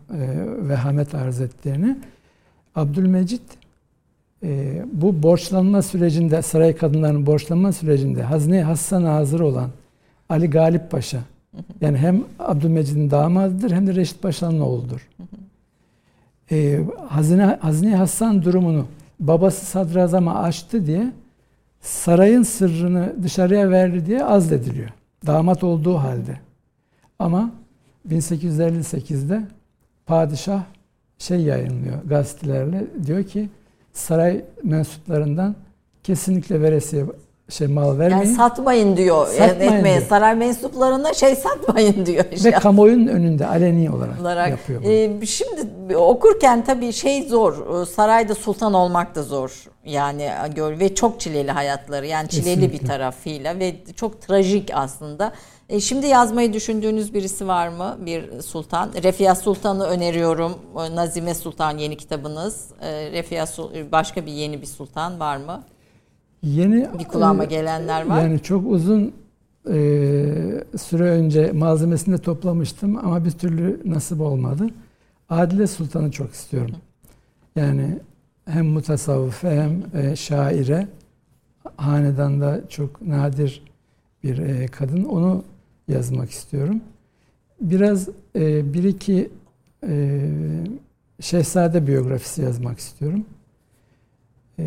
[0.69, 1.97] vehamet arz ettiğini.
[2.74, 3.43] Abdülmecit
[4.43, 9.70] e, bu borçlanma sürecinde, saray kadınlarının borçlanma sürecinde Hazne Hassan hazır olan
[10.28, 11.20] Ali Galip Paşa,
[11.81, 15.09] yani hem Abdülmecid'in damadıdır hem de Reşit Paşa'nın oğludur.
[16.51, 18.87] E, Hazine, Hazne Hassan durumunu
[19.20, 21.12] babası sadrazama açtı diye
[21.81, 24.91] sarayın sırrını dışarıya verdi diye azlediliyor.
[25.26, 26.40] Damat olduğu halde.
[27.18, 27.51] Ama
[28.09, 29.43] 1858'de
[30.06, 30.64] padişah
[31.18, 32.86] şey yayınlıyor gazetelerle.
[33.06, 33.48] Diyor ki
[33.93, 35.56] saray mensuplarından
[36.02, 37.06] kesinlikle veresiye
[37.48, 38.24] şey mal vermeyin.
[38.24, 39.27] Yani satmayın diyor.
[39.27, 40.02] Satmayın yani diyor.
[40.09, 42.24] Saray mensuplarına şey satmayın diyor.
[42.44, 44.90] Ve kamuoyunun önünde aleni olarak, olarak yapıyor bunu.
[44.90, 47.86] E, şimdi okurken tabii şey zor.
[47.86, 49.64] Sarayda sultan olmak da zor.
[49.85, 52.06] Yani gör ve çok çileli hayatları.
[52.06, 52.81] Yani çileli Kesinlikle.
[52.81, 55.32] bir tarafıyla ve çok trajik aslında.
[55.68, 57.97] E, şimdi yazmayı düşündüğünüz birisi var mı?
[58.01, 58.90] Bir sultan.
[59.02, 60.55] Refia Sultan'ı öneriyorum.
[60.94, 62.66] Nazime Sultan yeni kitabınız.
[62.81, 63.47] E, Refia
[63.93, 65.62] başka bir yeni bir sultan var mı?
[66.47, 68.23] Yeni bir kulağıma e, gelenler var.
[68.23, 69.12] Yani çok uzun
[69.70, 69.74] e,
[70.78, 74.66] süre önce malzemesini toplamıştım ama bir türlü nasip olmadı.
[75.28, 76.77] Adile Sultan'ı çok istiyorum.
[77.56, 77.98] Yani
[78.44, 80.89] hem mutasavvıfe hem e, şaire
[81.77, 83.62] hanedanda çok nadir
[84.23, 85.05] bir e, kadın.
[85.05, 85.44] Onu
[85.89, 86.81] yazmak istiyorum.
[87.60, 89.31] Biraz e, bir iki
[89.89, 90.20] e,
[91.20, 93.24] şehzade biyografisi yazmak istiyorum.
[94.59, 94.65] E,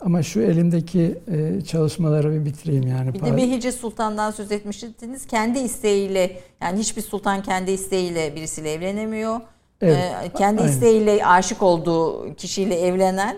[0.00, 3.14] ama şu elimdeki e, çalışmaları bir bitireyim yani.
[3.14, 5.26] Bir de Behice Sultan'dan söz etmiştiniz.
[5.26, 9.40] Kendi isteğiyle yani hiçbir sultan kendi isteğiyle birisiyle evlenemiyor.
[9.80, 10.72] Evet, ee, kendi aynen.
[10.72, 13.36] isteğiyle aşık olduğu kişiyle evlenen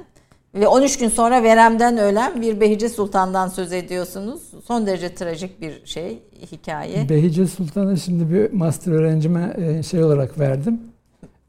[0.55, 4.43] ve 13 gün sonra veremden ölen bir Behice Sultan'dan söz ediyorsunuz.
[4.65, 6.23] Son derece trajik bir şey,
[6.53, 7.09] hikaye.
[7.09, 10.81] Behice Sultan'ı şimdi bir master öğrencime e, şey olarak verdim.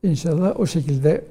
[0.03, 1.25] İnşallah o şekilde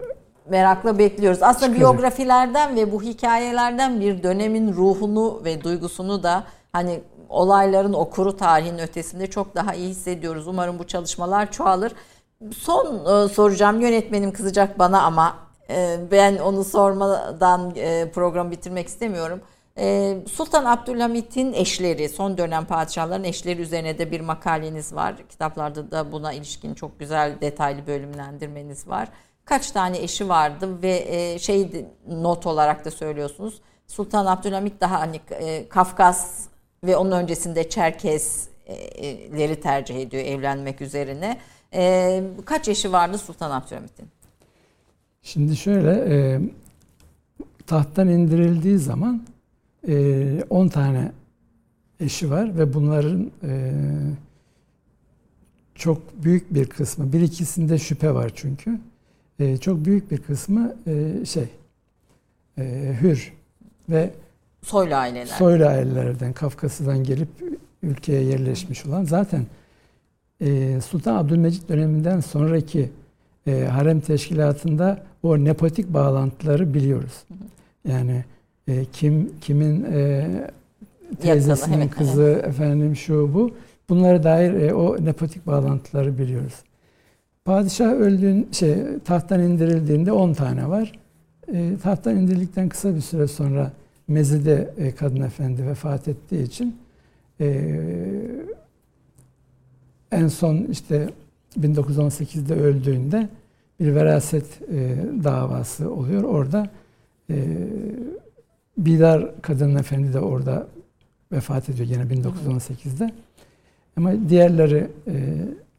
[0.51, 1.43] merakla bekliyoruz.
[1.43, 1.77] Aslında çıkacak.
[1.77, 9.27] biyografilerden ve bu hikayelerden bir dönemin ruhunu ve duygusunu da hani olayların okuru tarihin ötesinde
[9.27, 10.47] çok daha iyi hissediyoruz.
[10.47, 11.93] Umarım bu çalışmalar çoğalır.
[12.57, 15.37] Son e, soracağım yönetmenim kızacak bana ama
[15.71, 19.41] e, ben onu sormadan e, programı bitirmek istemiyorum.
[19.79, 25.15] E, Sultan Abdülhamit'in eşleri, son dönem padişahların eşleri üzerine de bir makaleniz var.
[25.29, 29.09] Kitaplarda da buna ilişkin çok güzel detaylı bölümlendirmeniz var
[29.49, 33.61] kaç tane eşi vardı ve e, şey not olarak da söylüyorsunuz.
[33.87, 36.47] Sultan Abdülhamit daha hani e, Kafkas
[36.85, 41.39] ve onun öncesinde Çerkesleri tercih ediyor evlenmek üzerine.
[41.75, 44.07] E, kaç eşi vardı Sultan Abdülhamit'in?
[45.23, 46.41] Şimdi şöyle e,
[47.67, 49.23] tahttan indirildiği zaman
[50.51, 51.13] 10 e, tane
[52.01, 53.73] eşi var ve bunların e,
[55.75, 58.79] çok büyük bir kısmı, bir ikisinde şüphe var çünkü
[59.39, 61.49] e, çok büyük bir kısmı e, şey
[62.59, 63.33] e, hür
[63.89, 64.11] ve
[64.63, 65.27] soylu aileler.
[65.27, 67.29] Soylu ailelerden Kafkasya'dan gelip
[67.83, 69.47] ülkeye yerleşmiş olan zaten
[70.41, 72.91] e, Sultan Abdülmecit döneminden sonraki
[73.47, 77.25] e, harem teşkilatında o nepotik bağlantıları biliyoruz.
[77.89, 78.25] Yani
[78.69, 80.27] e, kim kimin e,
[81.21, 83.51] teyzesinin Yakala, kızı efendim şu bu
[83.89, 86.55] bunlara dair e, o nepotik bağlantıları biliyoruz.
[87.49, 90.93] Padişah öldüğün şey tahttan indirildiğinde 10 tane var.
[91.53, 93.73] E, tahttan indirildikten kısa bir süre sonra
[94.09, 96.77] Mezide e, kadın efendi vefat ettiği için
[97.41, 97.71] e,
[100.13, 101.09] en son işte
[101.61, 103.29] 1918'de öldüğünde
[103.81, 106.23] bir veraset e, davası oluyor.
[106.23, 106.71] Orada
[107.31, 107.37] e,
[108.79, 110.67] Bidar kadın efendi de orada
[111.33, 113.11] vefat ediyor yine 1918'de.
[113.97, 115.15] Ama diğerleri e,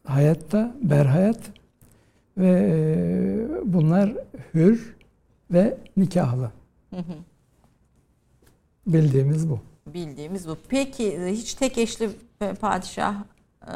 [0.04, 1.59] hayatta, berhayat
[2.40, 4.14] ve e, bunlar
[4.54, 4.96] hür
[5.52, 6.52] ve nikahlı.
[8.88, 9.60] Bildiğimiz bu.
[9.94, 10.58] Bildiğimiz bu.
[10.70, 12.10] Peki e, hiç tek eşli
[12.62, 13.16] padişah
[13.68, 13.74] e,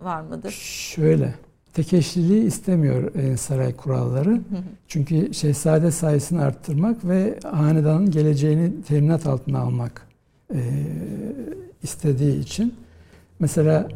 [0.00, 0.50] var mıdır?
[0.94, 1.34] Şöyle,
[1.74, 4.40] tek eşliliği istemiyor e, saray kuralları.
[4.88, 10.08] Çünkü şehzade sayısını arttırmak ve hanedanın geleceğini teminat altına almak
[10.54, 10.60] e,
[11.82, 12.74] istediği için.
[13.38, 13.88] Mesela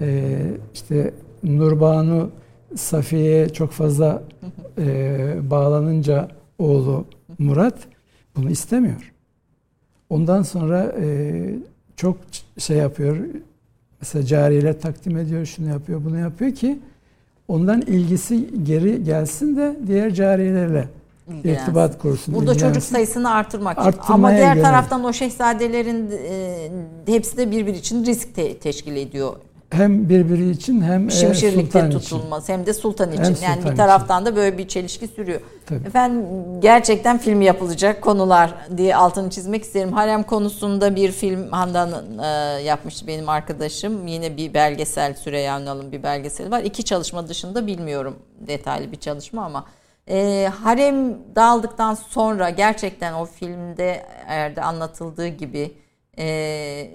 [0.00, 0.38] e,
[0.74, 2.30] işte Nurbanu
[2.76, 4.22] Safiye'ye çok fazla
[4.78, 6.28] e, bağlanınca
[6.58, 7.04] oğlu
[7.38, 7.74] Murat
[8.36, 9.12] bunu istemiyor.
[10.10, 11.54] Ondan sonra e,
[11.96, 12.16] çok
[12.58, 13.16] şey yapıyor.
[14.00, 16.78] Mesela cariyeler takdim ediyor, şunu yapıyor, bunu yapıyor ki
[17.48, 20.88] ondan ilgisi geri gelsin de diğer cariyelerle
[21.44, 22.34] irtibat kursun.
[22.34, 24.00] Burada çocuk sayısını artırmak için.
[24.08, 24.62] Ama diğer göre.
[24.64, 26.68] taraftan o şehzadelerin e,
[27.06, 29.36] hepsi de birbiri için risk te- teşkil ediyor.
[29.72, 31.98] Hem birbiri için hem e, Şimşirlikte sultan için.
[31.98, 33.24] tutulması hem de sultan için.
[33.24, 35.40] Hem yani sultan bir taraftan da böyle bir çelişki sürüyor.
[35.66, 35.86] Tabii.
[35.86, 36.26] Efendim
[36.60, 39.92] gerçekten film yapılacak konular diye altını çizmek isterim.
[39.92, 42.26] Harem konusunda bir film Handan e,
[42.62, 44.06] yapmıştı benim arkadaşım.
[44.06, 46.62] Yine bir belgesel Süreyya Ünal'ın bir belgeseli var.
[46.62, 49.64] İki çalışma dışında bilmiyorum detaylı bir çalışma ama
[50.08, 54.06] e, harem dağıldıktan sonra gerçekten o filmde
[54.62, 55.74] anlatıldığı gibi
[56.18, 56.90] e,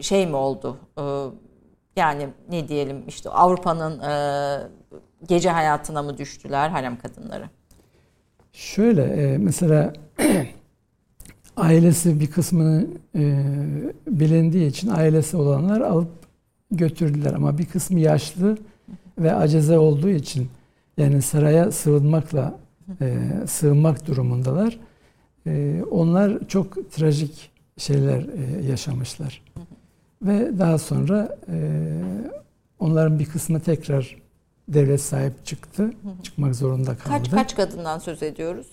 [0.00, 0.76] şey mi oldu?
[0.98, 1.02] E,
[1.96, 4.12] yani ne diyelim işte Avrupa'nın e,
[5.28, 7.44] gece hayatına mı düştüler harem kadınları?
[8.52, 9.92] Şöyle e, mesela
[11.56, 13.44] ailesi bir kısmını e,
[14.06, 16.10] bilindiği için ailesi olanlar alıp
[16.70, 18.58] götürdüler ama bir kısmı yaşlı
[19.18, 20.48] ve acize olduğu için
[20.96, 22.58] yani saraya sığınmakla
[23.46, 24.78] sığınmak durumundalar.
[25.90, 29.42] Onlar çok trajik şeyler e, yaşamışlar.
[30.22, 31.82] Ve daha sonra e,
[32.78, 34.16] onların bir kısmı tekrar
[34.68, 35.90] devlet sahip çıktı.
[36.22, 37.08] Çıkmak zorunda kaldı.
[37.08, 38.66] Kaç kaç kadından söz ediyoruz?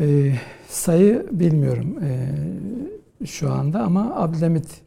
[0.00, 0.34] E,
[0.68, 4.80] sayı bilmiyorum e, şu anda ama Abdülhamit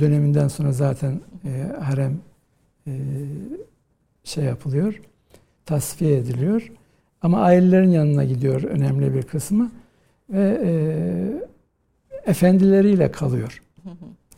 [0.00, 2.18] döneminden sonra zaten e, harem
[2.86, 2.92] e,
[4.24, 5.00] şey yapılıyor,
[5.66, 6.72] tasfiye ediliyor.
[7.22, 9.70] Ama ailelerin yanına gidiyor önemli bir kısmı
[10.30, 10.72] ve e,
[12.28, 13.62] efendileriyle kalıyor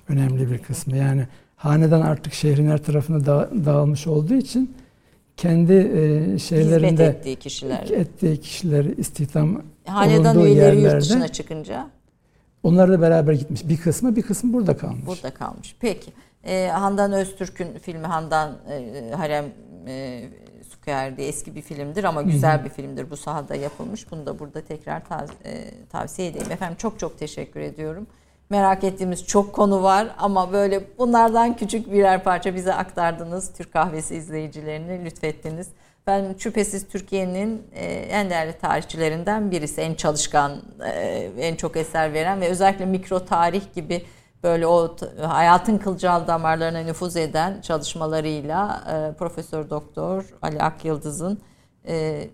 [0.09, 0.97] önemli bir kısmı.
[0.97, 1.27] Yani
[1.57, 4.75] hanedan artık şehrin her tarafına da, dağılmış olduğu için
[5.37, 7.89] kendi e, şeylerinde Hizmet ettiği kişiler.
[7.91, 11.89] ettiği kişiler istihdam Hanedan üyeleri yurt yerlerde dışına çıkınca
[12.63, 13.69] onlar da beraber gitmiş.
[13.69, 15.07] Bir kısmı bir kısmı burada kalmış.
[15.07, 15.77] burada kalmış.
[15.81, 16.13] Peki.
[16.45, 19.45] E, Handan Öztürk'ün filmi Handan e, Harem
[19.87, 20.25] e,
[20.87, 23.11] Diye eski bir filmdir ama güzel bir filmdir.
[23.11, 24.11] Bu sahada yapılmış.
[24.11, 26.53] Bunu da burada tekrar tav- e, tavsiye edeyim.
[26.53, 28.07] Efendim çok çok teşekkür ediyorum.
[28.51, 33.53] Merak ettiğimiz çok konu var ama böyle bunlardan küçük birer parça bize aktardınız.
[33.53, 35.69] Türk Kahvesi izleyicilerini lütfettiniz.
[36.07, 39.81] Ben şüphesiz Türkiye'nin e, en değerli tarihçilerinden birisi.
[39.81, 40.53] En çalışkan,
[40.87, 44.03] e, en çok eser veren ve özellikle mikro tarih gibi
[44.43, 51.41] böyle o hayatın kılcal damarlarına nüfuz eden çalışmalarıyla e, Profesör Doktor Ali Akyıldız'ın
[51.87, 52.29] e,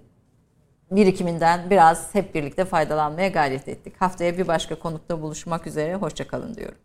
[0.90, 3.94] birikiminden biraz hep birlikte faydalanmaya gayret ettik.
[3.98, 5.94] Haftaya bir başka konukta buluşmak üzere.
[5.94, 6.78] Hoşçakalın diyorum.